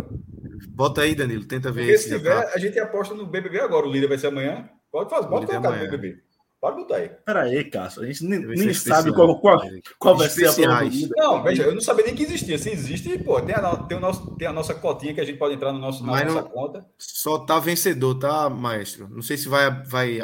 Bota 0.70 1.02
aí, 1.02 1.16
Danilo, 1.16 1.46
tenta 1.46 1.72
ver. 1.72 1.82
Porque 1.82 1.98
se 1.98 2.10
tiver, 2.10 2.44
tá. 2.44 2.52
a 2.54 2.58
gente 2.58 2.80
aposta 2.80 3.14
no 3.14 3.26
BBB 3.26 3.60
agora. 3.60 3.86
O 3.86 3.92
líder 3.92 4.08
vai 4.08 4.18
ser 4.18 4.28
amanhã. 4.28 4.70
Pode 4.92 5.10
fazer, 5.10 5.28
bota 5.28 5.46
colocar 5.46 5.72
no 5.72 5.78
BBB. 5.78 6.22
Pode 6.62 6.76
botar 6.76 6.98
aí. 6.98 7.10
Peraí, 7.26 7.64
Cássio. 7.70 8.04
A 8.04 8.06
gente 8.06 8.26
nem, 8.26 8.40
nem 8.40 8.74
sabe 8.74 9.14
qual, 9.14 9.40
qual, 9.40 9.62
qual 9.98 10.18
vai 10.18 10.28
ser 10.28 10.48
a 10.48 10.54
prova 10.54 10.90
Não, 11.16 11.42
veja, 11.42 11.64
eu 11.64 11.74
não 11.74 11.80
sabia 11.80 12.06
nem 12.06 12.16
que 12.16 12.24
existia. 12.24 12.58
Se 12.58 12.70
existe, 12.70 13.18
pô, 13.20 13.42
tem 13.42 13.56
a, 13.56 13.78
tem, 13.78 13.98
o 13.98 14.02
nosso, 14.02 14.36
tem 14.36 14.46
a 14.46 14.52
nossa 14.52 14.76
cotinha 14.76 15.14
que 15.14 15.22
a 15.22 15.26
gente 15.26 15.40
pode 15.40 15.56
entrar 15.56 15.72
no 15.72 15.80
nosso, 15.80 16.06
na 16.06 16.12
Mas 16.12 16.26
nossa 16.26 16.42
não, 16.42 16.50
conta. 16.50 16.86
Só 16.98 17.40
tá 17.40 17.60
vencedor, 17.60 18.16
tá, 18.16 18.50
maestro? 18.50 19.08
Não 19.10 19.22
sei 19.22 19.38
se 19.38 19.48
vai, 19.48 19.72
vai 19.86 20.22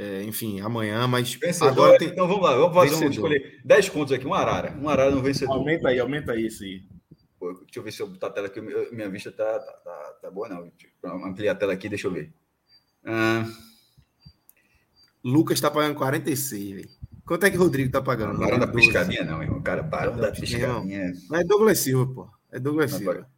é, 0.00 0.22
enfim, 0.22 0.60
amanhã, 0.60 1.06
mas 1.06 1.34
vencedor, 1.34 1.68
agora 1.68 1.98
tem... 1.98 2.08
Então 2.08 2.26
vamos 2.26 2.42
lá, 2.42 2.56
vamos 2.56 2.74
fazer 2.74 2.88
vencedor. 2.88 3.08
um, 3.08 3.10
escolher 3.10 3.60
10 3.62 3.88
contos 3.90 4.12
aqui, 4.14 4.26
um 4.26 4.32
arara. 4.32 4.74
Um 4.80 4.88
arara 4.88 5.10
no 5.10 5.20
vencedor. 5.20 5.56
Aumenta 5.56 5.90
aí, 5.90 6.00
aumenta 6.00 6.32
aí 6.32 6.46
isso 6.46 6.64
aí. 6.64 6.82
Pô, 7.38 7.52
deixa 7.52 7.78
eu 7.78 7.82
ver 7.82 7.92
se 7.92 8.00
eu 8.00 8.06
botar 8.06 8.28
a 8.28 8.30
tela 8.30 8.46
aqui. 8.46 8.62
Minha 8.62 9.10
vista 9.10 9.30
tá, 9.30 9.58
tá, 9.58 9.72
tá, 9.72 10.18
tá 10.22 10.30
boa, 10.30 10.48
não. 10.48 10.72
Ampliar 11.26 11.52
a 11.52 11.54
tela 11.54 11.74
aqui, 11.74 11.86
deixa 11.86 12.06
eu 12.06 12.12
ver. 12.12 12.32
Ah... 13.04 13.44
Lucas 15.22 15.58
está 15.58 15.70
pagando 15.70 15.96
46, 15.96 16.70
velho. 16.70 16.88
Quanto 17.26 17.44
é 17.44 17.50
que 17.50 17.58
o 17.58 17.60
Rodrigo 17.60 17.88
está 17.88 18.00
pagando? 18.00 18.38
Barão 18.38 18.58
da 18.58 18.66
piscadinha, 18.66 19.22
não, 19.22 19.42
irmão. 19.42 19.60
Cara, 19.60 19.82
barão 19.82 20.16
da 20.16 20.32
piscadinha. 20.32 21.12
Não 21.28 21.38
é 21.38 21.44
Douglas 21.44 21.78
Silva, 21.78 22.10
pô. 22.10 22.30
É 22.50 22.58
Douglas 22.58 22.92
Silva. 22.92 23.28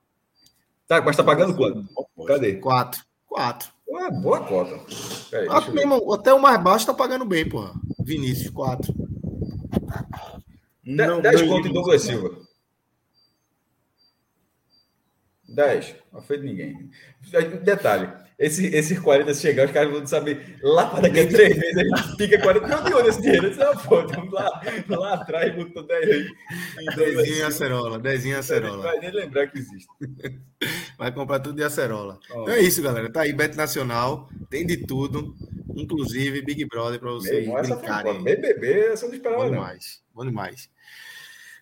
Tá, 0.86 1.02
mas 1.02 1.16
tá 1.16 1.24
pagando 1.24 1.56
quanto? 1.56 1.84
Cadê? 2.24 2.54
Quatro. 2.54 3.02
Quatro. 3.26 3.71
Ué, 3.92 4.10
boa 4.10 4.40
cota. 4.46 4.74
Aí, 5.36 5.46
ah, 5.50 5.70
mesmo, 5.70 6.14
até 6.14 6.32
o 6.32 6.40
mais 6.40 6.62
baixo 6.62 6.86
tá 6.86 6.94
pagando 6.94 7.26
bem, 7.26 7.46
porra. 7.46 7.74
Vinícius, 8.00 8.48
quatro. 8.48 8.94
Não, 10.82 11.20
10 11.20 11.42
conto 11.42 11.68
em 11.68 11.72
Douglas 11.74 12.00
Silva. 12.00 12.38
10. 15.46 15.94
Não 16.10 16.22
foi 16.22 16.38
de 16.38 16.46
ninguém. 16.46 16.90
Detalhe. 17.62 18.10
Esse, 18.38 18.66
esses 18.74 18.98
40 18.98 19.34
chegar, 19.34 19.66
os 19.66 19.72
caras 19.72 19.92
vão 19.92 20.06
saber 20.06 20.56
lá 20.62 20.86
para 20.86 21.02
daqui 21.02 21.20
a 21.20 21.28
três 21.28 21.54
meses 21.56 21.76
a 21.76 21.84
gente 21.84 22.16
fica 22.16 22.40
40. 22.40 22.66
Meu 22.66 22.82
Deus, 22.82 23.08
esse 23.08 23.20
dinheiro. 23.22 23.48
Disse, 23.48 23.60
não, 23.60 23.76
pô, 23.76 24.00
estamos 24.00 24.32
lá, 24.32 24.60
lá 24.88 25.14
atrás, 25.14 25.54
botou 25.54 25.86
10 25.86 26.10
aí. 26.10 26.26
Dezinho 26.96 27.36
em 27.36 27.42
acerola, 27.42 27.98
dezinho 27.98 28.34
em 28.34 28.38
acerola. 28.38 28.82
Vai 28.82 28.98
nem 28.98 29.10
lembrar 29.10 29.46
que 29.48 29.58
existe. 29.58 29.86
Vai 30.98 31.12
comprar 31.12 31.40
tudo 31.40 31.56
de 31.56 31.64
acerola. 31.64 32.18
Oh. 32.30 32.42
Então 32.42 32.54
é 32.54 32.60
isso, 32.60 32.80
galera. 32.82 33.12
Tá 33.12 33.22
aí, 33.22 33.32
Bet 33.32 33.56
Nacional, 33.56 34.28
tem 34.48 34.64
de 34.66 34.76
tudo, 34.78 35.34
inclusive 35.74 36.42
Big 36.42 36.64
Brother 36.66 37.00
para 37.00 37.10
vocês 37.10 37.44
Meu, 37.46 37.62
brincarem. 37.62 38.22
BBB, 38.22 38.92
essa 38.92 39.06
não 39.06 39.14
esperava, 39.14 39.44
Bom 39.44 39.50
demais, 39.50 40.02
bom 40.14 40.24
demais 40.24 40.70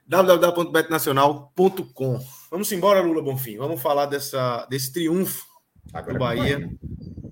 www.betnacional.com. 0.06 2.20
Vamos 2.50 2.72
embora, 2.72 3.00
Lula 3.00 3.22
Bonfim. 3.22 3.56
Vamos 3.58 3.80
falar 3.80 4.06
dessa, 4.06 4.66
desse 4.68 4.92
triunfo 4.92 5.49
Agora 5.92 6.12
do 6.12 6.18
Bahia. 6.18 6.70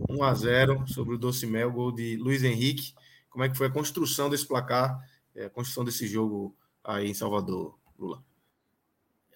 1 0.08 0.22
a 0.22 0.34
0 0.34 0.88
sobre 0.88 1.14
o 1.14 1.18
Doce 1.18 1.46
Mel, 1.46 1.70
gol 1.70 1.92
de 1.92 2.16
Luiz 2.16 2.42
Henrique. 2.42 2.94
Como 3.28 3.44
é 3.44 3.48
que 3.48 3.56
foi 3.56 3.66
a 3.66 3.70
construção 3.70 4.28
desse 4.28 4.46
placar, 4.46 4.98
é, 5.34 5.44
a 5.44 5.50
construção 5.50 5.84
desse 5.84 6.08
jogo 6.08 6.56
aí 6.82 7.08
em 7.08 7.14
Salvador, 7.14 7.78
Lula? 7.98 8.24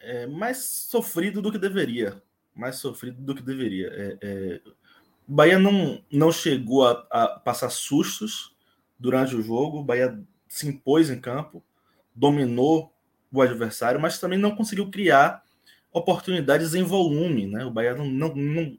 É 0.01 0.27
mais 0.27 0.59
sofrido 0.65 1.41
do 1.41 1.53
que 1.53 1.59
deveria. 1.59 2.21
Mais 2.55 2.77
sofrido 2.77 3.21
do 3.23 3.35
que 3.35 3.43
deveria. 3.43 3.89
É, 3.89 4.19
é... 4.23 4.61
O 5.29 5.33
Bahia 5.35 5.59
não, 5.59 6.03
não 6.11 6.33
chegou 6.33 6.87
a, 6.87 7.07
a 7.11 7.29
passar 7.39 7.71
sustos 7.71 8.57
durante 8.99 9.37
o 9.37 9.43
jogo. 9.43 9.79
O 9.79 9.85
Bahia 9.85 10.21
se 10.49 10.67
impôs 10.67 11.11
em 11.11 11.21
campo, 11.21 11.63
dominou 12.15 12.93
o 13.33 13.41
adversário, 13.41 14.01
mas 14.01 14.19
também 14.19 14.39
não 14.39 14.57
conseguiu 14.57 14.91
criar 14.91 15.45
oportunidades 15.93 16.75
em 16.75 16.83
volume. 16.83 17.47
Né? 17.47 17.65
O 17.65 17.71
Bahia 17.71 17.95
não, 17.95 18.07
não, 18.07 18.35
não, 18.35 18.79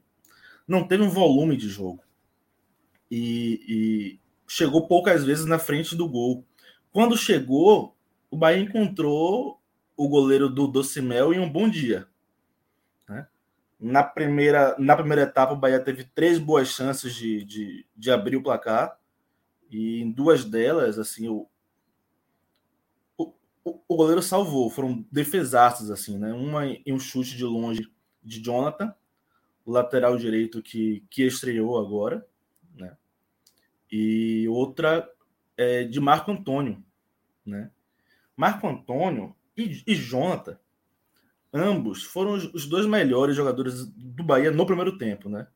não 0.66 0.86
teve 0.86 1.02
um 1.02 1.10
volume 1.10 1.56
de 1.56 1.68
jogo. 1.68 2.02
E, 3.10 3.60
e, 3.68 4.20
chegou 4.48 4.86
poucas 4.86 5.24
vezes 5.24 5.46
na 5.46 5.58
frente 5.58 5.94
do 5.94 6.08
gol. 6.08 6.44
Quando 6.92 7.16
chegou, 7.16 7.96
o 8.30 8.36
Bahia 8.36 8.62
encontrou 8.62 9.60
o 9.96 10.08
goleiro 10.08 10.48
do 10.48 10.66
Docimel 10.66 11.32
em 11.32 11.38
um 11.38 11.50
bom 11.50 11.68
dia. 11.68 12.08
Né? 13.08 13.26
Na, 13.78 14.02
primeira, 14.02 14.74
na 14.78 14.96
primeira 14.96 15.22
etapa, 15.22 15.52
o 15.52 15.58
Bahia 15.58 15.80
teve 15.80 16.04
três 16.04 16.38
boas 16.38 16.68
chances 16.68 17.14
de, 17.14 17.44
de, 17.44 17.86
de 17.96 18.10
abrir 18.10 18.36
o 18.36 18.42
placar. 18.42 18.98
E 19.70 20.00
em 20.00 20.10
duas 20.10 20.44
delas, 20.44 20.98
assim, 20.98 21.28
o, 21.28 21.48
o, 23.64 23.96
goleiro 23.96 24.22
salvou, 24.22 24.68
foram 24.68 25.04
defesaços, 25.10 25.90
assim, 25.90 26.18
né? 26.18 26.32
Uma 26.32 26.66
em 26.66 26.92
um 26.92 26.98
chute 26.98 27.36
de 27.36 27.44
longe 27.44 27.90
de 28.22 28.42
Jonathan, 28.42 28.94
o 29.64 29.72
lateral 29.72 30.16
direito 30.16 30.62
que, 30.62 31.04
que 31.10 31.26
estreou 31.26 31.78
agora, 31.78 32.26
né? 32.74 32.96
E 33.90 34.46
outra 34.48 35.08
é 35.56 35.84
de 35.84 36.00
Marco 36.00 36.30
Antônio, 36.30 36.84
né? 37.44 37.70
Marco 38.36 38.66
Antônio 38.68 39.34
e, 39.56 39.82
e 39.86 39.94
Jonathan, 39.94 40.58
ambos 41.52 42.02
foram 42.02 42.32
os, 42.32 42.52
os 42.52 42.66
dois 42.66 42.86
melhores 42.86 43.36
jogadores 43.36 43.86
do 43.86 44.24
Bahia 44.24 44.50
no 44.50 44.66
primeiro 44.66 44.98
tempo, 44.98 45.28
né? 45.28 45.46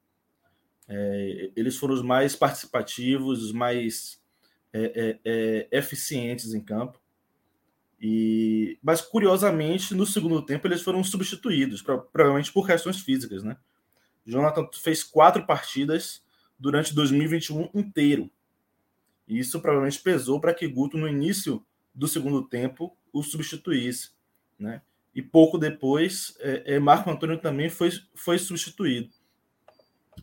É, 0.89 1.51
eles 1.55 1.77
foram 1.77 1.95
os 1.95 2.03
mais 2.03 2.35
participativos, 2.35 3.43
os 3.43 3.53
mais 3.53 4.21
é, 4.73 5.19
é, 5.25 5.69
é 5.71 5.79
eficientes 5.79 6.55
em 6.55 6.61
campo. 6.61 6.99
E, 8.01 8.79
mas 8.83 9.01
curiosamente, 9.01 9.95
no 9.95 10.07
segundo 10.07 10.41
tempo 10.41 10.67
eles 10.67 10.83
foram 10.83 11.03
substituídos, 11.03 11.83
provavelmente 11.83 12.53
por 12.53 12.67
questões 12.67 13.01
físicas, 13.01 13.43
né? 13.43 13.57
Jonathan 14.29 14.69
fez 14.73 15.03
quatro 15.03 15.47
partidas 15.47 16.23
durante 16.59 16.95
2021 16.95 17.71
inteiro. 17.75 18.31
E 19.27 19.39
isso 19.39 19.61
provavelmente 19.61 20.01
pesou 20.01 20.41
para 20.41 20.53
que 20.53 20.69
Guto, 20.69 20.99
no 20.99 21.09
início 21.09 21.65
do 21.95 22.07
segundo 22.07 22.43
tempo, 22.43 22.97
o 23.13 23.23
substituísse, 23.23 24.11
né? 24.59 24.83
E 25.15 25.23
pouco 25.23 25.59
depois, 25.59 26.37
é, 26.41 26.75
é, 26.75 26.79
Marco 26.79 27.11
Antônio 27.11 27.39
também 27.39 27.69
foi, 27.71 27.91
foi 28.15 28.39
substituído. 28.39 29.11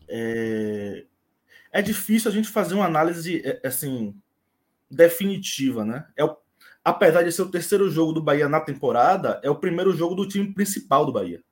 é, 0.08 1.04
é 1.72 1.82
difícil 1.82 2.30
a 2.30 2.34
gente 2.34 2.48
fazer 2.48 2.74
uma 2.74 2.86
análise 2.86 3.42
é, 3.44 3.60
assim 3.66 4.14
definitiva, 4.90 5.84
né? 5.84 6.06
É 6.16 6.24
o, 6.24 6.36
apesar 6.84 7.22
de 7.22 7.32
ser 7.32 7.42
o 7.42 7.50
terceiro 7.50 7.90
jogo 7.90 8.12
do 8.12 8.22
Bahia 8.22 8.48
na 8.48 8.60
temporada, 8.60 9.40
é 9.42 9.50
o 9.50 9.56
primeiro 9.56 9.92
jogo 9.92 10.14
do 10.14 10.26
time 10.26 10.54
principal 10.54 11.04
do 11.04 11.12
Bahia. 11.12 11.42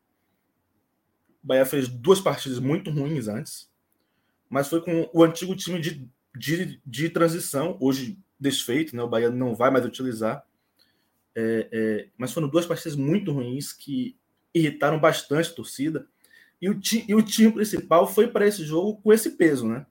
O 1.44 1.46
Bahia 1.46 1.66
fez 1.66 1.86
duas 1.88 2.20
partidas 2.20 2.58
muito 2.58 2.90
ruins 2.90 3.28
antes, 3.28 3.70
mas 4.48 4.66
foi 4.66 4.80
com 4.80 5.10
o 5.12 5.22
antigo 5.22 5.54
time 5.54 5.78
de, 5.78 6.08
de, 6.34 6.80
de 6.84 7.10
transição, 7.10 7.76
hoje 7.78 8.18
desfeito, 8.40 8.96
né? 8.96 9.02
O 9.02 9.08
Bahia 9.08 9.30
não 9.30 9.54
vai 9.54 9.70
mais 9.70 9.84
utilizar. 9.84 10.42
É, 11.36 11.68
é, 11.70 12.08
mas 12.16 12.32
foram 12.32 12.48
duas 12.48 12.64
partidas 12.64 12.96
muito 12.96 13.30
ruins 13.30 13.74
que 13.74 14.16
irritaram 14.54 14.98
bastante 14.98 15.50
a 15.50 15.54
torcida. 15.54 16.08
E 16.62 16.70
o, 16.70 16.80
ti, 16.80 17.04
e 17.06 17.14
o 17.14 17.20
time 17.20 17.52
principal 17.52 18.06
foi 18.06 18.26
para 18.28 18.46
esse 18.46 18.64
jogo 18.64 18.96
com 19.02 19.12
esse 19.12 19.32
peso, 19.32 19.68
né? 19.68 19.84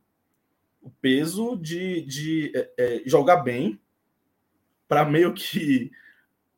O 0.81 0.89
peso 0.89 1.55
de, 1.55 2.01
de 2.01 2.51
é, 2.55 2.71
é 2.77 3.03
jogar 3.05 3.37
bem 3.37 3.79
para 4.87 5.05
meio 5.05 5.33
que 5.33 5.91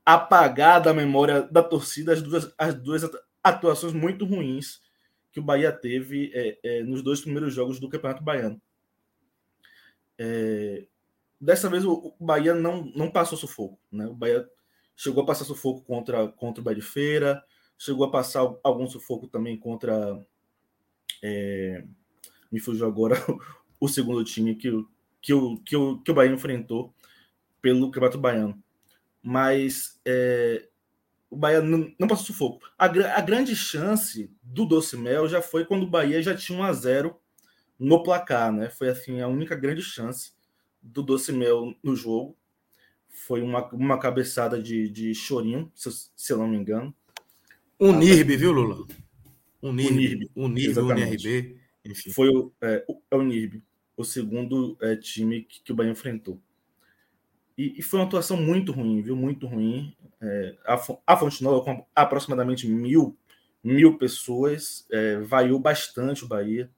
apagar 0.06 0.82
da 0.82 0.94
memória 0.94 1.42
da 1.42 1.62
torcida 1.62 2.14
as 2.14 2.22
duas, 2.22 2.54
as 2.58 2.74
duas 2.74 3.04
atuações 3.44 3.92
muito 3.92 4.24
ruins 4.24 4.85
que 5.36 5.40
o 5.42 5.44
Bahia 5.44 5.70
teve 5.70 6.32
é, 6.34 6.58
é, 6.64 6.84
nos 6.84 7.02
dois 7.02 7.20
primeiros 7.20 7.54
jogos 7.54 7.78
do 7.78 7.90
Campeonato 7.90 8.24
Baiano. 8.24 8.62
É, 10.18 10.88
dessa 11.40 11.70
vez 11.70 11.84
o, 11.84 12.16
o, 12.18 12.26
Bahia 12.26 12.56
não, 12.56 12.86
não 12.96 13.12
passou 13.12 13.38
sufoco. 13.38 13.78
Né? 13.92 14.08
O 14.08 14.14
Bahia 14.14 14.50
chegou 14.96 15.24
a 15.24 15.26
passar 15.26 15.44
sufoco 15.44 15.82
contra, 15.82 16.30
contra 16.30 16.62
o 16.62 16.64
Bahia 16.64 16.80
de 16.80 16.82
Feira, 16.82 17.44
chegou 17.78 18.06
a 18.06 18.12
passar 18.12 18.50
algum 18.64 18.88
sufoco 18.88 19.28
também 19.28 19.60
contra. 19.60 20.26
É, 21.22 21.84
me 22.50 22.62
fugiu 22.62 22.88
agora 22.88 23.16
o 23.78 23.90
segundo 23.90 24.24
time 24.24 24.56
que, 24.56 24.72
que, 25.22 25.34
o, 25.34 25.58
que, 25.58 25.76
o, 25.76 26.00
que 26.00 26.12
o 26.12 26.16
Bahia 26.16 26.32
enfrentou 26.32 26.96
pelo 27.62 27.92
Campeonato 27.92 28.18
Baiano. 28.18 28.64
Mas 29.22 30.00
é, 30.06 30.70
o 31.30 31.36
Bahia 31.36 31.62
não, 31.62 31.92
não 32.00 32.08
passou 32.08 32.28
sufoco. 32.28 32.66
A, 32.78 32.86
a, 32.86 33.22
grande 33.22 33.56
chance 33.56 34.32
do 34.42 34.66
Doce 34.66 34.96
Mel 34.96 35.28
já 35.28 35.42
foi 35.42 35.66
quando 35.66 35.84
o 35.84 35.90
Bahia 35.90 36.22
já 36.22 36.36
tinha 36.36 36.58
1 36.60 36.64
a 36.64 36.74
0 36.74 37.16
no 37.80 38.04
placar, 38.04 38.52
né? 38.52 38.70
Foi 38.70 38.90
assim 38.90 39.22
a 39.22 39.28
única 39.28 39.56
grande 39.56 39.82
chance 39.82 40.32
do 40.82 41.02
Doce 41.02 41.32
Mel 41.32 41.76
no 41.84 41.96
jogo. 41.96 42.38
Foi 43.10 43.42
uma, 43.42 43.68
uma 43.70 44.00
cabeçada 44.00 44.62
de, 44.62 44.90
de 44.90 45.14
chorinho, 45.14 45.72
se, 45.74 45.90
se 46.16 46.34
eu 46.34 46.38
não 46.38 46.48
me 46.48 46.58
engano. 46.58 46.94
Um 47.80 47.92
ah, 47.92 47.98
NIRB, 47.98 48.38
viu, 48.38 48.52
Lula? 48.52 48.86
Um 49.62 49.74
NIRB, 49.74 50.30
um 50.36 50.48
NIRB, 50.48 50.80
um 50.80 50.92
NRB, 50.92 51.58
enfim. 51.84 52.12
Foi 52.12 52.30
o, 52.30 52.52
é, 52.62 52.86
o, 52.88 53.02
é 53.12 53.16
o 53.16 53.24
NIRB, 53.24 53.64
o 53.98 54.04
segundo 54.04 54.78
é, 54.82 54.96
time 54.96 55.44
que, 55.44 55.62
que, 55.62 55.72
o 55.72 55.76
Bahia 55.76 55.92
enfrentou. 55.92 56.40
E, 57.58 57.80
e, 57.80 57.82
foi 57.82 58.00
uma 58.00 58.06
atuação 58.06 58.38
muito 58.38 58.72
ruim, 58.72 59.02
viu? 59.02 59.16
Muito 59.16 59.48
ruim. 59.48 59.96
É, 60.22 60.56
a, 60.66 60.74
a 61.08 61.18
com 61.18 61.86
aproximadamente 61.96 62.68
mil, 62.68 63.18
mil 63.64 63.98
pessoas, 63.98 64.86
é, 64.92 65.20
vaiou 65.20 65.60
bastante 65.60 66.26
o 66.26 66.28
Bahia. 66.28 66.70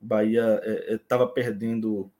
O 0.00 0.06
Bahia 0.06 0.60
estava 0.88 1.24
é, 1.24 1.26
é 1.26 1.30
perdendo 1.30 2.10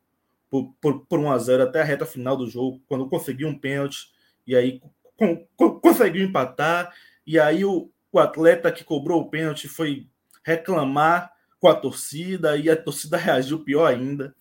por, 0.50 0.74
por, 0.80 1.06
por 1.06 1.18
1 1.18 1.32
a 1.32 1.38
0 1.38 1.62
até 1.62 1.80
a 1.80 1.84
reta 1.84 2.04
final 2.04 2.36
do 2.36 2.46
jogo, 2.46 2.82
quando 2.86 3.08
conseguiu 3.08 3.48
um 3.48 3.58
pênalti, 3.58 4.12
e 4.46 4.54
aí 4.54 4.82
com, 5.16 5.46
com, 5.56 5.80
conseguiu 5.80 6.22
empatar 6.22 6.92
e 7.26 7.38
aí 7.38 7.64
o, 7.64 7.90
o 8.10 8.18
atleta 8.18 8.70
que 8.72 8.84
cobrou 8.84 9.22
o 9.22 9.30
pênalti 9.30 9.68
foi 9.68 10.06
reclamar 10.44 11.32
com 11.58 11.68
a 11.68 11.74
torcida 11.74 12.56
e 12.56 12.68
a 12.68 12.76
torcida 12.76 13.16
reagiu 13.18 13.64
pior 13.64 13.86
ainda. 13.86 14.34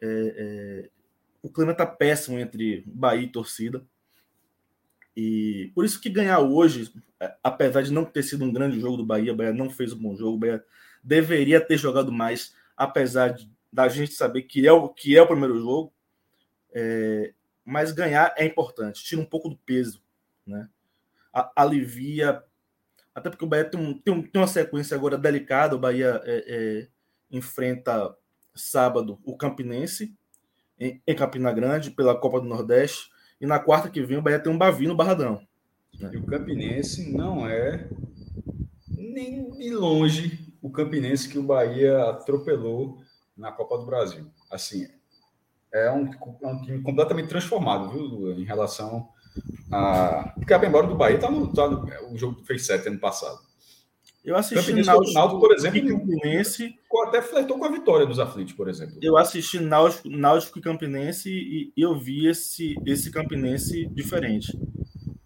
É, 0.00 0.08
é, 0.08 0.90
o 1.44 1.50
clima 1.50 1.72
está 1.72 1.84
péssimo 1.84 2.38
entre 2.38 2.82
Bahia 2.86 3.24
e 3.24 3.28
torcida. 3.28 3.84
E 5.14 5.70
por 5.74 5.84
isso 5.84 6.00
que 6.00 6.08
ganhar 6.08 6.40
hoje, 6.40 6.90
é, 7.20 7.36
apesar 7.42 7.82
de 7.82 7.92
não 7.92 8.02
ter 8.02 8.22
sido 8.22 8.46
um 8.46 8.52
grande 8.52 8.80
jogo 8.80 8.96
do 8.96 9.04
Bahia, 9.04 9.30
o 9.30 9.36
Bahia 9.36 9.52
não 9.52 9.68
fez 9.68 9.92
um 9.92 9.98
bom 9.98 10.16
jogo, 10.16 10.36
o 10.36 10.38
Bahia 10.38 10.64
deveria 11.02 11.60
ter 11.60 11.76
jogado 11.76 12.10
mais, 12.10 12.56
apesar 12.74 13.28
de, 13.28 13.52
da 13.70 13.86
gente 13.88 14.14
saber 14.14 14.44
que 14.44 14.66
é 14.66 14.72
o, 14.72 14.88
que 14.88 15.18
é 15.18 15.20
o 15.20 15.26
primeiro 15.26 15.58
jogo. 15.58 15.92
É, 16.72 17.34
mas 17.62 17.92
ganhar 17.92 18.34
é 18.38 18.46
importante, 18.46 19.04
tira 19.04 19.20
um 19.20 19.26
pouco 19.26 19.50
do 19.50 19.56
peso, 19.58 20.02
né? 20.46 20.70
alivia. 21.54 22.42
Até 23.14 23.28
porque 23.28 23.44
o 23.44 23.48
Bahia 23.48 23.66
tem, 23.66 23.98
tem, 23.98 24.22
tem 24.22 24.40
uma 24.40 24.48
sequência 24.48 24.96
agora 24.96 25.18
delicada. 25.18 25.76
O 25.76 25.78
Bahia 25.78 26.22
é, 26.24 26.44
é, 26.46 26.88
enfrenta 27.30 28.16
sábado 28.54 29.20
o 29.24 29.36
Campinense 29.36 30.16
em, 30.78 31.00
em, 31.06 31.14
Campina 31.14 31.52
Grande 31.52 31.90
pela 31.90 32.16
Copa 32.16 32.40
do 32.40 32.46
Nordeste. 32.46 33.10
E 33.40 33.46
na 33.46 33.58
quarta 33.58 33.90
que 33.90 34.02
vem 34.02 34.18
o 34.18 34.22
Bahia 34.22 34.38
tem 34.38 34.52
um 34.52 34.58
Bavi 34.58 34.86
no 34.86 34.96
Barradão. 34.96 35.40
Né? 35.98 36.10
E 36.14 36.16
o 36.16 36.26
Campinense 36.26 37.12
não 37.12 37.46
é 37.46 37.88
nem 38.88 39.50
de 39.50 39.70
longe 39.70 40.54
o 40.62 40.70
Campinense 40.70 41.28
que 41.28 41.38
o 41.38 41.42
Bahia 41.42 42.04
atropelou 42.04 42.98
na 43.36 43.52
Copa 43.52 43.76
do 43.76 43.84
Brasil. 43.84 44.26
Assim, 44.50 44.88
é 45.72 45.90
um, 45.90 46.08
é 46.42 46.46
um 46.46 46.62
time 46.62 46.82
completamente 46.82 47.28
transformado, 47.28 47.90
viu, 47.90 48.32
em 48.32 48.44
relação 48.44 49.08
a... 49.70 50.32
Porque 50.36 50.54
embora 50.54 50.86
do 50.86 50.94
Bahia 50.94 51.18
tá 51.18 51.30
no, 51.30 51.52
tá 51.52 51.68
no, 51.68 51.84
o 52.12 52.16
jogo 52.16 52.42
fez 52.44 52.64
sete 52.64 52.88
ano 52.88 52.98
passado. 52.98 53.38
Eu 54.24 54.36
assisti 54.36 54.72
Náutico, 54.72 55.12
Náutico, 55.12 55.40
por 55.40 55.52
exemplo, 55.52 55.78
e 55.78 55.86
Campinense. 55.86 56.78
Até 57.06 57.20
flertou 57.20 57.58
com 57.58 57.66
a 57.66 57.70
vitória 57.70 58.06
dos 58.06 58.18
aflitos, 58.18 58.54
por 58.54 58.68
exemplo. 58.68 58.96
Eu 59.02 59.18
assisti 59.18 59.60
Náutico, 59.60 60.08
Náutico 60.08 60.58
e 60.58 60.62
Campinense 60.62 61.30
e, 61.30 61.72
eu 61.76 61.98
vi 61.98 62.26
esse, 62.26 62.74
esse 62.86 63.10
Campinense 63.10 63.86
diferente. 63.88 64.58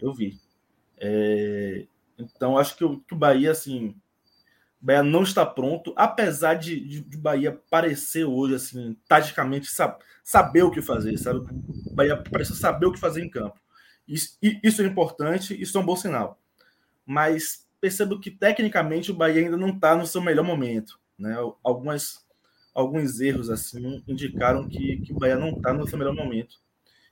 Eu 0.01 0.13
vi. 0.13 0.41
É, 0.97 1.87
então, 2.19 2.59
acho 2.59 2.77
que 2.77 2.85
o, 2.85 2.99
que 2.99 3.15
o 3.15 3.17
Bahia, 3.17 3.53
assim, 3.53 3.95
o 4.83 4.87
Bahia 4.87 5.05
não 5.05 5.23
está 5.23 5.47
pronto, 5.47 5.93
apesar 5.97 6.55
de, 6.55 6.81
de, 6.81 7.01
de 7.01 7.17
Bahia 7.17 7.57
parecer 7.71 8.25
hoje, 8.25 8.57
assim, 8.57 8.97
taticamente, 9.07 9.69
sab, 9.69 9.97
saber 10.25 10.65
o 10.65 10.73
que 10.73 10.83
fazer, 10.83 11.17
sabe? 11.19 11.39
O 11.87 11.95
Bahia 11.95 12.17
parece 12.17 12.57
saber 12.57 12.87
o 12.87 12.93
que 12.93 12.99
fazer 12.99 13.25
em 13.25 13.31
campo. 13.31 13.61
Isso, 14.09 14.37
isso 14.43 14.83
é 14.83 14.87
importante, 14.87 15.61
isso 15.61 15.79
é 15.79 15.81
um 15.81 15.87
bom 15.87 15.95
sinal. 15.95 16.41
Mas 17.07 17.68
percebo 17.81 18.21
que 18.21 18.31
tecnicamente 18.31 19.11
o 19.11 19.15
Bahia 19.15 19.43
ainda 19.43 19.57
não 19.57 19.71
está 19.71 19.97
no 19.97 20.07
seu 20.07 20.21
melhor 20.21 20.45
momento. 20.45 20.99
Né? 21.19 21.37
Algumas, 21.63 22.25
alguns 22.75 23.21
erros 23.21 23.51
assim 23.51 24.03
indicaram 24.07 24.69
que, 24.69 25.01
que 25.01 25.13
o 25.13 25.19
Bahia 25.19 25.37
não 25.37 25.51
está 25.51 25.73
no 25.73 25.87
seu 25.87 25.99
melhor 25.99 26.15
momento. 26.15 26.57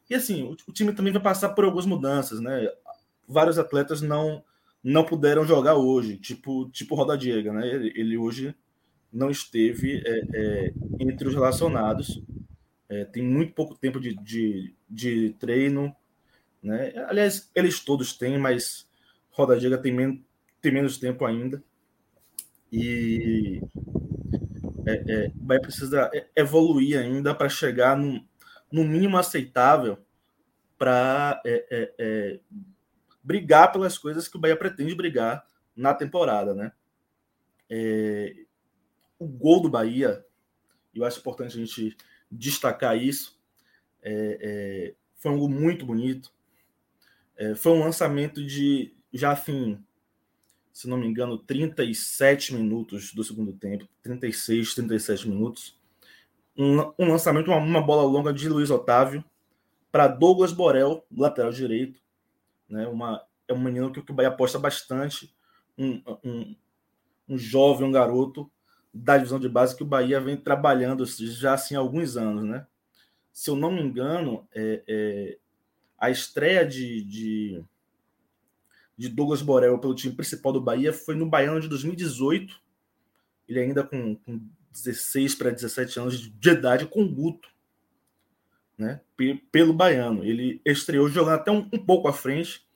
E 0.08 0.14
assim, 0.14 0.44
o, 0.44 0.56
o, 0.68 0.72
time 0.72 0.92
também 0.92 1.12
vai 1.12 1.22
passar 1.22 1.50
por 1.50 1.64
algumas 1.64 1.86
mudanças, 1.86 2.40
né? 2.40 2.68
Vários 3.26 3.58
atletas 3.58 4.00
não 4.00 4.44
não 4.84 5.04
puderam 5.04 5.44
jogar 5.44 5.74
hoje, 5.74 6.16
tipo 6.16 6.70
tipo 6.70 6.94
Roda 6.94 7.18
Diego, 7.18 7.52
né? 7.52 7.66
Ele, 7.66 7.92
ele 7.96 8.16
hoje 8.16 8.54
não 9.12 9.30
esteve 9.30 10.00
é, 10.06 10.22
é, 10.32 10.74
entre 11.00 11.26
os 11.26 11.34
relacionados. 11.34 12.22
É, 12.88 13.04
tem 13.04 13.20
muito 13.20 13.52
pouco 13.52 13.74
tempo 13.74 13.98
de, 13.98 14.14
de, 14.14 14.72
de 14.88 15.30
treino, 15.40 15.92
né? 16.62 16.92
Aliás, 17.08 17.50
eles 17.52 17.80
todos 17.80 18.16
têm, 18.16 18.38
mas 18.38 18.88
Roda 19.30 19.58
Giga 19.58 19.76
tem, 19.76 19.92
men 19.92 20.24
tem 20.60 20.72
menos 20.72 20.98
tempo 20.98 21.24
ainda. 21.24 21.62
E 22.72 23.60
é, 24.86 24.92
é, 24.92 25.32
vai 25.36 25.60
precisar 25.60 26.10
evoluir 26.34 26.98
ainda 26.98 27.34
para 27.34 27.48
chegar 27.48 27.96
no, 27.96 28.24
no 28.70 28.84
mínimo 28.84 29.16
aceitável 29.16 29.98
para 30.78 31.40
é, 31.44 31.66
é, 31.70 31.94
é, 31.98 32.40
brigar 33.22 33.72
pelas 33.72 33.96
coisas 33.98 34.28
que 34.28 34.36
o 34.36 34.40
Bahia 34.40 34.56
pretende 34.56 34.94
brigar 34.94 35.46
na 35.74 35.94
temporada, 35.94 36.54
né? 36.54 36.72
É, 37.68 38.34
o 39.18 39.26
gol 39.26 39.60
do 39.60 39.68
Bahia, 39.68 40.24
eu 40.94 41.04
acho 41.04 41.18
importante 41.18 41.56
a 41.56 41.64
gente 41.64 41.96
destacar 42.30 42.96
isso, 42.96 43.38
é, 44.02 44.94
foi 45.16 45.32
um 45.32 45.38
gol 45.38 45.48
muito 45.48 45.84
bonito, 45.84 46.32
é, 47.36 47.54
foi 47.54 47.72
um 47.72 47.80
lançamento 47.80 48.44
de 48.44 48.94
já 49.12 49.32
assim, 49.32 49.82
se 50.76 50.86
não 50.90 50.98
me 50.98 51.06
engano, 51.06 51.38
37 51.38 52.52
minutos 52.52 53.14
do 53.14 53.24
segundo 53.24 53.50
tempo, 53.50 53.88
36, 54.02 54.74
37 54.74 55.26
minutos. 55.26 55.74
Um, 56.54 56.92
um 56.98 57.08
lançamento, 57.08 57.50
uma, 57.50 57.56
uma, 57.56 57.80
bola 57.80 58.02
longa 58.02 58.30
de 58.30 58.46
Luiz 58.46 58.70
Otávio 58.70 59.24
para 59.90 60.06
Douglas 60.06 60.52
Borel, 60.52 61.02
lateral 61.10 61.50
direito. 61.50 61.98
Né, 62.68 62.86
uma, 62.88 63.24
é 63.48 63.54
um 63.54 63.58
menino 63.58 63.90
que, 63.90 64.00
o 64.00 64.14
Bahia 64.14 64.28
aposta 64.28 64.58
bastante, 64.58 65.34
um, 65.78 66.02
um, 66.22 66.54
um 67.26 67.38
jovem, 67.38 67.88
um 67.88 67.92
garoto 67.92 68.50
da 68.92 69.16
divisão 69.16 69.40
de 69.40 69.48
base 69.48 69.74
que 69.74 69.82
o 69.82 69.86
Bahia 69.86 70.20
vem 70.20 70.36
trabalhando 70.36 71.06
já 71.06 71.54
assim, 71.54 71.74
há 71.74 71.78
alguns 71.78 72.18
anos. 72.18 72.44
Né? 72.44 72.66
Se 73.32 73.48
eu 73.48 73.56
não 73.56 73.72
me 73.72 73.80
engano, 73.80 74.46
é, 74.54 74.82
é 74.86 75.38
a 75.98 76.10
estreia 76.10 76.66
de, 76.66 77.02
de, 77.02 77.64
de, 78.96 79.08
Douglas 79.08 79.42
Borel 79.42 79.78
pelo 79.78 79.94
time 79.94 80.14
principal 80.14 80.52
do 80.52 80.60
Bahia 80.60 80.92
foi 80.92 81.14
no 81.14 81.26
Baiano 81.26 81.60
de 81.60 81.68
2018. 81.68 82.60
Ele 83.48 83.60
ainda 83.60 83.84
com, 83.84 84.16
com 84.16 84.40
16 84.72 85.34
para 85.34 85.50
17 85.50 85.98
anos 85.98 86.18
de 86.18 86.50
idade 86.50 86.86
com 86.86 87.06
Guto, 87.06 87.48
né? 88.76 89.00
Pelo 89.50 89.72
baiano. 89.72 90.24
Ele 90.24 90.60
estreou 90.64 91.08
jogando 91.08 91.34
até 91.34 91.50
um, 91.50 91.68
um 91.72 91.78
pouco 91.78 92.08
à 92.08 92.12
frente, 92.12 92.66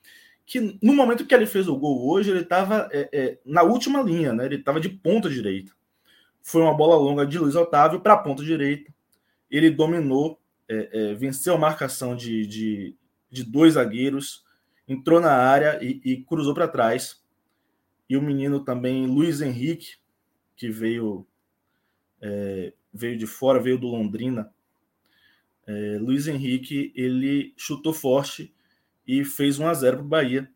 que 0.47 0.79
no 0.83 0.95
momento 0.95 1.27
que 1.27 1.35
ele 1.35 1.47
fez 1.47 1.69
o 1.69 1.77
gol 1.77 2.09
hoje, 2.11 2.31
ele 2.31 2.41
estava 2.41 2.89
é, 2.93 3.09
é, 3.13 3.39
na 3.45 3.63
última 3.63 4.03
linha, 4.03 4.33
né? 4.33 4.47
Ele 4.47 4.57
estava 4.57 4.81
de 4.81 4.89
ponta 4.89 5.29
direita. 5.29 5.73
Foi 6.43 6.63
uma 6.63 6.75
bola 6.75 6.97
longa 6.97 7.27
de 7.27 7.39
Luiz 7.39 7.55
Otávio 7.55 8.01
para 8.01 8.15
a 8.15 8.19
ponta 8.19 8.43
direita. 8.43 8.93
Ele 9.51 9.71
dominou, 9.71 10.41
é, 10.69 10.89
é, 10.93 11.15
venceu 11.15 11.55
a 11.55 11.59
marcação 11.59 12.17
de, 12.17 12.47
de, 12.47 12.97
de, 13.31 13.45
dois 13.45 13.75
zagueiros, 13.75 14.45
entrou 14.91 15.21
na 15.21 15.33
área 15.33 15.79
e, 15.83 16.01
e 16.05 16.17
cruzou 16.25 16.53
para 16.53 16.67
trás. 16.67 17.23
E 18.09 18.17
o 18.17 18.23
menino 18.23 18.65
também, 18.65 19.07
Luiz 19.07 19.41
Henrique, 19.41 19.95
que 20.57 20.69
veio 20.69 21.25
é, 22.21 22.73
veio 22.93 23.17
de 23.17 23.27
fora, 23.27 23.61
veio 23.61 23.79
do 23.79 23.87
Londrina. 23.87 24.53
É, 25.65 25.97
Luiz 26.01 26.27
Henrique 26.27 26.93
ele 26.97 27.55
chutou 27.57 27.93
forte 27.93 28.53
e 29.07 29.25
fez 29.25 29.61
1 29.61 29.69
a 29.69 29.75
0 29.75 29.99
para 29.99 30.05
o 30.05 30.09
Bahia. 30.09 30.51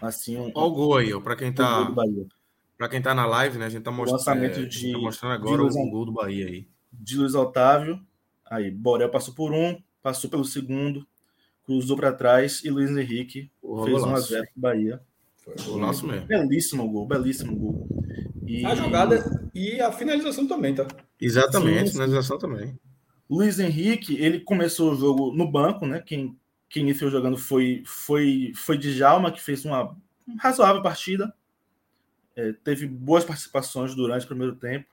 Assim, 0.00 0.38
um, 0.38 0.50
Olha 0.54 0.66
o 0.66 0.70
gol 0.70 0.96
aí, 0.96 1.20
para 1.20 1.36
quem 1.36 1.50
está 1.50 1.92
para 2.78 2.88
quem 2.88 3.02
tá 3.02 3.12
na 3.12 3.26
live, 3.26 3.58
né? 3.58 3.66
A 3.66 3.68
gente 3.68 3.80
está 3.80 3.90
mostrando, 3.90 4.44
é, 4.44 4.48
de, 4.48 4.92
tá 4.92 4.98
mostrando 4.98 5.32
agora 5.32 5.62
Luiz, 5.62 5.74
o 5.74 5.90
gol 5.90 6.06
do 6.06 6.12
Bahia 6.12 6.46
aí. 6.46 6.68
De 6.92 7.18
Luiz 7.18 7.34
Otávio. 7.34 8.00
Aí, 8.46 8.70
Borel 8.70 9.10
passou 9.10 9.34
por 9.34 9.52
um, 9.52 9.82
passou 10.00 10.30
pelo 10.30 10.44
segundo, 10.44 11.06
cruzou 11.68 11.98
para 11.98 12.10
trás 12.10 12.64
e 12.64 12.70
Luiz 12.70 12.90
Henrique 12.90 13.50
Porra, 13.60 13.84
fez 13.84 14.02
1 14.02 14.14
a 14.14 14.20
0 14.20 14.42
para 14.42 14.50
o 14.56 14.60
Bahia. 14.60 15.02
Foi 15.36 15.74
o 15.74 15.78
nosso 15.78 16.06
mesmo. 16.06 16.26
Belíssimo 16.26 16.90
gol, 16.90 17.06
belíssimo 17.06 17.54
gol. 17.54 17.86
E... 18.46 18.64
A 18.64 18.74
jogada 18.74 19.50
e 19.54 19.78
a 19.78 19.92
finalização 19.92 20.46
também, 20.48 20.74
tá? 20.74 20.86
Exatamente, 21.20 21.88
sim, 21.88 21.92
finalização 21.92 22.38
também. 22.38 22.78
Luiz 23.28 23.58
Henrique, 23.58 24.16
ele 24.16 24.40
começou 24.40 24.92
o 24.92 24.96
jogo 24.96 25.30
no 25.34 25.46
banco, 25.46 25.84
né? 25.84 26.00
Quem, 26.00 26.34
quem 26.70 26.84
iniciou 26.84 27.10
jogando 27.10 27.36
foi, 27.36 27.82
foi, 27.84 28.52
foi 28.54 28.78
Djalma, 28.78 29.30
que 29.30 29.42
fez 29.42 29.66
uma 29.66 29.94
razoável 30.38 30.82
partida. 30.82 31.34
É, 32.34 32.54
teve 32.64 32.86
boas 32.86 33.24
participações 33.24 33.94
durante 33.94 34.24
o 34.24 34.28
primeiro 34.28 34.56
tempo. 34.56 34.86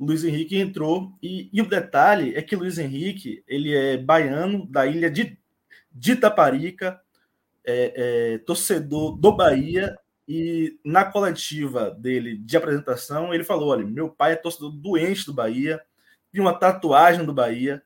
Luiz 0.00 0.24
Henrique 0.24 0.58
entrou 0.58 1.12
e, 1.22 1.48
e, 1.52 1.62
o 1.62 1.68
detalhe 1.68 2.34
é 2.34 2.42
que 2.42 2.56
Luiz 2.56 2.78
Henrique 2.78 3.44
ele 3.46 3.72
é 3.72 3.96
baiano 3.96 4.66
da 4.66 4.84
ilha 4.88 5.08
de, 5.08 5.38
de 5.94 6.12
Itaparica, 6.12 7.00
é, 7.64 8.34
é, 8.34 8.38
torcedor 8.38 9.16
do 9.16 9.32
Bahia 9.32 9.96
e 10.26 10.78
na 10.84 11.04
coletiva 11.04 11.90
dele 11.90 12.36
de 12.36 12.56
apresentação, 12.56 13.32
ele 13.32 13.44
falou: 13.44 13.68
olha, 13.68 13.86
meu 13.86 14.08
pai 14.08 14.32
é 14.32 14.36
torcedor 14.36 14.72
doente 14.72 15.24
do 15.26 15.32
Bahia, 15.32 15.80
tem 16.32 16.40
uma 16.40 16.52
tatuagem 16.58 17.24
do 17.24 17.32
Bahia, 17.32 17.82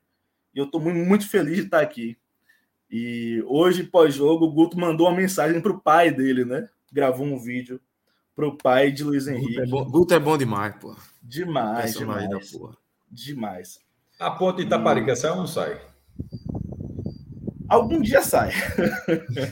e 0.55 0.59
eu 0.59 0.65
estou 0.65 0.81
muito 0.81 1.29
feliz 1.29 1.57
de 1.57 1.63
estar 1.65 1.81
aqui. 1.81 2.17
E 2.91 3.45
hoje, 3.47 3.85
pós-jogo, 3.85 4.47
o 4.47 4.53
Guto 4.53 4.79
mandou 4.79 5.07
uma 5.07 5.17
mensagem 5.17 5.61
para 5.61 5.73
o 5.73 5.81
pai 5.81 6.11
dele, 6.11 6.45
né? 6.45 6.69
Gravou 6.91 7.27
um 7.27 7.39
vídeo 7.39 7.79
para 8.35 8.47
o 8.47 8.57
pai 8.57 8.91
de 8.91 9.05
Luiz 9.05 9.27
Henrique. 9.27 9.57
Guto 9.57 9.61
é 9.61 9.67
bom, 9.67 9.85
Guto 9.91 10.15
é 10.15 10.19
bom 10.19 10.39
demais, 10.39 10.75
pô. 10.77 10.97
Demais, 11.23 11.95
demais. 11.95 12.29
Demais. 13.11 13.79
A 14.19 14.31
ponte 14.31 14.59
de 14.59 14.63
Itaparica 14.63 15.15
sai 15.15 15.31
ou 15.33 15.37
não 15.37 15.47
sai? 15.47 15.79
Algum 17.69 18.01
dia 18.01 18.23
sai. 18.23 18.51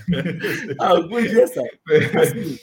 Algum 0.79 1.21
dia 1.21 1.47
sai. 1.47 1.71
Assim, 2.21 2.59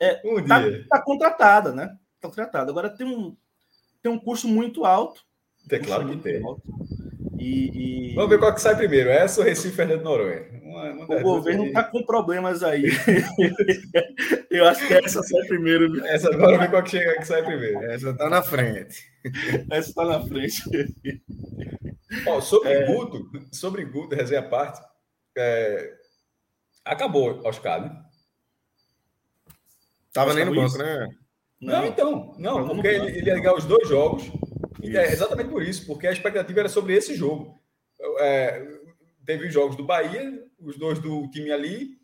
é, 0.00 0.20
um 0.24 0.44
tá, 0.44 0.60
dia. 0.60 0.86
Tá 0.88 1.02
contratada, 1.02 1.72
né? 1.72 1.96
Tá 2.20 2.28
contratada. 2.28 2.70
Agora 2.70 2.88
tem 2.90 3.06
um, 3.06 3.36
tem 4.02 4.10
um 4.10 4.18
custo 4.18 4.48
muito 4.48 4.84
alto. 4.84 5.22
É 5.70 5.78
claro 5.78 6.08
que 6.08 6.16
tem. 6.16 6.42
E, 7.38 8.10
e, 8.10 8.14
Vamos 8.14 8.30
ver 8.30 8.38
qual 8.38 8.54
que 8.54 8.60
sai 8.60 8.76
primeiro, 8.76 9.10
essa 9.10 9.40
ou 9.40 9.46
Recife 9.46 9.74
Fernando 9.74 10.02
Noronha? 10.02 10.42
Uma, 10.62 10.90
uma 10.90 11.16
o 11.16 11.20
governo 11.20 11.66
está 11.66 11.84
com 11.84 12.02
problemas 12.02 12.62
aí. 12.62 12.84
Eu 14.50 14.66
acho 14.68 14.86
que 14.86 14.94
essa 14.94 15.22
sai 15.22 15.46
primeiro. 15.46 16.04
Essa, 16.06 16.30
bora 16.36 16.58
ver 16.58 16.70
qual 16.70 16.82
que 16.82 16.90
chega 16.90 17.16
que 17.16 17.26
sai 17.26 17.42
primeiro. 17.42 17.82
Essa 17.84 18.10
está 18.10 18.28
na 18.28 18.42
frente. 18.42 19.04
Essa 19.70 19.88
está 19.88 20.04
na 20.04 20.20
frente. 20.20 20.62
Ó, 22.26 22.40
sobre 22.40 22.70
é... 22.70 22.86
Guto, 22.86 23.30
sobre 23.52 23.84
Guto, 23.84 24.14
resenha 24.14 24.40
à 24.40 24.48
parte, 24.48 24.80
é... 25.36 25.94
acabou 26.84 27.40
Oscar, 27.44 27.82
né? 27.82 28.04
Tava 30.12 30.30
Oscar 30.30 30.46
nem 30.46 30.54
no 30.54 30.62
banco, 30.62 30.78
né? 30.78 31.08
Não, 31.60 31.80
não 31.80 31.86
então. 31.86 32.34
Não, 32.38 32.68
porque 32.68 32.88
ele, 32.88 33.18
ele 33.18 33.26
ia 33.26 33.34
ligar 33.34 33.54
os 33.54 33.64
dois 33.64 33.88
jogos. 33.88 34.24
É 34.82 35.12
exatamente 35.12 35.50
por 35.50 35.62
isso, 35.62 35.86
porque 35.86 36.06
a 36.06 36.12
expectativa 36.12 36.60
era 36.60 36.68
sobre 36.68 36.94
esse 36.94 37.14
jogo. 37.14 37.58
É, 38.18 38.66
teve 39.24 39.46
os 39.46 39.52
jogos 39.52 39.76
do 39.76 39.84
Bahia, 39.84 40.42
os 40.60 40.76
dois 40.76 40.98
do 40.98 41.28
time 41.30 41.50
ali, 41.50 41.98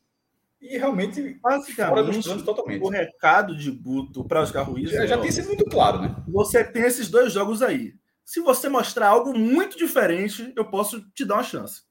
e 0.60 0.76
realmente 0.76 1.38
fora 1.74 2.02
dos 2.02 2.24
planos 2.24 2.42
totalmente. 2.42 2.82
O 2.82 2.88
recado 2.88 3.56
de 3.56 3.70
Guto 3.70 4.24
para 4.24 4.42
os 4.42 4.50
Ruiz 4.50 4.90
já, 4.90 5.06
já 5.06 5.18
tem 5.18 5.30
sido 5.30 5.48
muito 5.48 5.64
claro, 5.66 6.00
né? 6.00 6.16
Você 6.28 6.64
tem 6.64 6.82
esses 6.82 7.08
dois 7.08 7.32
jogos 7.32 7.62
aí. 7.62 7.94
Se 8.24 8.40
você 8.40 8.68
mostrar 8.68 9.08
algo 9.08 9.36
muito 9.36 9.76
diferente, 9.76 10.52
eu 10.56 10.70
posso 10.70 11.00
te 11.10 11.24
dar 11.24 11.36
uma 11.36 11.42
chance. 11.42 11.82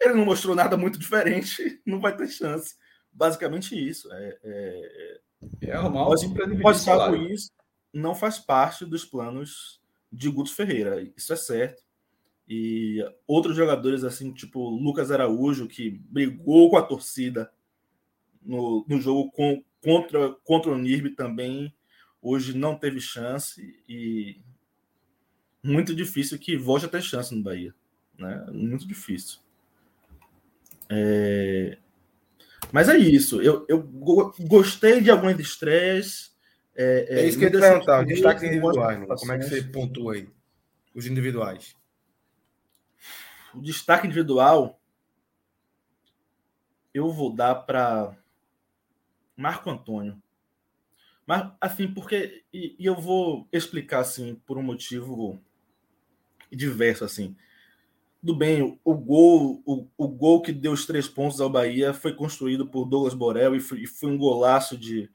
Ele 0.00 0.14
não 0.14 0.24
mostrou 0.24 0.54
nada 0.54 0.76
muito 0.76 0.98
diferente, 0.98 1.80
não 1.86 2.00
vai 2.00 2.16
ter 2.16 2.28
chance. 2.28 2.76
Basicamente 3.12 3.74
isso. 3.74 4.12
É, 4.12 4.38
é, 4.44 5.20
é 5.62 5.72
arrumar 5.72 6.04
pode, 6.04 6.28
pode 6.60 6.78
estar 6.78 7.08
com 7.08 7.16
isso. 7.16 7.50
Não 7.92 8.14
faz 8.14 8.38
parte 8.38 8.84
dos 8.84 9.04
planos 9.04 9.80
de 10.12 10.28
Guto 10.30 10.54
Ferreira. 10.54 11.02
Isso 11.16 11.32
é 11.32 11.36
certo. 11.36 11.82
E 12.48 13.04
outros 13.26 13.56
jogadores, 13.56 14.04
assim, 14.04 14.32
tipo 14.32 14.70
Lucas 14.70 15.10
Araújo, 15.10 15.68
que 15.68 15.90
brigou 15.90 16.70
com 16.70 16.78
a 16.78 16.82
torcida 16.82 17.50
no, 18.42 18.84
no 18.88 19.00
jogo 19.00 19.30
com, 19.32 19.62
contra, 19.82 20.32
contra 20.44 20.70
o 20.70 20.78
Nirby 20.78 21.10
também, 21.10 21.74
hoje 22.22 22.56
não 22.56 22.74
teve 22.74 23.00
chance. 23.00 23.82
E 23.86 24.40
muito 25.68 25.94
difícil 25.94 26.38
que 26.38 26.56
volte 26.56 26.86
a 26.86 26.88
ter 26.88 27.02
chance 27.02 27.34
no 27.34 27.42
Bahia. 27.42 27.74
Né? 28.18 28.46
Muito 28.50 28.86
difícil. 28.86 29.38
É... 30.88 31.78
Mas 32.72 32.88
é 32.88 32.96
isso. 32.96 33.40
Eu, 33.40 33.64
eu 33.68 33.82
gostei 33.82 35.00
de 35.00 35.10
algumas 35.10 35.38
estreias. 35.38 36.34
É, 36.74 37.06
é, 37.08 37.20
é 37.20 37.26
isso 37.26 37.38
que 37.38 37.44
eu 37.44 37.52
ia 37.52 37.60
perguntar. 37.60 38.04
Destaque 38.04 38.46
individuais. 38.46 39.06
Como 39.20 39.32
é 39.32 39.38
que 39.38 39.44
você 39.44 39.62
pontua 39.62 40.14
aí? 40.14 40.28
Os 40.94 41.06
individuais. 41.06 41.74
O 43.54 43.60
destaque 43.60 44.06
individual 44.06 44.78
eu 46.92 47.12
vou 47.12 47.34
dar 47.34 47.54
para 47.54 48.16
Marco 49.36 49.70
Antônio. 49.70 50.20
Mas, 51.26 51.50
assim, 51.60 51.92
porque. 51.92 52.44
E, 52.52 52.74
e, 52.78 52.86
eu 52.86 52.94
vou 52.94 53.46
explicar, 53.52 54.00
assim, 54.00 54.34
por 54.46 54.58
um 54.58 54.62
motivo 54.62 55.40
diverso, 56.50 57.04
assim. 57.04 57.36
Do 58.22 58.34
bem, 58.34 58.80
o 58.84 58.94
gol, 58.94 59.62
o, 59.64 59.86
o 59.96 60.08
gol 60.08 60.42
que 60.42 60.52
deu 60.52 60.72
os 60.72 60.84
três 60.86 61.06
pontos 61.08 61.40
ao 61.40 61.48
Bahia 61.48 61.94
foi 61.94 62.14
construído 62.14 62.66
por 62.66 62.84
Douglas 62.84 63.14
Borel 63.14 63.54
e 63.54 63.60
foi, 63.60 63.82
e 63.82 63.86
foi 63.86 64.10
um 64.10 64.18
golaço 64.18 64.76
de, 64.76 65.08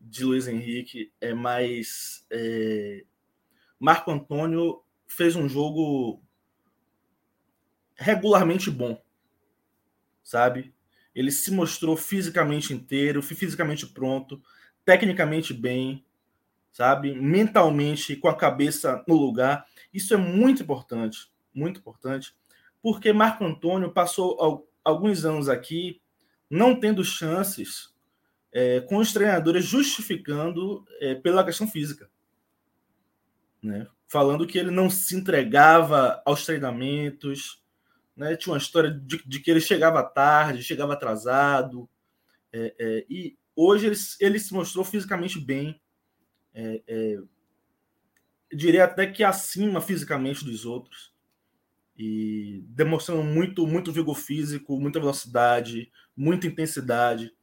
de 0.00 0.24
Luiz 0.24 0.46
Henrique. 0.46 1.10
É 1.20 1.32
mais. 1.32 2.26
É... 2.30 3.04
Marco 3.80 4.10
Antônio 4.10 4.82
fez 5.06 5.34
um 5.34 5.48
jogo 5.48 6.22
regularmente 7.94 8.70
bom, 8.70 9.00
sabe? 10.22 10.74
Ele 11.14 11.30
se 11.30 11.50
mostrou 11.50 11.96
fisicamente 11.96 12.72
inteiro, 12.72 13.22
fisicamente 13.22 13.86
pronto, 13.86 14.42
tecnicamente 14.84 15.52
bem, 15.52 16.04
sabe? 16.72 17.14
Mentalmente 17.14 18.16
com 18.16 18.28
a 18.28 18.36
cabeça 18.36 19.04
no 19.06 19.14
lugar. 19.14 19.66
Isso 19.92 20.14
é 20.14 20.16
muito 20.16 20.62
importante, 20.62 21.30
muito 21.54 21.80
importante, 21.80 22.34
porque 22.82 23.12
Marco 23.12 23.44
Antônio 23.44 23.92
passou 23.92 24.66
alguns 24.84 25.24
anos 25.24 25.48
aqui 25.48 26.00
não 26.50 26.78
tendo 26.78 27.04
chances 27.04 27.92
é, 28.52 28.80
com 28.80 28.98
os 28.98 29.12
treinadores 29.12 29.64
justificando 29.64 30.84
é, 31.00 31.14
pela 31.14 31.44
questão 31.44 31.66
física. 31.66 32.10
Né? 33.62 33.86
Falando 34.06 34.46
que 34.46 34.58
ele 34.58 34.70
não 34.70 34.90
se 34.90 35.16
entregava 35.16 36.20
aos 36.26 36.44
treinamentos, 36.44 37.62
né? 38.14 38.36
tinha 38.36 38.52
uma 38.52 38.58
história 38.58 38.90
de, 38.90 39.22
de 39.26 39.40
que 39.40 39.50
ele 39.50 39.60
chegava 39.60 40.02
tarde, 40.02 40.62
chegava 40.62 40.92
atrasado, 40.92 41.88
é, 42.52 42.74
é 42.78 43.06
e 43.08 43.38
hoje 43.56 43.86
ele, 43.86 43.96
ele, 44.20 44.38
se 44.38 44.52
mostrou 44.52 44.84
fisicamente 44.84 45.40
bem, 45.40 45.80
diria 48.52 48.84
até 48.84 49.06
que 49.06 49.24
acima 49.24 49.80
fisicamente 49.80 50.44
dos 50.44 50.64
outros 50.64 51.12
e 51.96 52.64
demonstrando 52.68 53.22
muito 53.22 53.66
muito 53.66 53.92
vigor 53.92 54.16
físico, 54.16 54.80
muita 54.80 55.00
velocidade, 55.00 55.90
muita 56.16 56.46
intensidade. 56.46 57.34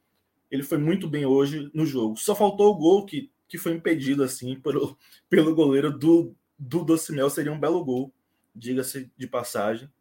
Ele 0.49 0.63
foi 0.63 0.77
muito 0.77 1.07
bem 1.07 1.25
hoje 1.25 1.69
no 1.73 1.85
jogo. 1.85 2.17
Só 2.17 2.35
faltou 2.35 2.71
o 2.71 2.77
gol 2.77 3.05
que 3.05 3.31
que 3.49 3.57
foi 3.57 3.73
impedido 3.73 4.23
assim 4.23 4.55
pelo, 4.55 4.95
pelo 5.27 5.55
goleiro 5.55 5.91
do, 5.91 6.33
do 6.57 6.85
Docimel. 6.85 7.29
Seria 7.29 7.51
um 7.51 7.59
belo 7.59 7.83
gol, 7.83 8.13
diga-se 8.55 9.11
de 9.17 9.27
passagem. 9.27 9.91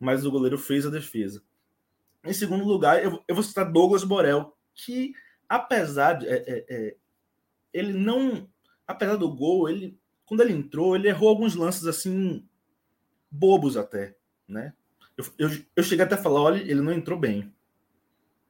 Mas 0.00 0.24
o 0.24 0.30
goleiro 0.30 0.56
fez 0.56 0.86
a 0.86 0.90
defesa. 0.90 1.42
Em 2.24 2.32
segundo 2.32 2.64
lugar, 2.64 3.04
eu, 3.04 3.22
eu 3.28 3.34
vou 3.34 3.44
citar 3.44 3.70
Douglas 3.70 4.02
Borel, 4.02 4.56
que 4.74 5.12
apesar 5.48 6.14
de. 6.14 6.26
É, 6.26 6.44
é, 6.46 6.66
é, 6.68 6.96
ele 7.72 7.92
não. 7.92 8.48
Apesar 8.86 9.16
do 9.16 9.30
gol, 9.30 9.68
ele 9.68 9.98
quando 10.28 10.42
ele 10.42 10.52
entrou, 10.52 10.94
ele 10.94 11.08
errou 11.08 11.30
alguns 11.30 11.54
lances 11.54 11.86
assim 11.86 12.46
bobos 13.30 13.78
até, 13.78 14.14
né? 14.46 14.74
Eu, 15.16 15.24
eu, 15.38 15.64
eu 15.74 15.82
cheguei 15.82 16.04
até 16.04 16.16
a 16.16 16.22
falar, 16.22 16.42
olha, 16.42 16.60
ele 16.60 16.82
não 16.82 16.92
entrou 16.92 17.18
bem, 17.18 17.50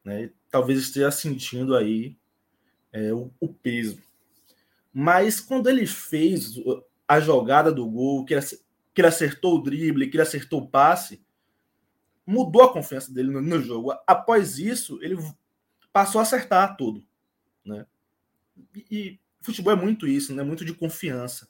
né? 0.04 0.30
Talvez 0.50 0.80
esteja 0.80 1.10
sentindo 1.12 1.76
aí 1.76 2.16
é, 2.92 3.14
o, 3.14 3.30
o, 3.38 3.48
peso. 3.48 4.02
Mas 4.92 5.40
quando 5.40 5.68
ele 5.68 5.86
fez 5.86 6.54
a 7.06 7.20
jogada 7.20 7.70
do 7.70 7.88
gol, 7.88 8.24
que 8.24 8.34
ele, 8.34 8.42
que 8.92 9.00
ele 9.00 9.08
acertou 9.08 9.56
o 9.56 9.62
drible, 9.62 10.08
que 10.08 10.16
ele 10.16 10.22
acertou 10.22 10.62
o 10.62 10.68
passe, 10.68 11.22
mudou 12.26 12.62
a 12.62 12.72
confiança 12.72 13.14
dele 13.14 13.30
no, 13.30 13.40
no 13.40 13.62
jogo. 13.62 13.92
Após 14.04 14.58
isso, 14.58 14.98
ele 15.00 15.16
passou 15.92 16.18
a 16.18 16.22
acertar 16.22 16.76
tudo, 16.76 17.06
né? 17.64 17.86
E, 18.74 18.84
e 18.90 19.20
futebol 19.40 19.72
é 19.72 19.76
muito 19.76 20.08
isso, 20.08 20.34
né? 20.34 20.42
Muito 20.42 20.64
de 20.64 20.74
confiança. 20.74 21.48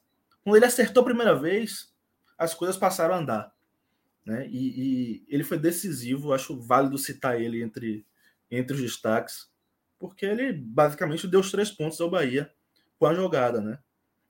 Quando 0.49 0.57
ele 0.57 0.65
acertou 0.65 1.03
a 1.03 1.05
primeira 1.05 1.35
vez, 1.35 1.93
as 2.39 2.55
coisas 2.55 2.75
passaram 2.75 3.13
a 3.13 3.19
andar. 3.19 3.53
Né? 4.25 4.49
E, 4.49 4.81
e, 4.81 5.25
ele 5.29 5.45
foi 5.45 5.59
decisivo, 5.59 6.33
acho 6.33 6.59
válido 6.59 6.97
citar 6.97 7.39
ele 7.39 7.63
entre, 7.63 8.07
entre 8.51 8.75
os 8.75 8.81
destaques, 8.81 9.51
porque 9.99 10.25
ele 10.25 10.55
basicamente 10.55 11.29
deu 11.29 11.41
os 11.41 11.51
três 11.51 11.71
pontos 11.71 12.01
ao 12.01 12.09
Bahia 12.09 12.51
com 12.99 13.05
a 13.05 13.13
jogada, 13.13 13.61
né? 13.61 13.79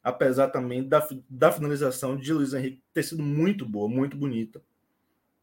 Apesar 0.02 0.48
também 0.48 0.88
da, 0.88 1.06
da 1.30 1.52
finalização 1.52 2.16
de 2.16 2.32
Luiz 2.32 2.52
Henrique 2.52 2.82
ter 2.92 3.04
sido 3.04 3.22
muito 3.22 3.64
boa, 3.64 3.88
muito 3.88 4.16
bonita. 4.16 4.60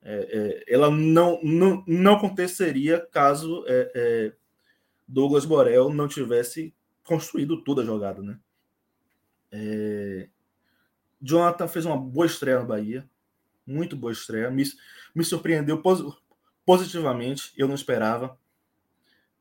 É, 0.02 0.64
é, 0.68 0.74
ela 0.74 0.92
não, 0.92 1.40
não, 1.42 1.86
não 1.88 2.16
aconteceria 2.16 3.00
caso 3.00 3.64
é, 3.66 3.92
é 3.96 4.34
Douglas 5.08 5.46
Borel 5.46 5.90
não 5.90 6.10
tivesse 6.10 6.76
construído 7.06 7.64
toda 7.64 7.82
a 7.82 7.86
jogada, 7.86 8.22
né? 8.22 8.38
É, 9.54 10.28
Jonathan 11.26 11.68
fez 11.68 11.86
uma 11.86 11.98
boa 11.98 12.28
estreia 12.28 12.60
no 12.60 12.68
Bahia. 12.68 13.10
Muito 13.66 13.96
boa 13.96 14.14
estreia. 14.14 14.52
Me, 14.52 14.64
me 15.16 15.24
surpreendeu 15.24 15.82
positivamente. 16.64 17.52
Eu 17.58 17.68
não 17.68 17.74
esperava. 17.74 18.38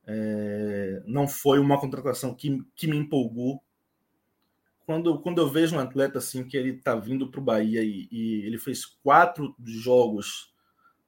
É, 0.07 1.03
não 1.05 1.27
foi 1.27 1.59
uma 1.59 1.79
contratação 1.79 2.33
que, 2.33 2.65
que 2.75 2.87
me 2.87 2.97
empolgou. 2.97 3.61
Quando, 4.85 5.19
quando 5.19 5.39
eu 5.39 5.49
vejo 5.49 5.75
um 5.75 5.79
atleta 5.79 6.17
assim 6.17 6.43
que 6.43 6.57
ele 6.57 6.71
está 6.71 6.95
vindo 6.95 7.29
para 7.29 7.39
o 7.39 7.43
Bahia 7.43 7.83
e, 7.83 8.07
e, 8.11 8.45
ele 8.45 8.57
fez 8.57 8.85
quatro 8.85 9.55
jogos 9.63 10.53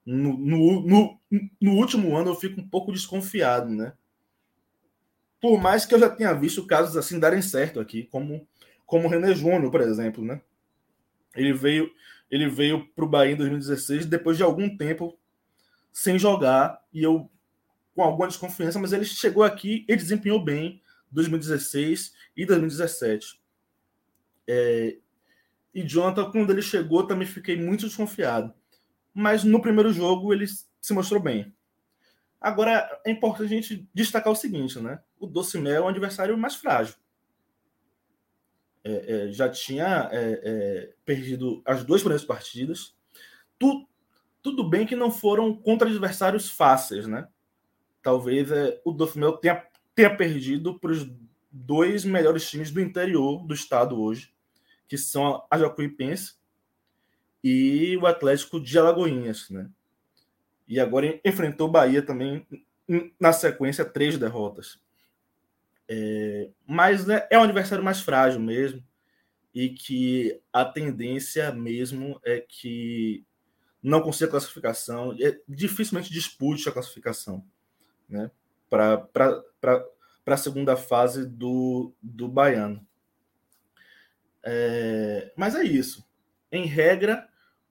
no, 0.04 0.36
no, 0.36 0.80
no, 0.82 1.20
no, 1.60 1.72
último 1.74 2.16
ano, 2.16 2.30
eu 2.30 2.34
fico 2.34 2.60
um 2.60 2.68
pouco 2.68 2.90
desconfiado, 2.90 3.68
né? 3.68 3.92
Por 5.40 5.60
mais 5.60 5.86
que 5.86 5.94
eu 5.94 5.98
já 6.00 6.10
tenha 6.10 6.32
visto 6.34 6.66
casos 6.66 6.96
assim 6.96 7.20
darem 7.20 7.40
certo 7.40 7.78
aqui, 7.78 8.04
como, 8.04 8.48
como 8.84 9.06
o 9.06 9.10
René 9.10 9.32
Júnior, 9.32 9.70
por 9.70 9.80
exemplo, 9.80 10.24
né? 10.24 10.40
Ele 11.38 11.52
veio, 11.52 11.90
ele 12.30 12.48
veio 12.48 12.86
para 12.94 13.04
o 13.04 13.08
Bahia 13.08 13.32
em 13.32 13.36
2016 13.36 14.06
depois 14.06 14.36
de 14.36 14.42
algum 14.42 14.76
tempo 14.76 15.18
sem 15.92 16.18
jogar 16.18 16.82
e 16.92 17.02
eu 17.02 17.30
com 17.94 18.02
alguma 18.02 18.28
desconfiança, 18.28 18.78
mas 18.78 18.92
ele 18.92 19.04
chegou 19.04 19.42
aqui 19.42 19.84
e 19.88 19.96
desempenhou 19.96 20.42
bem 20.42 20.80
2016 21.10 22.14
e 22.36 22.46
2017. 22.46 23.40
É, 24.46 24.98
e 25.74 25.82
Jonathan, 25.82 26.30
quando 26.30 26.50
ele 26.50 26.62
chegou, 26.62 27.06
também 27.06 27.26
fiquei 27.26 27.56
muito 27.56 27.86
desconfiado. 27.86 28.54
Mas 29.12 29.42
no 29.42 29.60
primeiro 29.60 29.92
jogo 29.92 30.32
ele 30.32 30.46
se 30.46 30.92
mostrou 30.92 31.20
bem. 31.20 31.52
Agora 32.40 32.88
é 33.04 33.10
importante 33.10 33.46
a 33.46 33.56
gente 33.56 33.88
destacar 33.92 34.32
o 34.32 34.36
seguinte, 34.36 34.78
né? 34.78 35.00
O 35.18 35.26
Docimel 35.26 35.74
é 35.74 35.80
um 35.80 35.88
adversário 35.88 36.38
mais 36.38 36.54
frágil 36.54 36.94
é, 38.84 39.28
é, 39.28 39.32
já 39.32 39.48
tinha 39.48 40.08
é, 40.12 40.40
é, 40.42 40.92
perdido 41.04 41.62
as 41.64 41.84
duas 41.84 42.00
primeiras 42.00 42.24
partidas. 42.24 42.94
Tu, 43.58 43.86
tudo 44.42 44.68
bem 44.68 44.86
que 44.86 44.96
não 44.96 45.10
foram 45.10 45.54
contra 45.54 45.88
adversários 45.88 46.50
fáceis, 46.50 47.06
né? 47.06 47.28
Talvez 48.02 48.50
é, 48.50 48.80
o 48.84 48.92
Dofimel 48.92 49.32
tenha, 49.32 49.66
tenha 49.94 50.14
perdido 50.16 50.78
para 50.78 50.92
os 50.92 51.10
dois 51.50 52.04
melhores 52.04 52.48
times 52.48 52.70
do 52.70 52.80
interior 52.80 53.44
do 53.44 53.54
estado 53.54 54.00
hoje, 54.00 54.32
que 54.86 54.96
são 54.96 55.44
a 55.50 55.58
Jacuipense 55.58 56.34
e 57.42 57.96
o 57.96 58.06
Atlético 58.06 58.60
de 58.60 58.78
Alagoinhas, 58.78 59.50
né? 59.50 59.68
E 60.66 60.78
agora 60.78 61.18
enfrentou 61.24 61.68
o 61.68 61.70
Bahia 61.70 62.02
também 62.02 62.46
na 63.18 63.32
sequência 63.32 63.84
três 63.84 64.18
derrotas. 64.18 64.78
É, 65.88 66.50
mas 66.66 67.06
né, 67.06 67.26
é 67.30 67.38
um 67.38 67.42
adversário 67.42 67.82
mais 67.82 68.00
frágil 68.00 68.40
mesmo, 68.40 68.84
e 69.54 69.70
que 69.70 70.40
a 70.52 70.64
tendência 70.64 71.50
mesmo 71.50 72.20
é 72.24 72.40
que 72.40 73.24
não 73.82 74.02
consiga 74.02 74.30
classificação, 74.30 75.16
é, 75.20 75.40
dificilmente 75.48 76.12
dispute 76.12 76.68
a 76.68 76.72
classificação 76.72 77.44
né, 78.08 78.30
para 78.68 79.08
a 80.26 80.36
segunda 80.36 80.76
fase 80.76 81.26
do, 81.26 81.92
do 82.02 82.28
Baiano. 82.28 82.86
É, 84.42 85.32
mas 85.36 85.54
é 85.54 85.62
isso. 85.62 86.06
Em 86.50 86.66
regra, 86.66 87.28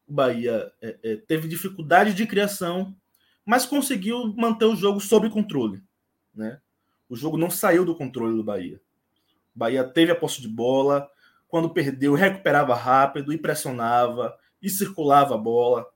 o 0.08 0.14
Bahia 0.14 0.72
é, 0.82 0.98
é, 1.04 1.16
teve 1.18 1.48
dificuldade 1.48 2.14
de 2.14 2.26
criação, 2.26 2.96
mas 3.46 3.66
conseguiu 3.66 4.34
manter 4.36 4.66
o 4.66 4.76
jogo 4.76 5.00
sob 5.00 5.30
controle. 5.30 5.82
Né? 6.34 6.60
O 7.10 7.16
jogo 7.16 7.38
não 7.38 7.50
saiu 7.50 7.86
do 7.86 7.96
controle 7.96 8.36
do 8.36 8.44
Bahia. 8.44 8.82
O 9.56 9.60
Bahia 9.60 9.84
teve 9.84 10.12
a 10.12 10.16
posse 10.16 10.42
de 10.42 10.48
bola, 10.48 11.10
quando 11.48 11.70
perdeu, 11.70 12.14
recuperava 12.14 12.76
rápido 12.76 13.32
e 13.32 13.38
pressionava 13.38 14.38
e 14.62 14.70
circulava 14.70 15.36
a 15.36 15.38
bola. 15.38 15.88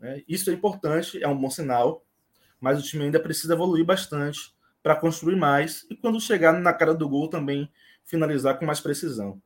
Né? 0.00 0.22
Isso 0.26 0.50
é 0.50 0.52
importante, 0.52 1.22
é 1.22 1.28
um 1.28 1.36
bom 1.36 1.50
sinal, 1.50 2.04
mas 2.60 2.78
o 2.78 2.82
time 2.82 3.04
ainda 3.04 3.20
precisa 3.20 3.54
evoluir 3.54 3.84
bastante 3.84 4.54
para 4.82 4.96
construir 4.96 5.36
mais 5.36 5.86
e 5.90 5.96
quando 5.96 6.20
chegar 6.20 6.52
na 6.52 6.72
cara 6.72 6.94
do 6.94 7.08
gol 7.08 7.28
também 7.28 7.70
finalizar 8.04 8.58
com 8.58 8.66
mais 8.66 8.80
precisão. 8.80 9.40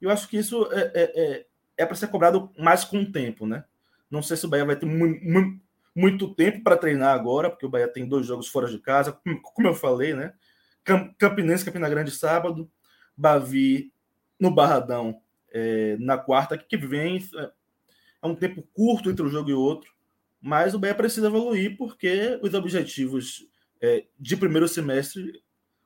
Eu 0.00 0.10
acho 0.10 0.28
que 0.28 0.36
isso 0.36 0.68
é, 0.72 0.92
é, 0.94 1.22
é, 1.22 1.46
é 1.78 1.86
para 1.86 1.94
ser 1.94 2.08
cobrado 2.08 2.50
mais 2.58 2.84
com 2.84 2.98
o 2.98 3.12
tempo, 3.12 3.46
né? 3.46 3.64
Não 4.10 4.22
sei 4.22 4.36
se 4.36 4.46
o 4.46 4.48
Bahia 4.48 4.64
vai 4.64 4.76
ter 4.76 4.86
muito, 4.86 5.60
muito 5.94 6.34
tempo 6.34 6.62
para 6.62 6.76
treinar 6.76 7.14
agora, 7.14 7.50
porque 7.50 7.66
o 7.66 7.68
Bahia 7.68 7.86
tem 7.86 8.08
dois 8.08 8.26
jogos 8.26 8.48
fora 8.48 8.68
de 8.68 8.78
casa, 8.78 9.12
como 9.54 9.68
eu 9.68 9.74
falei, 9.74 10.14
né? 10.14 10.32
Campinense, 11.18 11.64
Campina 11.64 11.88
Grande 11.88 12.10
sábado, 12.10 12.70
Bavi 13.16 13.92
no 14.38 14.50
Barradão 14.50 15.20
é, 15.52 15.96
na 15.98 16.16
quarta 16.16 16.56
que 16.56 16.76
vem. 16.76 17.18
É 18.22 18.26
um 18.26 18.34
tempo 18.34 18.62
curto 18.72 19.10
entre 19.10 19.24
um 19.24 19.30
jogo 19.30 19.50
e 19.50 19.54
outro, 19.54 19.92
mas 20.40 20.74
o 20.74 20.78
Bahia 20.78 20.94
precisa 20.94 21.26
evoluir 21.26 21.76
porque 21.76 22.38
os 22.42 22.54
objetivos 22.54 23.46
é, 23.80 24.04
de 24.18 24.36
primeiro 24.36 24.68
semestre, 24.68 25.42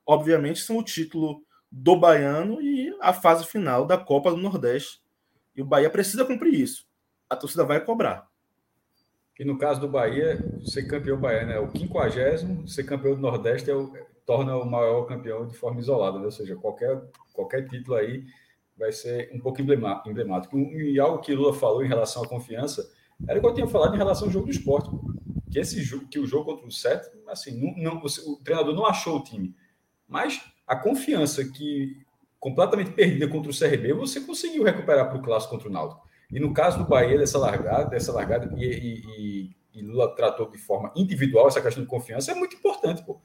obviamente, 0.06 0.60
são 0.60 0.78
o 0.78 0.82
título 0.82 1.44
do 1.70 1.96
Baiano 1.96 2.60
e 2.60 2.96
a 3.00 3.12
fase 3.12 3.46
final 3.46 3.86
da 3.86 3.98
Copa 3.98 4.30
do 4.30 4.36
Nordeste. 4.36 5.02
E 5.56 5.62
o 5.62 5.64
Bahia 5.64 5.90
precisa 5.90 6.24
cumprir 6.24 6.54
isso. 6.54 6.86
A 7.28 7.36
torcida 7.36 7.64
vai 7.64 7.84
cobrar. 7.84 8.28
E 9.38 9.44
no 9.44 9.58
caso 9.58 9.80
do 9.80 9.88
Bahia, 9.88 10.38
ser 10.64 10.84
campeão 10.84 11.18
baiano 11.18 11.50
é 11.50 11.58
o 11.58 11.68
quinquagésimo, 11.68 12.68
ser 12.68 12.84
campeão 12.84 13.16
do 13.16 13.20
Nordeste 13.20 13.68
é 13.68 13.74
o, 13.74 13.92
torna 14.26 14.56
o 14.56 14.64
maior 14.64 15.04
campeão 15.04 15.46
de 15.46 15.56
forma 15.56 15.80
isolada, 15.80 16.18
né? 16.18 16.24
ou 16.24 16.30
seja, 16.30 16.56
qualquer, 16.56 17.02
qualquer 17.32 17.68
título 17.68 17.96
aí 17.96 18.24
vai 18.76 18.92
ser 18.92 19.30
um 19.32 19.38
pouco 19.38 19.60
emblemático. 19.60 20.56
E 20.56 20.98
algo 20.98 21.20
que 21.20 21.34
Lula 21.34 21.54
falou 21.54 21.84
em 21.84 21.88
relação 21.88 22.24
à 22.24 22.28
confiança 22.28 22.88
era 23.28 23.38
o 23.38 23.42
que 23.42 23.48
eu 23.48 23.54
tinha 23.54 23.66
falado 23.66 23.94
em 23.94 23.98
relação 23.98 24.26
ao 24.26 24.32
jogo 24.32 24.46
do 24.46 24.52
esporte. 24.52 24.90
Que, 25.50 25.60
esse 25.60 25.82
jogo, 25.82 26.08
que 26.08 26.18
o 26.18 26.26
jogo 26.26 26.46
contra 26.46 26.66
o 26.66 26.72
Sete, 26.72 27.08
assim, 27.28 27.60
não, 27.60 27.92
não, 27.92 28.02
o 28.02 28.36
treinador 28.42 28.74
não 28.74 28.86
achou 28.86 29.18
o 29.18 29.22
time. 29.22 29.54
Mas 30.08 30.40
a 30.66 30.74
confiança 30.74 31.44
que 31.44 31.96
completamente 32.44 32.90
perdida 32.90 33.26
contra 33.26 33.50
o 33.50 33.58
CRB, 33.58 33.94
você 33.94 34.20
conseguiu 34.20 34.64
recuperar 34.64 35.08
para 35.08 35.16
o 35.16 35.22
clássico 35.22 35.54
contra 35.54 35.66
o 35.66 35.72
Náutico. 35.72 36.06
E 36.30 36.38
no 36.38 36.52
caso 36.52 36.76
do 36.76 36.84
Bahia, 36.84 37.16
dessa 37.16 37.38
largada, 37.38 37.88
dessa 37.88 38.12
largada, 38.12 38.52
e, 38.54 38.66
e, 38.66 39.50
e, 39.72 39.82
Lula 39.82 40.14
tratou 40.14 40.50
de 40.50 40.58
forma 40.58 40.92
individual 40.94 41.48
essa 41.48 41.62
questão 41.62 41.82
de 41.82 41.88
confiança, 41.88 42.32
é 42.32 42.34
muito 42.34 42.54
importante, 42.54 43.02
pô. 43.02 43.18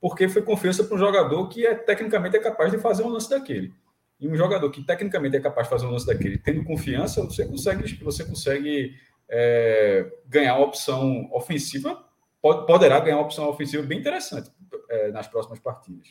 Porque 0.00 0.28
foi 0.28 0.42
confiança 0.42 0.82
para 0.84 0.94
um 0.94 0.98
jogador 0.98 1.48
que 1.48 1.66
é 1.66 1.74
tecnicamente 1.74 2.36
é 2.36 2.40
capaz 2.40 2.70
de 2.70 2.78
fazer 2.78 3.02
um 3.02 3.08
lance 3.08 3.28
daquele. 3.28 3.72
E 4.18 4.28
um 4.28 4.36
jogador 4.36 4.70
que 4.70 4.82
tecnicamente 4.82 5.36
é 5.36 5.40
capaz 5.40 5.66
de 5.66 5.70
fazer 5.70 5.86
um 5.86 5.90
lance 5.90 6.06
daquele, 6.06 6.38
tendo 6.38 6.64
confiança, 6.64 7.22
você 7.22 7.46
consegue, 7.46 7.94
você 8.02 8.24
consegue 8.24 8.94
é, 9.28 10.10
ganhar 10.26 10.56
uma 10.56 10.66
opção 10.66 11.28
ofensiva, 11.32 12.04
pode, 12.42 12.66
poderá 12.66 13.00
ganhar 13.00 13.16
uma 13.16 13.24
opção 13.24 13.48
ofensiva 13.48 13.82
bem 13.82 13.98
interessante 13.98 14.50
é, 14.88 15.10
nas 15.10 15.26
próximas 15.26 15.58
partidas. 15.58 16.08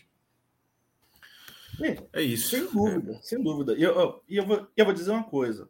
É 2.12 2.22
isso. 2.22 2.50
Sem 2.50 2.72
dúvida, 2.72 3.14
é. 3.14 3.22
sem 3.22 3.42
dúvida. 3.42 3.74
E 3.74 3.84
eu, 3.84 3.94
eu, 3.98 4.24
eu, 4.28 4.46
vou, 4.46 4.68
eu 4.76 4.86
vou 4.86 4.94
dizer 4.94 5.12
uma 5.12 5.24
coisa. 5.24 5.70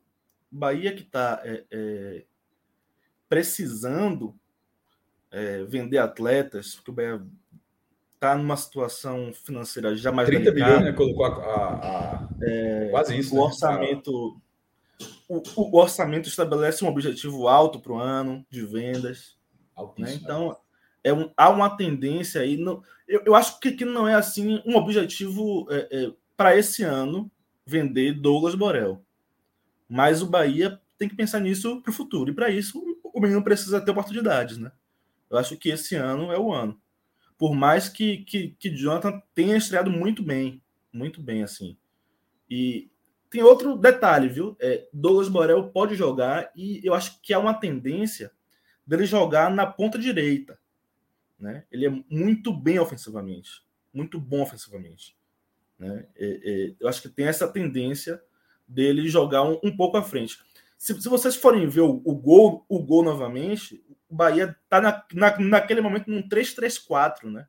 Bahia 0.51 0.93
que 0.95 1.03
está 1.03 1.41
é, 1.43 1.65
é, 1.69 2.25
precisando 3.27 4.35
é, 5.29 5.63
vender 5.65 5.99
atletas, 5.99 6.75
porque 6.75 6.89
o 6.89 6.93
Bahia 6.93 7.27
está 8.19 8.35
numa 8.35 8.57
situação 8.57 9.31
financeira 9.33 9.95
já 9.95 10.11
mais 10.11 10.27
30 10.27 10.51
delicada. 10.51 10.71
bilhões, 10.71 10.91
né? 10.91 10.97
Colocou 10.97 11.25
a, 11.25 11.29
a, 11.29 11.85
a... 11.85 12.29
É, 12.41 12.87
quase 12.91 13.17
isso. 13.17 13.33
O 13.33 13.37
né? 13.37 13.43
orçamento. 13.43 14.41
O, 15.29 15.41
o, 15.55 15.77
orçamento 15.77 16.27
estabelece 16.27 16.83
um 16.83 16.89
objetivo 16.89 17.47
alto 17.47 17.79
para 17.79 17.93
o 17.93 17.97
ano 17.97 18.45
de 18.49 18.65
vendas. 18.65 19.37
Né? 19.97 20.13
Então, 20.15 20.57
é 21.01 21.13
um, 21.13 21.31
há 21.37 21.49
uma 21.49 21.77
tendência 21.77 22.41
aí. 22.41 22.57
No, 22.57 22.83
eu, 23.07 23.21
eu 23.25 23.35
acho 23.35 23.57
que, 23.61 23.71
que 23.71 23.85
não 23.85 24.05
é 24.05 24.15
assim 24.15 24.61
um 24.65 24.75
objetivo 24.75 25.65
é, 25.69 25.87
é, 25.89 26.11
para 26.35 26.57
esse 26.57 26.83
ano 26.83 27.31
vender 27.65 28.19
Douglas 28.19 28.55
Borel. 28.55 29.01
Mas 29.87 30.21
o 30.21 30.27
Bahia 30.27 30.81
tem 30.97 31.07
que 31.07 31.15
pensar 31.15 31.39
nisso 31.39 31.81
para 31.81 31.91
o 31.91 31.93
futuro. 31.93 32.29
E 32.29 32.35
para 32.35 32.49
isso, 32.49 32.83
o 33.01 33.21
menino 33.21 33.41
precisa 33.41 33.79
ter 33.79 33.91
oportunidades, 33.91 34.57
né? 34.57 34.73
Eu 35.29 35.37
acho 35.37 35.55
que 35.55 35.69
esse 35.69 35.95
ano 35.95 36.33
é 36.33 36.37
o 36.37 36.51
ano. 36.51 36.79
Por 37.39 37.55
mais 37.55 37.89
que, 37.89 38.17
que, 38.17 38.49
que 38.59 38.69
Jonathan 38.69 39.19
tenha 39.33 39.57
estreado 39.57 39.89
muito 39.89 40.21
bem, 40.21 40.61
muito 40.93 41.21
bem, 41.21 41.41
assim. 41.41 41.77
E 42.49 42.91
tem 43.29 43.41
outro 43.41 43.77
detalhe, 43.77 44.27
viu? 44.27 44.57
É, 44.59 44.87
Douglas 44.91 45.29
Borel 45.29 45.69
pode 45.69 45.95
jogar 45.95 46.51
e 46.53 46.81
eu 46.83 46.93
acho 46.93 47.21
que 47.21 47.33
há 47.33 47.39
uma 47.39 47.53
tendência 47.53 48.31
dele 48.85 49.05
jogar 49.05 49.49
na 49.49 49.65
ponta 49.65 49.97
direita. 49.97 50.59
Né? 51.39 51.63
Ele 51.71 51.85
é 51.85 52.03
muito 52.09 52.51
bem 52.51 52.77
ofensivamente, 52.77 53.63
muito 53.93 54.19
bom 54.19 54.41
ofensivamente. 54.41 55.15
Né? 55.77 56.05
É, 56.17 56.41
é, 56.43 56.75
eu 56.77 56.89
acho 56.89 57.01
que 57.01 57.07
tem 57.07 57.27
essa 57.27 57.47
tendência 57.47 58.21
dele 58.67 59.07
jogar 59.07 59.43
um, 59.43 59.57
um 59.63 59.75
pouco 59.75 59.95
à 59.95 60.03
frente. 60.03 60.37
Se, 60.77 60.99
se, 61.01 61.07
vocês 61.07 61.35
forem 61.35 61.67
ver 61.67 61.81
o, 61.81 62.01
o, 62.03 62.15
gol, 62.15 62.65
o 62.67 62.83
gol 62.83 63.03
novamente, 63.03 63.81
o 64.09 64.15
Bahia 64.15 64.55
está 64.63 64.81
na, 64.81 65.05
na, 65.13 65.39
naquele 65.39 65.81
momento 65.81 66.09
num 66.09 66.27
3-3-4, 66.27 67.31
né? 67.31 67.47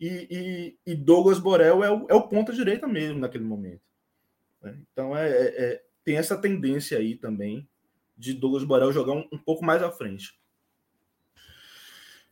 E, 0.00 0.76
e, 0.86 0.92
e, 0.92 0.94
Douglas 0.94 1.38
Borel 1.38 1.84
é 1.84 1.90
o, 1.90 2.06
é 2.08 2.14
o 2.14 2.28
ponta 2.28 2.52
direita 2.52 2.86
mesmo 2.86 3.20
naquele 3.20 3.44
momento. 3.44 3.82
Né? 4.60 4.76
Então 4.92 5.16
é, 5.16 5.30
é, 5.30 5.64
é, 5.64 5.82
tem 6.04 6.16
essa 6.16 6.36
tendência 6.36 6.98
aí 6.98 7.14
também 7.14 7.68
de 8.16 8.32
Douglas 8.32 8.64
Borel 8.64 8.92
jogar 8.92 9.12
um, 9.12 9.28
um 9.32 9.38
pouco 9.38 9.64
mais 9.64 9.82
à 9.82 9.90
frente. 9.90 10.38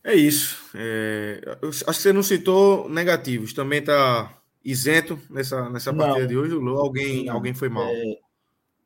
É 0.02 0.14
isso. 0.14 0.70
É, 0.74 1.40
acho 1.62 1.84
que 1.84 1.94
você 1.94 2.12
não 2.12 2.22
citou 2.22 2.88
negativos. 2.88 3.52
Também 3.52 3.78
está 3.78 4.42
isento 4.64 5.20
nessa, 5.30 5.70
nessa 5.70 5.94
partida 5.94 6.20
não, 6.20 6.26
de 6.26 6.36
hoje, 6.36 6.54
Lu? 6.54 6.78
Alguém, 6.78 7.26
não, 7.26 7.34
alguém 7.34 7.54
foi 7.54 7.68
mal? 7.68 7.86
É, 7.86 8.18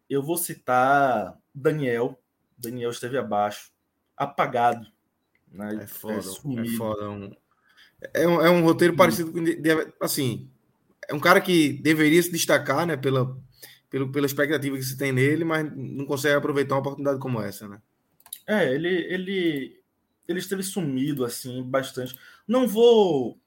eu 0.08 0.22
vou 0.22 0.36
citar 0.36 1.36
Daniel. 1.54 2.20
Daniel 2.58 2.90
esteve 2.90 3.16
abaixo, 3.16 3.70
apagado. 4.16 4.86
Né? 5.50 5.80
É 5.82 5.86
foda. 5.86 6.14
É, 6.14 6.60
é 6.60 6.68
foda. 6.76 7.10
Um, 7.10 7.30
é, 8.14 8.28
um, 8.28 8.40
é 8.40 8.50
um 8.50 8.62
roteiro 8.62 8.92
Sim. 8.94 8.96
parecido 8.96 9.32
com. 9.32 9.44
Assim, 10.00 10.50
é 11.08 11.14
um 11.14 11.20
cara 11.20 11.40
que 11.40 11.72
deveria 11.74 12.22
se 12.22 12.30
destacar, 12.30 12.86
né? 12.86 12.96
Pela, 12.96 13.36
pelo, 13.90 14.10
pela 14.10 14.26
expectativa 14.26 14.76
que 14.76 14.82
se 14.82 14.96
tem 14.96 15.12
nele, 15.12 15.44
mas 15.44 15.70
não 15.74 16.04
consegue 16.04 16.34
aproveitar 16.34 16.74
uma 16.74 16.80
oportunidade 16.80 17.20
como 17.20 17.40
essa, 17.40 17.68
né? 17.68 17.80
É, 18.46 18.72
ele, 18.72 18.88
ele 18.88 19.80
ele 20.28 20.38
esteve 20.38 20.62
sumido 20.62 21.24
assim 21.24 21.62
bastante. 21.62 22.18
Não 22.46 22.66
vou 22.66 23.38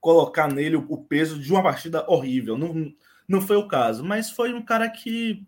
colocar 0.00 0.52
nele 0.52 0.76
o 0.76 0.98
peso 0.98 1.38
de 1.38 1.50
uma 1.50 1.62
partida 1.62 2.08
horrível, 2.10 2.58
não, 2.58 2.94
não 3.26 3.40
foi 3.40 3.56
o 3.56 3.68
caso, 3.68 4.04
mas 4.04 4.30
foi 4.30 4.52
um 4.52 4.62
cara 4.62 4.88
que, 4.90 5.46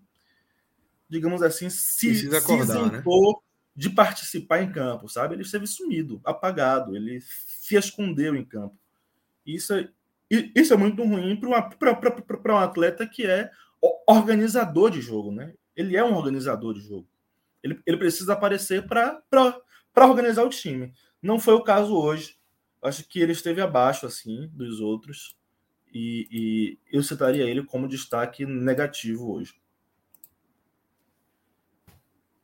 digamos 1.08 1.42
assim, 1.42 1.68
se, 1.68 2.26
acordar, 2.34 2.66
se 2.66 2.72
isentou 2.72 3.32
né? 3.32 3.38
De 3.76 3.90
participar 3.90 4.62
em 4.62 4.72
campo, 4.72 5.08
sabe? 5.08 5.34
Ele 5.34 5.42
esteve 5.42 5.66
sumido, 5.66 6.20
apagado, 6.24 6.96
ele 6.96 7.20
se 7.20 7.76
escondeu 7.76 8.34
em 8.34 8.44
campo. 8.44 8.76
Isso 9.44 9.74
é, 9.74 9.88
isso 10.30 10.72
é 10.72 10.76
muito 10.76 11.04
ruim 11.04 11.38
para 11.38 12.54
um 12.54 12.58
atleta 12.58 13.06
que 13.06 13.26
é 13.26 13.50
organizador 14.08 14.90
de 14.90 15.00
jogo, 15.00 15.30
né? 15.30 15.52
Ele 15.76 15.96
é 15.96 16.02
um 16.02 16.14
organizador 16.14 16.72
de 16.72 16.80
jogo. 16.80 17.06
Ele, 17.62 17.78
ele 17.84 17.96
precisa 17.98 18.32
aparecer 18.32 18.86
para 18.86 19.22
organizar 19.96 20.44
o 20.44 20.48
time. 20.48 20.92
Não 21.20 21.38
foi 21.38 21.54
o 21.54 21.62
caso 21.62 21.94
hoje. 21.94 22.36
Acho 22.82 23.06
que 23.06 23.20
ele 23.20 23.32
esteve 23.32 23.60
abaixo 23.60 24.06
assim 24.06 24.48
dos 24.54 24.80
outros 24.80 25.36
e, 25.92 26.28
e 26.30 26.78
eu 26.90 27.02
citaria 27.02 27.44
ele 27.44 27.64
como 27.64 27.88
destaque 27.88 28.46
negativo 28.46 29.32
hoje. 29.32 29.54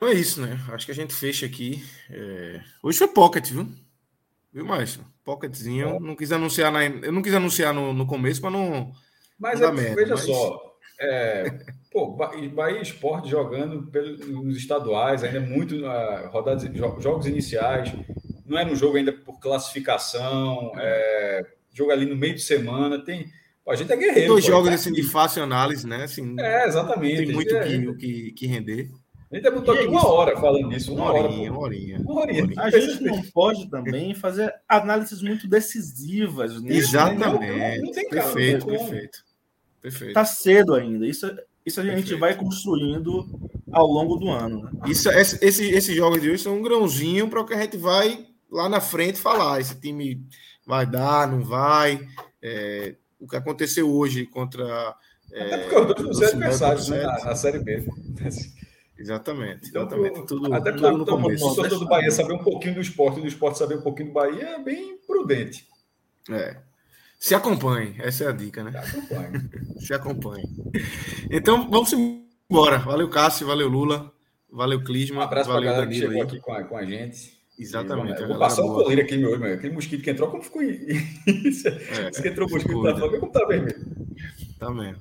Então 0.03 0.13
é 0.13 0.17
isso, 0.17 0.41
né? 0.41 0.59
Acho 0.73 0.85
que 0.85 0.91
a 0.91 0.95
gente 0.97 1.15
fecha 1.15 1.47
aqui. 1.47 1.81
É... 2.11 2.61
Hoje 2.83 2.99
foi 2.99 3.07
pocket, 3.07 3.49
viu? 3.53 3.69
Viu, 4.53 4.65
Maestro? 4.65 5.05
Pocketzinho. 5.25 5.91
É. 5.91 6.01
Não 6.01 6.17
quis 6.17 6.33
anunciar 6.33 6.73
na... 6.73 6.85
Eu 6.85 7.13
não 7.13 7.23
quis 7.23 7.33
anunciar 7.33 7.73
no, 7.73 7.93
no 7.93 8.05
começo 8.05 8.41
para 8.41 8.51
não. 8.51 8.91
Mas 9.39 9.61
não 9.61 9.69
é, 9.69 9.73
merda, 9.73 9.95
veja 9.95 10.15
mas... 10.17 10.25
só. 10.25 10.61
É, 10.99 11.57
pô, 11.93 12.17
Bahia 12.17 12.83
Esporte 12.83 13.31
jogando 13.31 13.89
nos 14.27 14.57
estaduais, 14.57 15.23
ainda 15.23 15.41
muito 15.41 15.77
uh, 15.77 16.29
rodadas, 16.31 16.69
jogos 17.01 17.27
iniciais, 17.27 17.93
não 18.45 18.59
é 18.59 18.67
um 18.67 18.75
jogo 18.75 18.97
ainda 18.97 19.13
por 19.13 19.39
classificação, 19.39 20.73
é, 20.79 21.47
jogo 21.73 21.93
ali 21.93 22.07
no 22.07 22.17
meio 22.17 22.35
de 22.35 22.43
semana, 22.43 23.05
tem. 23.05 23.27
Pô, 23.65 23.71
a 23.71 23.77
gente 23.77 23.93
é 23.93 23.97
guerreiro. 23.97 24.29
Dois 24.29 24.45
jogos 24.45 24.69
tá 24.69 24.75
assim, 24.75 24.93
de 24.93 25.05
fácil 25.05 25.45
análise, 25.45 25.87
né? 25.87 26.05
Assim, 26.05 26.35
é, 26.41 26.67
exatamente. 26.67 27.25
Tem 27.25 27.33
muito 27.33 27.57
é, 27.57 27.63
que, 27.63 27.95
que, 27.95 28.33
que 28.33 28.47
render. 28.47 28.91
A 29.33 29.37
gente 29.37 29.51
botou 29.51 29.75
aqui 29.75 29.87
uma 29.87 30.07
hora 30.07 30.39
falando 30.39 30.69
disso. 30.69 30.93
Uma, 30.93 31.05
uma 31.05 31.13
horinha, 31.13 31.51
hora, 31.51 31.53
uma 31.53 31.61
horinha, 31.63 31.99
uma 32.01 32.21
horinha. 32.21 32.53
A 32.59 32.69
gente 32.69 33.03
não 33.03 33.23
pode 33.23 33.71
também 33.71 34.15
fazer 34.15 34.55
análises 34.69 35.23
muito 35.23 35.49
decisivas. 35.49 36.63
Né? 36.63 36.75
Exatamente. 36.75 37.79
Não, 37.79 37.87
não 37.87 37.93
tem 37.93 38.09
perfeito, 38.11 38.67
perfeito. 38.67 39.25
Perfeito. 39.81 40.13
Tá 40.13 40.25
cedo 40.25 40.75
ainda. 40.75 41.07
Isso, 41.07 41.27
isso 41.65 41.81
a 41.81 41.83
gente 41.83 41.95
Perfeito. 41.95 42.21
vai 42.21 42.37
construindo 42.37 43.27
ao 43.73 43.87
longo 43.87 44.17
do 44.17 44.29
ano. 44.29 44.65
Né? 44.65 44.71
Isso, 44.87 45.11
esse, 45.11 45.45
esse, 45.45 45.71
esses 45.71 45.97
jogos 45.97 46.21
de 46.21 46.31
hoje 46.31 46.43
são 46.43 46.59
um 46.59 46.63
grãozinho 46.63 47.29
para 47.29 47.41
o 47.41 47.47
que 47.47 47.55
a 47.55 47.61
gente 47.61 47.79
vai 47.79 48.27
lá 48.51 48.69
na 48.69 48.81
frente 48.81 49.19
falar. 49.19 49.61
Esse 49.61 49.75
time 49.81 50.25
vai 50.67 50.85
dar, 50.85 51.27
não 51.27 51.43
vai. 51.43 52.07
É, 52.43 52.95
o 53.19 53.27
que 53.27 53.37
aconteceu 53.37 53.91
hoje 53.91 54.27
contra. 54.27 54.95
É, 55.33 55.55
até 55.55 55.59
porque 55.59 56.03
os 56.03 56.19
dois 56.19 56.35
não 56.35 56.53
são 56.53 56.69
adversários 56.69 56.89
né, 56.91 57.03
na, 57.03 57.25
na 57.25 57.35
Série 57.35 57.59
B. 57.59 57.87
Exatamente. 59.03 59.69
Então, 59.69 59.83
exatamente. 59.83 60.27
Tudo, 60.27 60.55
até 60.55 60.73
tudo 60.73 60.99
no 60.99 61.05
começo. 61.05 61.55
Torcedor 61.55 61.81
do 61.81 61.89
Bahia 61.89 62.11
saber 62.11 62.35
um 62.35 62.45
pouquinho 62.45 62.75
do 62.75 62.81
esporte 62.81 63.19
e 63.19 63.23
do 63.23 63.27
esporte 63.27 63.59
saber 63.59 63.77
um 63.79 63.83
pouquinho 63.83 64.09
do 64.09 64.15
Bahia 64.15 64.51
é 64.51 64.59
bem 64.63 64.97
prudente. 65.05 65.67
É. 66.31 66.57
Se 67.19 67.35
acompanhe, 67.35 67.97
essa 67.99 68.25
é 68.25 68.29
a 68.29 68.33
dica, 68.33 68.63
né? 68.63 68.71
Se 68.71 68.97
acompanhe. 68.97 69.51
Se 69.81 69.95
acompanhe. 69.95 70.45
Então, 71.31 71.69
vamos 71.69 71.93
embora. 71.93 72.79
Valeu, 72.79 73.11
Cássio, 73.11 73.47
valeu, 73.47 73.69
Lula, 73.69 74.13
valeu, 74.51 74.83
Clisma. 74.85 75.21
Um 75.21 75.23
abraço 75.25 75.49
valeu, 75.49 75.63
pra 75.63 75.73
galera 75.73 75.87
Danilo 75.87 76.01
que 76.01 76.15
chegou 76.15 76.23
aí. 76.23 76.29
aqui 76.29 76.41
com 76.41 76.53
a, 76.53 76.65
com 76.65 76.77
a 76.77 76.85
gente. 76.85 77.43
Exatamente. 77.59 78.23
Eu 78.23 78.29
vou 78.29 78.39
passar 78.39 78.63
o 78.63 78.73
colírio 78.73 79.05
aqui 79.05 79.17
meu, 79.17 79.37
meu. 79.39 79.55
Aquele 79.55 79.75
mosquito 79.75 80.03
que 80.03 80.11
entrou, 80.11 80.31
como 80.31 80.43
ficou 80.43 80.63
isso? 80.63 81.69
É, 81.91 82.11
que 82.23 82.29
entrou 82.29 82.49
o 82.49 82.51
mosquito 82.51 82.83
da 82.83 82.97
fome, 82.97 83.19
como 83.19 83.33
tá 83.33 83.45
vermelho? 83.47 83.85
Tá 84.59 84.71
mesmo. 84.71 85.01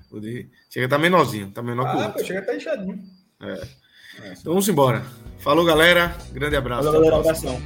Chega 0.71 0.87
a 0.87 0.89
tá 0.89 0.97
menorzinho, 0.97 1.51
tá 1.51 1.61
menor 1.61 1.85
ah, 1.85 1.91
que 1.91 1.97
o 1.97 2.05
outro. 2.07 2.25
chega 2.25 2.39
a 2.39 2.45
tá 2.45 2.55
inchadinho. 2.55 2.99
É. 3.41 3.80
Então 4.17 4.53
vamos 4.53 4.67
embora. 4.67 5.03
Falou, 5.39 5.65
galera. 5.65 6.15
Grande 6.31 6.55
abraço. 6.55 6.83
Valeu, 6.83 7.01
galera. 7.01 7.17
Abração. 7.17 7.61